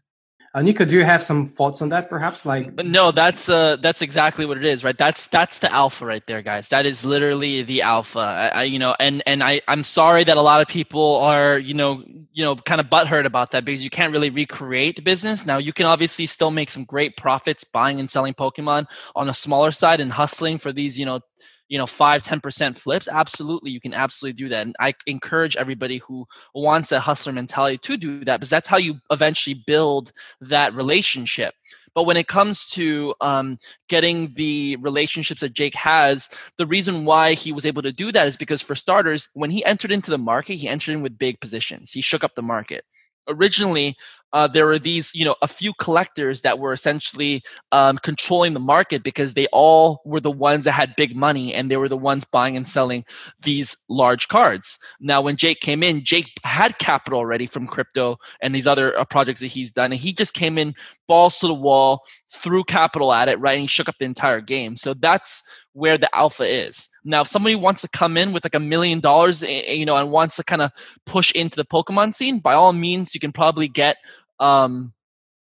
Uh, 0.56 0.60
Neko, 0.60 0.88
do 0.88 0.96
you 0.96 1.04
have 1.04 1.24
some 1.24 1.48
thoughts 1.48 1.82
on 1.82 1.90
that, 1.90 2.12
perhaps? 2.12 2.46
Like, 2.46 2.76
no, 2.76 3.10
that's 3.10 3.50
uh, 3.50 3.78
that's 3.78 4.04
exactly 4.04 4.46
what 4.46 4.56
it 4.56 4.66
is, 4.66 4.84
right? 4.84 4.96
That's 4.96 5.26
that's 5.28 5.58
the 5.58 5.74
alpha 5.74 6.06
right 6.06 6.22
there, 6.28 6.44
guys. 6.44 6.68
That 6.68 6.86
is 6.86 7.04
literally 7.04 7.64
the 7.64 7.82
alpha. 7.82 8.20
I, 8.20 8.48
I, 8.50 8.64
you 8.66 8.78
know, 8.78 8.96
and 9.00 9.24
and 9.26 9.42
I 9.42 9.62
I'm 9.68 9.84
sorry 9.84 10.24
that 10.26 10.38
a 10.38 10.42
lot 10.42 10.62
of 10.62 10.68
people 10.68 11.16
are, 11.16 11.58
you 11.58 11.74
know, 11.74 12.04
you 12.34 12.44
know, 12.44 12.56
kind 12.56 12.80
of 12.80 12.86
butthurt 12.86 13.26
about 13.26 13.50
that 13.52 13.66
because 13.66 13.84
you 13.84 13.90
can't 13.90 14.14
really 14.14 14.30
recreate 14.30 14.96
the 14.96 15.02
business. 15.02 15.44
Now 15.44 15.58
you 15.58 15.74
can 15.74 15.88
obviously 15.88 16.28
still 16.28 16.52
make 16.52 16.70
some 16.70 16.84
great 16.84 17.18
profits 17.18 17.64
buying 17.64 18.00
and 18.00 18.10
selling 18.10 18.36
Pokemon 18.36 18.86
on 19.16 19.30
a 19.30 19.34
smaller 19.34 19.72
side 19.72 20.02
and 20.02 20.12
hustling 20.12 20.60
for 20.60 20.72
these, 20.72 21.00
you 21.00 21.08
know, 21.08 21.22
you 21.70 21.78
know 21.78 21.86
five 21.86 22.24
ten 22.24 22.40
percent 22.40 22.78
flips 22.78 23.08
absolutely 23.08 23.72
you 23.72 23.82
can 23.82 23.94
absolutely 23.94 24.36
do 24.36 24.50
that 24.50 24.66
and 24.66 24.76
i 24.80 24.94
encourage 25.08 25.56
everybody 25.56 26.00
who 26.00 26.26
wants 26.54 26.92
a 26.92 27.00
hustler 27.00 27.34
mentality 27.34 27.78
to 27.78 27.98
do 27.98 28.24
that 28.26 28.38
because 28.38 28.50
that's 28.50 28.68
how 28.68 28.78
you 28.78 28.96
eventually 29.12 29.64
build 29.66 30.12
that 30.42 30.74
relationship 30.74 31.54
but 31.96 32.06
when 32.06 32.18
it 32.18 32.28
comes 32.28 32.68
to 32.70 33.14
um, 33.22 33.60
getting 33.88 34.34
the 34.34 34.78
relationships 34.78 35.42
that 35.42 35.54
Jake 35.54 35.76
has, 35.76 36.28
the 36.58 36.66
reason 36.66 37.06
why 37.06 37.34
he 37.34 37.52
was 37.52 37.68
able 37.68 37.84
to 37.84 37.92
do 37.92 38.12
that 38.12 38.28
is 38.28 38.36
because, 38.36 38.64
for 38.64 38.74
starters, 38.74 39.30
when 39.34 39.52
he 39.52 39.64
entered 39.64 39.92
into 39.92 40.10
the 40.10 40.18
market, 40.18 40.56
he 40.56 40.68
entered 40.68 40.94
in 40.94 41.04
with 41.04 41.20
big 41.20 41.40
positions. 41.40 41.92
He 41.92 42.02
shook 42.02 42.24
up 42.24 42.34
the 42.34 42.42
market 42.42 42.84
originally 43.28 43.96
uh, 44.34 44.48
there 44.48 44.66
were 44.66 44.80
these, 44.80 45.12
you 45.14 45.24
know, 45.24 45.36
a 45.44 45.48
few 45.48 45.74
collectors 45.80 46.42
that 46.42 46.58
were 46.58 46.74
essentially 46.74 47.44
um, 47.72 47.98
controlling 48.00 48.54
the 48.54 48.60
market 48.60 49.04
because 49.04 49.34
they 49.34 49.48
all 49.54 50.02
were 50.06 50.20
the 50.20 50.32
ones 50.32 50.64
that 50.64 50.72
had 50.72 50.96
big 50.98 51.16
money 51.16 51.54
and 51.54 51.70
they 51.70 51.78
were 51.78 51.88
the 51.88 51.96
ones 51.96 52.26
buying 52.26 52.58
and 52.58 52.68
selling 52.68 53.06
these 53.44 53.78
large 53.90 54.28
cards. 54.28 54.80
Now, 55.00 55.22
when 55.22 55.38
Jake 55.38 55.60
came 55.60 55.84
in, 55.84 56.04
Jake 56.04 56.32
had 56.44 56.80
capital 56.80 57.20
already 57.20 57.46
from 57.46 57.68
crypto 57.68 58.18
and 58.42 58.54
these 58.54 58.68
other 58.68 59.00
uh, 59.00 59.06
projects 59.06 59.40
that 59.42 59.48
he's 59.48 59.72
done, 59.72 59.92
and 59.92 60.02
he 60.02 60.14
just 60.14 60.34
came 60.34 60.58
in 60.58 60.74
balls 61.08 61.38
to 61.40 61.48
the 61.48 61.54
wall, 61.54 62.02
threw 62.32 62.64
capital 62.64 63.14
at 63.14 63.28
it, 63.28 63.40
right, 63.40 63.54
and 63.54 63.62
he 63.62 63.68
shook 63.68 63.88
up 63.88 63.96
the 64.00 64.06
entire 64.06 64.42
game. 64.42 64.76
So 64.76 64.96
that's 64.96 65.44
where 65.74 65.98
the 65.98 66.14
alpha 66.16 66.44
is. 66.44 66.88
Now, 67.04 67.22
if 67.22 67.28
somebody 67.28 67.56
wants 67.56 67.82
to 67.82 67.90
come 67.90 68.16
in 68.16 68.32
with 68.32 68.46
like 68.46 68.56
a 68.56 68.60
million 68.60 69.00
dollars, 69.00 69.44
eh, 69.44 69.64
eh, 69.66 69.74
you 69.74 69.86
know, 69.86 69.98
and 69.98 70.12
wants 70.12 70.36
to 70.38 70.44
kind 70.44 70.62
of 70.62 70.72
push 71.06 71.32
into 71.34 71.56
the 71.58 71.66
Pokemon 71.66 72.14
scene, 72.14 72.40
by 72.40 72.54
all 72.54 72.74
means, 72.74 73.14
you 73.14 73.20
can 73.20 73.32
probably 73.32 73.68
get 73.68 73.98
um, 74.40 74.94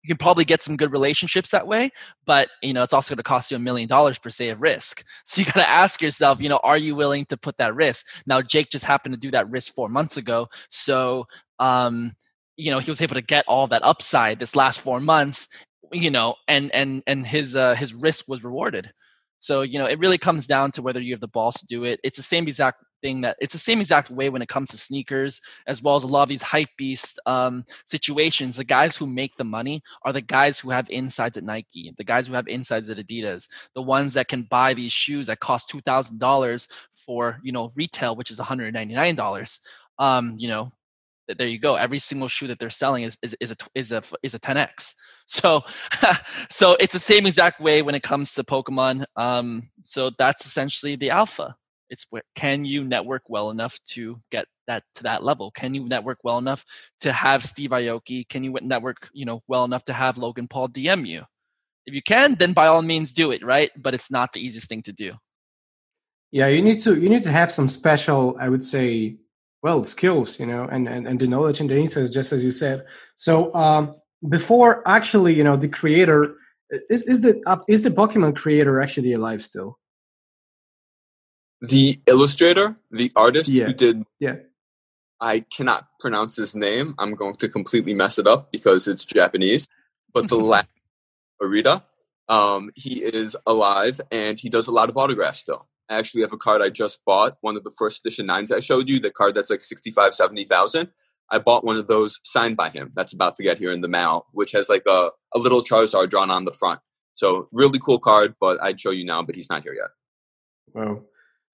you 0.02 0.08
can 0.08 0.16
probably 0.18 0.44
get 0.44 0.62
some 0.62 0.76
good 0.76 0.92
relationships 0.92 1.50
that 1.50 1.66
way, 1.66 1.90
but 2.26 2.48
you 2.62 2.72
know 2.72 2.82
it's 2.82 2.92
also 2.94 3.14
going 3.14 3.18
to 3.18 3.22
cost 3.24 3.50
you 3.50 3.56
a 3.56 3.60
million 3.60 3.88
dollars 3.88 4.18
per 4.18 4.30
se 4.30 4.50
of 4.50 4.62
risk. 4.62 5.04
So 5.26 5.40
you 5.40 5.46
got 5.46 5.54
to 5.54 5.68
ask 5.68 6.00
yourself, 6.02 6.40
you 6.40 6.48
know, 6.48 6.60
are 6.64 6.78
you 6.78 6.94
willing 6.96 7.26
to 7.26 7.36
put 7.36 7.56
that 7.58 7.74
risk? 7.74 8.06
Now 8.26 8.42
Jake 8.42 8.70
just 8.70 8.84
happened 8.84 9.14
to 9.14 9.20
do 9.20 9.30
that 9.32 9.50
risk 9.50 9.74
four 9.74 9.88
months 9.88 10.16
ago, 10.16 10.48
so 10.70 11.26
um, 11.58 12.12
you 12.56 12.70
know 12.70 12.78
he 12.78 12.90
was 12.90 13.00
able 13.02 13.14
to 13.14 13.22
get 13.22 13.44
all 13.48 13.66
that 13.68 13.84
upside 13.84 14.38
this 14.40 14.56
last 14.56 14.80
four 14.80 15.00
months, 15.00 15.48
you 15.92 16.10
know, 16.10 16.34
and 16.48 16.70
and 16.74 17.02
and 17.06 17.26
his 17.26 17.56
uh, 17.56 17.74
his 17.74 17.94
risk 17.94 18.26
was 18.28 18.44
rewarded. 18.44 18.90
So, 19.38 19.62
you 19.62 19.78
know, 19.78 19.86
it 19.86 19.98
really 19.98 20.18
comes 20.18 20.46
down 20.46 20.70
to 20.72 20.82
whether 20.82 21.00
you 21.00 21.14
have 21.14 21.20
the 21.20 21.28
balls 21.28 21.54
to 21.56 21.66
do 21.66 21.84
it. 21.84 21.98
It's 22.04 22.16
the 22.16 22.22
same 22.22 22.46
exact 22.46 22.82
thing 23.02 23.22
that 23.22 23.36
it's 23.40 23.52
the 23.52 23.58
same 23.58 23.80
exact 23.80 24.10
way 24.10 24.28
when 24.30 24.42
it 24.42 24.48
comes 24.48 24.70
to 24.70 24.78
sneakers, 24.78 25.40
as 25.66 25.82
well 25.82 25.96
as 25.96 26.04
a 26.04 26.08
lot 26.08 26.22
of 26.24 26.28
these 26.28 26.42
hype 26.42 26.68
beast 26.76 27.18
um, 27.26 27.64
situations. 27.86 28.56
The 28.56 28.64
guys 28.64 28.96
who 28.96 29.06
make 29.06 29.36
the 29.36 29.44
money 29.44 29.82
are 30.04 30.12
the 30.12 30.20
guys 30.22 30.58
who 30.58 30.70
have 30.70 30.88
insides 30.90 31.36
at 31.36 31.44
Nike, 31.44 31.94
the 31.98 32.04
guys 32.04 32.26
who 32.26 32.34
have 32.34 32.48
insides 32.48 32.88
at 32.88 32.98
Adidas, 32.98 33.46
the 33.74 33.82
ones 33.82 34.14
that 34.14 34.28
can 34.28 34.42
buy 34.50 34.74
these 34.74 34.92
shoes 34.92 35.26
that 35.26 35.40
cost 35.40 35.68
two 35.68 35.80
thousand 35.82 36.18
dollars 36.18 36.68
for 37.06 37.38
you 37.42 37.52
know 37.52 37.70
retail, 37.76 38.16
which 38.16 38.30
is 38.30 38.38
one 38.38 38.46
hundred 38.46 38.72
ninety 38.74 38.94
nine 38.94 39.16
dollars. 39.16 39.60
Um, 39.98 40.36
you 40.38 40.48
know, 40.48 40.72
there 41.38 41.48
you 41.48 41.58
go. 41.58 41.76
Every 41.76 41.98
single 41.98 42.28
shoe 42.28 42.48
that 42.48 42.58
they're 42.58 42.70
selling 42.70 43.04
is 43.04 43.16
is, 43.22 43.36
is 43.40 43.52
a 43.52 43.56
is 43.74 43.92
a 43.92 44.02
is 44.22 44.34
a 44.34 44.40
10x. 44.40 44.94
So, 45.32 45.62
so 46.50 46.72
it's 46.80 46.92
the 46.92 46.98
same 46.98 47.24
exact 47.24 47.60
way 47.60 47.82
when 47.82 47.94
it 47.94 48.02
comes 48.02 48.34
to 48.34 48.42
Pokemon. 48.42 49.04
Um, 49.14 49.70
so 49.80 50.10
that's 50.18 50.44
essentially 50.44 50.96
the 50.96 51.10
alpha. 51.10 51.54
It's 51.90 52.06
can 52.34 52.64
you 52.64 52.84
network 52.84 53.22
well 53.28 53.50
enough 53.50 53.78
to 53.88 54.20
get 54.30 54.46
that 54.68 54.84
to 54.94 55.02
that 55.02 55.24
level? 55.24 55.50
Can 55.50 55.74
you 55.74 55.88
network 55.88 56.18
well 56.22 56.38
enough 56.38 56.64
to 57.00 57.12
have 57.12 57.44
Steve 57.44 57.70
Aoki? 57.70 58.26
Can 58.28 58.44
you 58.44 58.56
network 58.62 59.10
you 59.12 59.26
know 59.26 59.42
well 59.48 59.64
enough 59.64 59.84
to 59.84 59.92
have 59.92 60.16
Logan 60.16 60.48
Paul 60.48 60.68
DM 60.68 61.06
you? 61.06 61.24
If 61.86 61.94
you 61.94 62.02
can, 62.02 62.36
then 62.36 62.52
by 62.52 62.68
all 62.68 62.82
means 62.82 63.10
do 63.10 63.32
it, 63.32 63.44
right? 63.44 63.70
But 63.76 63.94
it's 63.94 64.10
not 64.10 64.32
the 64.32 64.40
easiest 64.40 64.68
thing 64.68 64.82
to 64.82 64.92
do. 64.92 65.12
Yeah, 66.30 66.46
you 66.46 66.62
need 66.62 66.78
to 66.80 66.94
you 67.00 67.08
need 67.08 67.22
to 67.22 67.32
have 67.32 67.50
some 67.50 67.68
special, 67.68 68.36
I 68.40 68.48
would 68.48 68.62
say, 68.62 69.16
well, 69.62 69.84
skills, 69.84 70.38
you 70.38 70.46
know, 70.46 70.68
and 70.70 70.88
and, 70.88 71.08
and 71.08 71.18
the 71.18 71.26
knowledge 71.26 71.60
and 71.60 71.68
the 71.68 71.76
insights, 71.76 72.10
just 72.10 72.32
as 72.32 72.44
you 72.44 72.52
said. 72.52 72.86
So 73.16 73.52
um, 73.52 73.96
before 74.28 74.86
actually, 74.86 75.34
you 75.34 75.42
know, 75.42 75.56
the 75.56 75.68
creator 75.68 76.36
is 76.88 77.02
is 77.04 77.20
the 77.20 77.42
uh, 77.46 77.58
is 77.66 77.82
the 77.82 77.90
Pokemon 77.90 78.36
creator 78.36 78.80
actually 78.80 79.12
alive 79.12 79.42
still? 79.42 79.79
The 81.60 82.00
illustrator, 82.06 82.76
the 82.90 83.10
artist 83.16 83.48
Yeah. 83.48 83.66
who 83.66 83.74
did 83.74 84.04
Yeah. 84.18 84.36
I 85.20 85.40
cannot 85.40 85.86
pronounce 86.00 86.36
his 86.36 86.56
name. 86.56 86.94
I'm 86.98 87.14
going 87.14 87.36
to 87.36 87.48
completely 87.48 87.92
mess 87.92 88.18
it 88.18 88.26
up 88.26 88.50
because 88.50 88.88
it's 88.88 89.04
Japanese. 89.04 89.68
But 90.14 90.28
the 90.28 90.36
last 90.52 90.68
Arita, 91.42 91.82
um, 92.28 92.70
he 92.74 93.02
is 93.04 93.36
alive 93.46 94.00
and 94.10 94.38
he 94.38 94.48
does 94.48 94.66
a 94.66 94.72
lot 94.72 94.88
of 94.88 94.96
autographs 94.96 95.40
still. 95.40 95.68
I 95.90 95.98
actually 95.98 96.22
have 96.22 96.32
a 96.32 96.38
card 96.38 96.62
I 96.62 96.70
just 96.70 97.04
bought, 97.04 97.36
one 97.40 97.56
of 97.56 97.64
the 97.64 97.72
first 97.76 98.00
edition 98.04 98.26
nines 98.26 98.52
I 98.52 98.60
showed 98.60 98.88
you, 98.88 99.00
the 99.00 99.10
card 99.10 99.34
that's 99.34 99.50
like 99.50 99.62
65, 99.62 100.14
70,000. 100.14 100.88
I 101.32 101.38
bought 101.38 101.64
one 101.64 101.76
of 101.76 101.86
those 101.86 102.18
signed 102.24 102.56
by 102.56 102.70
him 102.70 102.92
that's 102.94 103.12
about 103.12 103.36
to 103.36 103.42
get 103.42 103.58
here 103.58 103.72
in 103.72 103.82
the 103.82 103.88
mail, 103.88 104.26
which 104.32 104.52
has 104.52 104.68
like 104.68 104.84
a, 104.88 105.10
a 105.34 105.38
little 105.38 105.62
Charizard 105.62 106.08
drawn 106.10 106.30
on 106.30 106.44
the 106.44 106.52
front. 106.52 106.80
So 107.14 107.48
really 107.52 107.78
cool 107.78 107.98
card, 107.98 108.34
but 108.40 108.62
I'd 108.62 108.80
show 108.80 108.90
you 108.90 109.04
now, 109.04 109.22
but 109.22 109.34
he's 109.34 109.50
not 109.50 109.62
here 109.62 109.74
yet. 109.74 109.90
Wow. 110.72 111.02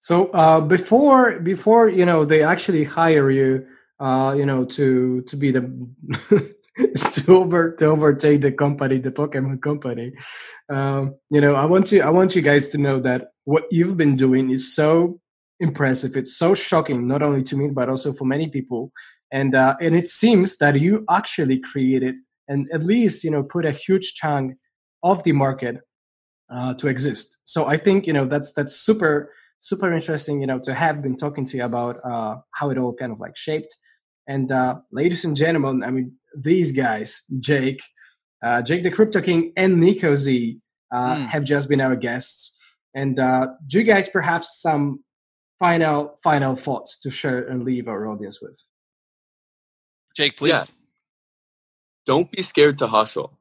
So 0.06 0.28
uh, 0.28 0.60
before 0.60 1.40
before 1.40 1.88
you 1.88 2.06
know 2.06 2.24
they 2.24 2.44
actually 2.44 2.84
hire 2.84 3.28
you, 3.28 3.66
uh, 3.98 4.36
you 4.38 4.46
know 4.46 4.64
to 4.76 5.22
to 5.22 5.36
be 5.36 5.50
the 5.50 5.62
to 7.14 7.34
over 7.34 7.72
to 7.72 7.86
overtake 7.86 8.40
the 8.40 8.52
company, 8.52 9.00
the 9.00 9.10
Pokemon 9.10 9.62
company. 9.62 10.12
Um, 10.72 11.16
you 11.28 11.40
know, 11.40 11.56
I 11.56 11.64
want 11.64 11.90
you 11.90 12.02
I 12.02 12.10
want 12.10 12.36
you 12.36 12.42
guys 12.42 12.68
to 12.68 12.78
know 12.78 13.00
that 13.00 13.32
what 13.46 13.64
you've 13.72 13.96
been 13.96 14.16
doing 14.16 14.50
is 14.50 14.72
so 14.72 15.18
impressive. 15.58 16.16
It's 16.16 16.36
so 16.38 16.54
shocking, 16.54 17.08
not 17.08 17.20
only 17.20 17.42
to 17.42 17.56
me 17.56 17.70
but 17.70 17.88
also 17.88 18.12
for 18.12 18.26
many 18.26 18.46
people. 18.48 18.92
And 19.32 19.56
uh, 19.56 19.74
and 19.80 19.96
it 19.96 20.06
seems 20.06 20.58
that 20.58 20.78
you 20.78 21.04
actually 21.10 21.58
created 21.58 22.14
and 22.46 22.68
at 22.72 22.84
least 22.84 23.24
you 23.24 23.32
know 23.32 23.42
put 23.42 23.66
a 23.66 23.72
huge 23.72 24.14
chunk 24.14 24.54
of 25.02 25.24
the 25.24 25.32
market 25.32 25.78
uh, 26.48 26.74
to 26.74 26.86
exist. 26.86 27.38
So 27.44 27.66
I 27.66 27.76
think 27.76 28.06
you 28.06 28.12
know 28.12 28.26
that's 28.26 28.52
that's 28.52 28.76
super 28.76 29.32
super 29.66 29.92
interesting. 29.92 30.40
You 30.40 30.46
know 30.46 30.58
to 30.60 30.74
have 30.74 31.02
been 31.02 31.16
talking 31.16 31.44
to 31.46 31.56
you 31.56 31.64
about 31.64 31.96
uh, 32.04 32.36
how 32.54 32.70
it 32.70 32.78
all 32.78 32.94
kind 32.94 33.12
of 33.12 33.20
like 33.20 33.36
shaped. 33.36 33.74
And 34.28 34.50
uh, 34.50 34.76
ladies 34.90 35.24
and 35.24 35.36
gentlemen, 35.36 35.84
I 35.84 35.90
mean, 35.90 36.16
these 36.36 36.72
guys, 36.72 37.22
Jake, 37.38 37.80
uh, 38.44 38.62
Jake 38.62 38.82
the 38.82 38.90
Crypto 38.90 39.20
King, 39.20 39.52
and 39.56 39.76
Neko 39.76 40.16
Z, 40.16 40.58
mm. 40.92 41.26
have 41.26 41.44
just 41.44 41.68
been 41.68 41.80
our 41.80 41.96
guests. 41.96 42.52
And 42.94 43.18
uh, 43.18 43.48
do 43.68 43.78
you 43.78 43.84
guys 43.84 44.08
perhaps 44.08 44.60
some 44.60 45.04
final 45.58 46.16
final 46.22 46.56
thoughts 46.56 46.98
to 47.00 47.10
share 47.10 47.42
and 47.46 47.64
leave 47.64 47.88
our 47.88 48.06
audience 48.08 48.40
with? 48.40 48.58
Jake, 50.16 50.36
please. 50.36 50.50
Yeah. 50.50 50.64
Don't 52.06 52.30
be 52.30 52.42
scared 52.42 52.78
to 52.78 52.86
hustle. 52.86 53.38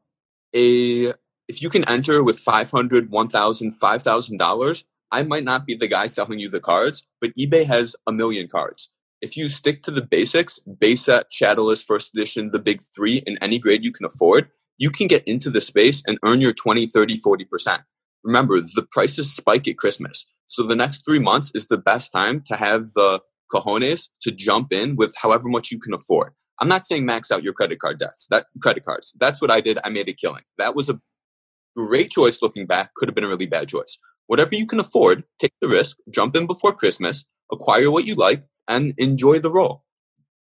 A 0.56 1.14
if 1.48 1.62
you 1.62 1.70
can 1.70 1.88
enter 1.88 2.24
with 2.24 2.40
500 2.40 3.12
1000 3.12 3.80
$5000 3.80 4.84
i 5.18 5.24
might 5.24 5.44
not 5.44 5.66
be 5.66 5.76
the 5.76 5.88
guy 5.88 6.08
selling 6.08 6.40
you 6.40 6.50
the 6.50 6.60
cards 6.60 7.04
but 7.22 7.34
ebay 7.40 7.66
has 7.66 7.96
a 8.08 8.12
million 8.12 8.48
cards. 8.48 8.92
If 9.22 9.36
you 9.38 9.50
stick 9.50 9.82
to 9.84 9.92
the 9.92 10.06
basics 10.06 10.60
base 10.60 11.06
set 11.06 11.28
shadowless 11.32 11.82
first 11.82 12.16
edition 12.16 12.52
the 12.52 12.66
big 12.70 12.82
three 12.96 13.18
in 13.26 13.38
any 13.42 13.60
grade 13.60 13.84
you 13.84 13.92
can 13.92 14.06
afford 14.06 14.50
you 14.78 14.90
can 14.90 15.08
get 15.08 15.28
into 15.34 15.50
the 15.50 15.62
space 15.62 16.04
and 16.06 16.20
earn 16.24 16.42
your 16.42 16.54
20 16.54 16.86
30 16.88 17.20
40% 17.22 17.84
remember 18.24 18.60
the 18.60 18.88
prices 18.92 19.34
spike 19.34 19.68
at 19.68 19.78
christmas 19.78 20.28
so 20.48 20.64
the 20.64 20.76
next 20.76 21.04
three 21.06 21.24
months 21.30 21.52
is 21.56 21.68
the 21.68 21.78
best 21.92 22.12
time 22.12 22.44
to 22.48 22.56
have 22.56 22.82
the 22.94 23.22
cojones 23.54 24.10
to 24.22 24.32
jump 24.32 24.74
in 24.74 24.96
with 24.96 25.16
however 25.22 25.48
much 25.48 25.72
you 25.72 25.80
can 25.80 25.94
afford. 25.94 26.34
I'm 26.60 26.68
not 26.68 26.86
saying 26.86 27.06
max 27.06 27.32
out 27.32 27.44
your 27.44 27.54
credit 27.54 27.80
card 27.80 28.00
debts 28.00 28.28
that 28.32 28.46
credit 28.62 28.84
cards. 28.84 29.16
That's 29.20 29.42
what 29.42 29.52
i 29.52 29.62
did. 29.62 29.78
I 29.84 29.90
made 29.90 30.10
a 30.10 30.14
killing. 30.14 30.44
That 30.58 30.76
was 30.76 30.90
a 30.90 31.00
Great 31.76 32.10
choice 32.10 32.40
looking 32.42 32.66
back, 32.66 32.94
could 32.96 33.10
have 33.10 33.16
been 33.16 33.26
a 33.26 33.28
really 33.28 33.46
bad 33.46 33.68
choice. 33.68 33.98
Whatever 34.28 34.56
you 34.56 34.66
can 34.66 34.80
afford, 34.80 35.24
take 35.40 35.54
the 35.62 35.68
risk, 35.68 35.98
jump 36.10 36.36
in 36.36 36.48
before 36.48 36.74
Christmas, 36.74 37.26
acquire 37.52 37.92
what 37.92 38.06
you 38.06 38.16
like, 38.16 38.44
and 38.68 38.94
enjoy 38.98 39.40
the 39.40 39.52
roll. 39.52 39.84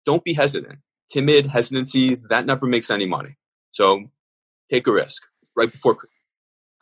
Don't 0.05 0.25
be 0.25 0.33
hesitant. 0.33 0.79
Timid, 1.11 1.47
hesitancy, 1.47 2.17
that 2.29 2.47
never 2.47 2.67
makes 2.67 2.91
any 2.91 3.07
money. 3.07 3.37
So 3.73 4.05
take 4.71 4.87
a 4.87 4.93
risk 4.93 5.23
right 5.55 5.71
before 5.71 5.97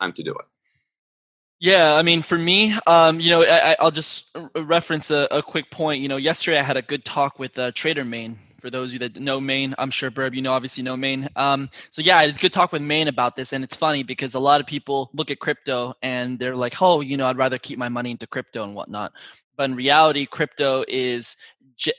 time 0.01 0.13
to 0.13 0.23
do 0.23 0.31
it. 0.31 0.45
Yeah, 1.59 1.95
I 1.95 2.01
mean, 2.01 2.21
for 2.21 2.37
me, 2.37 2.77
um, 2.85 3.19
you 3.19 3.31
know, 3.31 3.43
I, 3.43 3.75
will 3.81 3.91
just 3.91 4.35
reference 4.55 5.09
a, 5.09 5.27
a, 5.31 5.41
quick 5.41 5.71
point. 5.71 6.01
You 6.01 6.09
know, 6.09 6.17
yesterday 6.17 6.59
I 6.59 6.63
had 6.63 6.75
a 6.75 6.81
good 6.81 7.05
talk 7.05 7.39
with 7.39 7.57
uh, 7.57 7.71
Trader 7.73 8.03
Mayne 8.03 8.37
for 8.65 8.71
those 8.71 8.89
of 8.89 8.93
you 8.93 8.99
that 8.99 9.21
know 9.21 9.39
Mayne, 9.39 9.75
I'm 9.77 9.91
sure 9.91 10.09
Birb, 10.09 10.33
you 10.33 10.41
know 10.41 10.51
obviously 10.51 10.81
know 10.81 10.97
Mayne. 10.97 11.29
Um, 11.35 11.69
so 11.91 12.01
yeah, 12.01 12.23
it's 12.23 12.39
good 12.39 12.51
talk 12.51 12.71
with 12.71 12.81
Mayne 12.81 13.07
about 13.07 13.35
this, 13.35 13.53
and 13.53 13.63
it's 13.63 13.75
funny 13.75 14.01
because 14.01 14.33
a 14.33 14.39
lot 14.39 14.59
of 14.59 14.65
people 14.65 15.11
look 15.13 15.29
at 15.29 15.37
crypto 15.37 15.93
and 16.01 16.39
they're 16.39 16.55
like, 16.55 16.81
oh, 16.81 17.01
you 17.01 17.15
know, 17.15 17.27
I'd 17.27 17.37
rather 17.37 17.59
keep 17.59 17.77
my 17.77 17.89
money 17.89 18.09
into 18.09 18.25
crypto 18.25 18.63
and 18.63 18.73
whatnot. 18.73 19.11
But 19.55 19.65
in 19.65 19.75
reality, 19.75 20.25
crypto 20.25 20.83
is, 20.87 21.35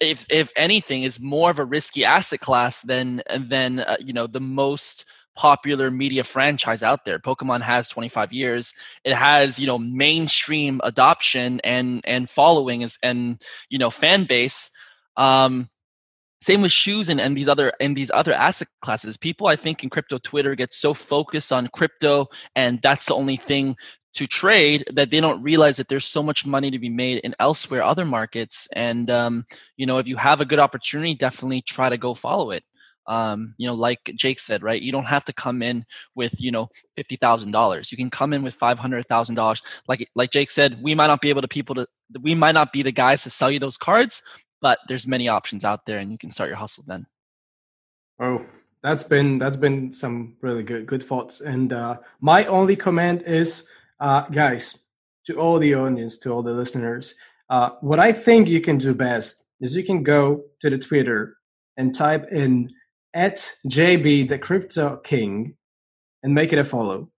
if 0.01 0.27
if 0.29 0.51
anything, 0.57 1.05
is 1.05 1.21
more 1.21 1.51
of 1.51 1.61
a 1.61 1.65
risky 1.65 2.05
asset 2.05 2.41
class 2.41 2.81
than 2.83 3.23
than 3.49 3.79
uh, 3.79 3.99
you 4.01 4.13
know 4.13 4.27
the 4.27 4.41
most 4.41 5.05
popular 5.37 5.89
media 5.89 6.25
franchise 6.25 6.83
out 6.83 7.05
there. 7.05 7.21
Pokemon 7.21 7.61
has 7.61 7.89
25 7.89 8.33
years. 8.33 8.75
It 9.05 9.15
has, 9.15 9.57
you 9.57 9.69
know, 9.69 9.79
mainstream 9.79 10.81
adoption 10.83 11.61
and 11.63 12.01
and 12.03 12.29
following 12.29 12.83
is 12.83 12.99
and 13.05 13.41
you 13.69 13.79
know 13.79 13.91
fan 13.91 14.25
base. 14.25 14.73
Um, 15.17 15.71
same 16.47 16.63
with 16.63 16.73
shoes 16.73 17.09
and, 17.09 17.21
and 17.21 17.37
these 17.37 17.49
other 17.49 17.73
and 17.81 17.97
these 17.97 18.13
other 18.15 18.33
asset 18.33 18.69
classes. 18.81 19.17
People 19.17 19.49
I 19.49 19.57
think 19.57 19.83
in 19.83 19.91
crypto 19.91 20.19
Twitter 20.19 20.55
get 20.55 20.73
so 20.73 20.95
focused 20.95 21.53
on 21.53 21.67
crypto 21.69 22.29
and 22.55 22.81
that's 22.83 23.07
the 23.07 23.15
only 23.15 23.37
thing 23.37 23.77
to 24.15 24.29
trade 24.29 24.85
that 24.95 25.11
they 25.11 25.21
don't 25.21 25.43
realize 25.43 25.77
that 25.77 25.89
there's 25.89 26.05
so 26.05 26.23
much 26.23 26.47
money 26.47 26.71
to 26.71 26.79
be 26.79 26.89
made 26.89 27.19
in 27.19 27.35
elsewhere 27.41 27.83
other 27.83 28.05
markets. 28.05 28.69
And 28.73 29.11
um, 29.11 29.45
you 29.77 29.87
know, 29.87 29.99
if 29.99 30.07
you 30.07 30.17
have 30.17 30.41
a 30.41 30.47
good 30.47 30.61
opportunity, 30.61 31.15
definitely 31.17 31.63
try 31.63 31.89
to 31.91 31.99
go 31.99 32.15
follow 32.15 32.53
it. 32.53 32.63
Um, 33.09 33.55
you 33.59 33.67
know, 33.69 33.75
like 33.75 34.01
Jake 34.17 34.41
said, 34.41 34.63
right? 34.63 34.81
You 34.83 34.93
don't 34.93 35.05
have 35.05 35.25
to 35.27 35.33
come 35.33 35.63
in 35.63 35.85
with, 36.15 36.35
you 36.39 36.53
know, 36.53 36.69
fifty 36.97 37.17
thousand 37.17 37.53
dollars. 37.53 37.91
You 37.91 37.99
can 37.99 38.11
come 38.11 38.33
in 38.33 38.43
with 38.45 38.55
five 38.55 38.79
hundred 38.79 39.07
thousand 39.09 39.35
dollars. 39.35 39.63
Like 39.89 40.09
like 40.15 40.31
Jake 40.31 40.51
said, 40.53 40.81
we 40.83 40.95
might 40.95 41.09
not 41.09 41.21
be 41.21 41.31
able 41.31 41.43
to 41.43 41.49
people 41.49 41.75
to 41.75 41.87
we 42.23 42.35
might 42.37 42.53
not 42.53 42.73
be 42.73 42.83
the 42.83 42.93
guys 42.93 43.23
to 43.25 43.31
sell 43.31 43.51
you 43.51 43.59
those 43.59 43.77
cards, 43.77 44.23
but 44.61 44.79
there's 44.89 45.07
many 45.07 45.29
options 45.29 45.65
out 45.65 45.87
there 45.87 45.99
and 45.99 46.11
you 46.11 46.19
can 46.19 46.31
start 46.31 46.49
your 46.49 46.57
hustle 46.57 46.85
then. 46.87 47.07
Oh 48.21 48.45
that's 48.83 49.05
been 49.05 49.39
that's 49.39 49.57
been 49.57 49.93
some 49.93 50.37
really 50.43 50.63
good 50.63 50.87
good 50.87 51.03
thoughts. 51.03 51.41
And 51.41 51.73
uh, 51.73 51.99
my 52.21 52.45
only 52.47 52.77
comment 52.77 53.23
is 53.27 53.67
uh, 54.01 54.23
guys 54.29 54.87
to 55.27 55.35
all 55.35 55.59
the 55.59 55.75
audience 55.75 56.19
to 56.19 56.31
all 56.31 56.43
the 56.43 56.53
listeners 56.53 57.15
uh, 57.51 57.71
what 57.81 57.99
i 57.99 58.13
think 58.13 58.47
you 58.47 58.61
can 58.61 58.79
do 58.79 58.95
best 58.95 59.45
is 59.61 59.75
you 59.75 59.83
can 59.83 60.05
go 60.05 60.45
to 60.61 60.71
the 60.71 60.79
twitter 60.79 61.37
and 61.77 61.95
type 61.95 62.31
in 62.31 62.69
at 63.15 63.39
jb 63.67 64.29
the 64.29 64.39
crypto 64.39 64.99
king 64.99 65.57
and 66.27 66.35
make 66.35 66.53
it 66.53 66.59
a 66.59 66.65
follow. 66.65 67.09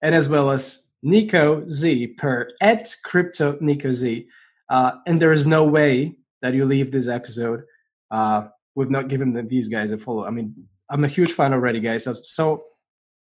And 0.00 0.14
as 0.14 0.30
well 0.30 0.50
as 0.50 0.88
Neko 1.04 1.68
Z 1.70 2.06
per 2.18 2.48
at 2.62 2.94
crypto 3.04 3.52
Neko 3.58 3.94
Z. 3.94 4.26
Uh, 4.70 4.92
and 5.06 5.20
there 5.20 5.32
is 5.32 5.46
no 5.46 5.62
way 5.62 6.16
that 6.46 6.54
you 6.54 6.64
leave 6.64 6.92
this 6.92 7.08
episode 7.08 7.64
uh, 8.12 8.46
with 8.76 8.88
not 8.88 9.08
giving 9.08 9.34
these 9.48 9.68
guys 9.68 9.90
a 9.90 9.98
follow. 9.98 10.24
I 10.24 10.30
mean, 10.30 10.54
I'm 10.88 11.04
a 11.04 11.08
huge 11.08 11.32
fan 11.32 11.52
already, 11.52 11.80
guys. 11.80 12.06
So 12.22 12.62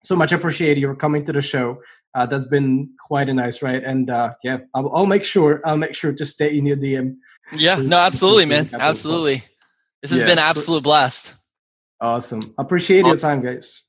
so 0.03 0.15
much 0.15 0.33
appreciate 0.33 0.77
you 0.77 0.95
coming 0.95 1.25
to 1.25 1.33
the 1.33 1.41
show. 1.41 1.81
Uh, 2.15 2.27
that's 2.27 2.45
been 2.45 2.91
quite 3.01 3.31
a 3.31 3.35
nice 3.35 3.63
ride, 3.63 3.83
and 3.83 4.11
uh, 4.11 4.35
yeah, 4.45 4.59
I'll, 4.75 4.95
I'll, 4.95 5.07
make 5.07 5.25
sure 5.25 5.63
I'll 5.65 5.79
make 5.79 5.95
sure 5.95 6.13
to 6.13 6.27
stay 6.27 6.57
in 6.57 6.67
your 6.67 6.77
DM. 6.77 7.17
Yeah, 7.53 7.77
no, 7.77 7.97
absolutely, 7.97 8.45
man, 8.45 8.69
absolutely. 8.73 9.43
This 10.03 10.11
has 10.11 10.21
yeah. 10.21 10.27
been 10.27 10.39
absolute 10.39 10.83
blast. 10.85 11.35
Awesome, 12.01 12.55
appreciate 12.59 13.01
awesome. 13.01 13.09
your 13.09 13.19
time, 13.19 13.41
guys. 13.43 13.83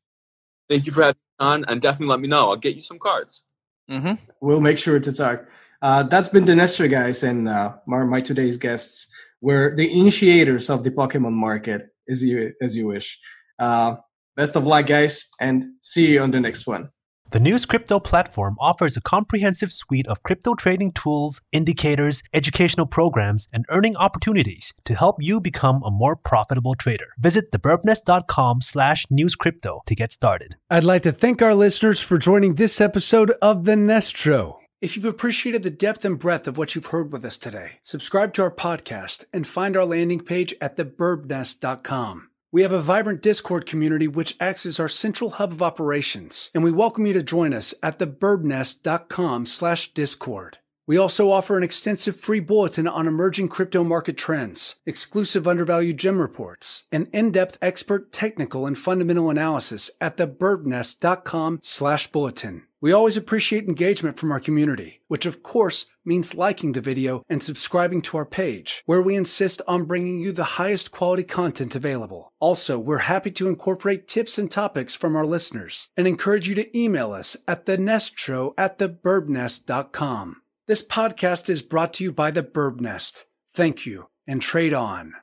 Thank 0.69 0.87
you 0.87 0.93
for 0.93 1.03
having 1.03 1.19
me 1.39 1.45
on, 1.45 1.65
and 1.67 1.81
definitely 1.81 2.07
let 2.07 2.21
me 2.21 2.29
know. 2.29 2.49
I'll 2.49 2.55
get 2.55 2.75
you 2.75 2.81
some 2.81 2.97
cards. 2.97 3.43
Mm-hmm. 3.91 4.13
We'll 4.41 4.61
make 4.61 4.79
sure 4.79 4.99
to 4.99 5.11
talk. 5.11 5.45
Uh, 5.81 6.03
that's 6.03 6.29
been 6.29 6.45
the 6.45 6.55
Nestor 6.55 6.87
guys, 6.87 7.21
and 7.21 7.47
uh, 7.47 7.73
my, 7.85 8.03
my 8.05 8.21
today's 8.21 8.57
guests 8.57 9.07
were 9.45 9.75
the 9.75 9.87
initiators 10.01 10.71
of 10.71 10.83
the 10.83 10.89
Pokemon 10.89 11.33
market, 11.33 11.81
as 12.09 12.23
you 12.23 12.53
as 12.61 12.75
you 12.75 12.87
wish. 12.87 13.19
Uh, 13.59 13.95
best 14.35 14.55
of 14.55 14.65
luck, 14.65 14.87
guys, 14.87 15.23
and 15.39 15.65
see 15.81 16.13
you 16.13 16.21
on 16.21 16.31
the 16.31 16.39
next 16.39 16.65
one. 16.65 16.89
The 17.31 17.39
NewsCrypto 17.39 18.03
platform 18.03 18.55
offers 18.59 18.95
a 18.95 19.01
comprehensive 19.01 19.71
suite 19.71 20.07
of 20.07 20.23
crypto 20.23 20.53
trading 20.53 20.91
tools, 20.93 21.41
indicators, 21.51 22.23
educational 22.33 22.85
programs, 22.85 23.47
and 23.51 23.65
earning 23.69 23.95
opportunities 23.97 24.73
to 24.85 24.95
help 24.95 25.17
you 25.19 25.41
become 25.41 25.81
a 25.83 25.91
more 25.91 26.15
profitable 26.15 26.75
trader. 26.75 27.09
Visit 27.19 27.51
thebirbnest.com 27.51 28.61
slash 28.61 29.05
newscrypto 29.07 29.79
to 29.85 29.95
get 29.95 30.11
started. 30.11 30.55
I'd 30.69 30.83
like 30.83 31.03
to 31.03 31.11
thank 31.11 31.41
our 31.41 31.55
listeners 31.55 31.99
for 31.99 32.17
joining 32.17 32.55
this 32.55 32.79
episode 32.79 33.31
of 33.41 33.65
The 33.65 33.75
Nest 33.75 34.15
Show. 34.15 34.59
If 34.81 34.95
you've 34.95 35.05
appreciated 35.05 35.63
the 35.63 35.69
depth 35.71 36.03
and 36.03 36.19
breadth 36.19 36.47
of 36.47 36.57
what 36.57 36.75
you've 36.75 36.87
heard 36.87 37.13
with 37.13 37.23
us 37.23 37.37
today, 37.37 37.79
subscribe 37.81 38.33
to 38.33 38.43
our 38.43 38.51
podcast 38.51 39.25
and 39.33 39.47
find 39.47 39.77
our 39.77 39.85
landing 39.85 40.19
page 40.19 40.53
at 40.59 40.75
thebirbnest.com. 40.75 42.29
We 42.51 42.61
have 42.61 42.73
a 42.73 42.81
vibrant 42.81 43.21
Discord 43.21 43.65
community 43.65 44.07
which 44.07 44.35
acts 44.39 44.65
as 44.65 44.79
our 44.79 44.89
central 44.89 45.31
hub 45.31 45.53
of 45.53 45.61
operations, 45.61 46.51
and 46.53 46.63
we 46.63 46.73
welcome 46.73 47.05
you 47.05 47.13
to 47.13 47.23
join 47.23 47.53
us 47.53 47.73
at 47.81 47.99
thebirbnest.com 47.99 49.45
slash 49.45 49.91
discord. 49.93 50.57
We 50.87 50.97
also 50.97 51.31
offer 51.31 51.57
an 51.57 51.63
extensive 51.63 52.15
free 52.15 52.39
bulletin 52.39 52.87
on 52.87 53.07
emerging 53.07 53.49
crypto 53.49 53.83
market 53.83 54.17
trends, 54.17 54.75
exclusive 54.85 55.47
undervalued 55.47 55.97
gem 55.97 56.19
reports, 56.19 56.85
and 56.91 57.07
in-depth 57.11 57.57
expert 57.59 58.11
technical 58.11 58.67
and 58.67 58.77
fundamental 58.77 59.31
analysis 59.31 59.89
at 59.99 60.17
thebirbnest.com 60.17 61.59
slash 61.63 62.07
bulletin. 62.07 62.67
We 62.81 62.91
always 62.91 63.17
appreciate 63.17 63.67
engagement 63.67 64.19
from 64.19 64.31
our 64.31 64.39
community, 64.39 65.01
which 65.07 65.25
of 65.25 65.41
course 65.41 65.87
means 66.05 66.35
liking 66.35 66.73
the 66.73 66.81
video 66.81 67.23
and 67.27 67.41
subscribing 67.41 68.03
to 68.03 68.17
our 68.17 68.25
page, 68.27 68.83
where 68.85 69.01
we 69.01 69.15
insist 69.15 69.63
on 69.67 69.85
bringing 69.85 70.19
you 70.19 70.31
the 70.31 70.59
highest 70.59 70.91
quality 70.91 71.23
content 71.23 71.75
available. 71.75 72.31
Also, 72.39 72.77
we're 72.77 73.09
happy 73.09 73.31
to 73.31 73.47
incorporate 73.47 74.07
tips 74.07 74.37
and 74.37 74.51
topics 74.51 74.93
from 74.93 75.15
our 75.15 75.25
listeners 75.25 75.89
and 75.97 76.07
encourage 76.07 76.47
you 76.47 76.53
to 76.53 76.77
email 76.77 77.11
us 77.11 77.35
at 77.47 77.65
the 77.65 77.75
nestshow 77.75 78.53
at 78.55 78.77
thebirbnest.com. 78.77 80.43
This 80.67 80.85
podcast 80.87 81.47
is 81.47 81.61
brought 81.61 81.93
to 81.93 82.03
you 82.03 82.11
by 82.11 82.31
the 82.31 82.41
Birb 82.41 82.81
Nest. 82.81 83.27
Thank 83.51 83.85
you 83.85 84.07
and 84.25 84.41
trade 84.41 84.73
on. 84.73 85.13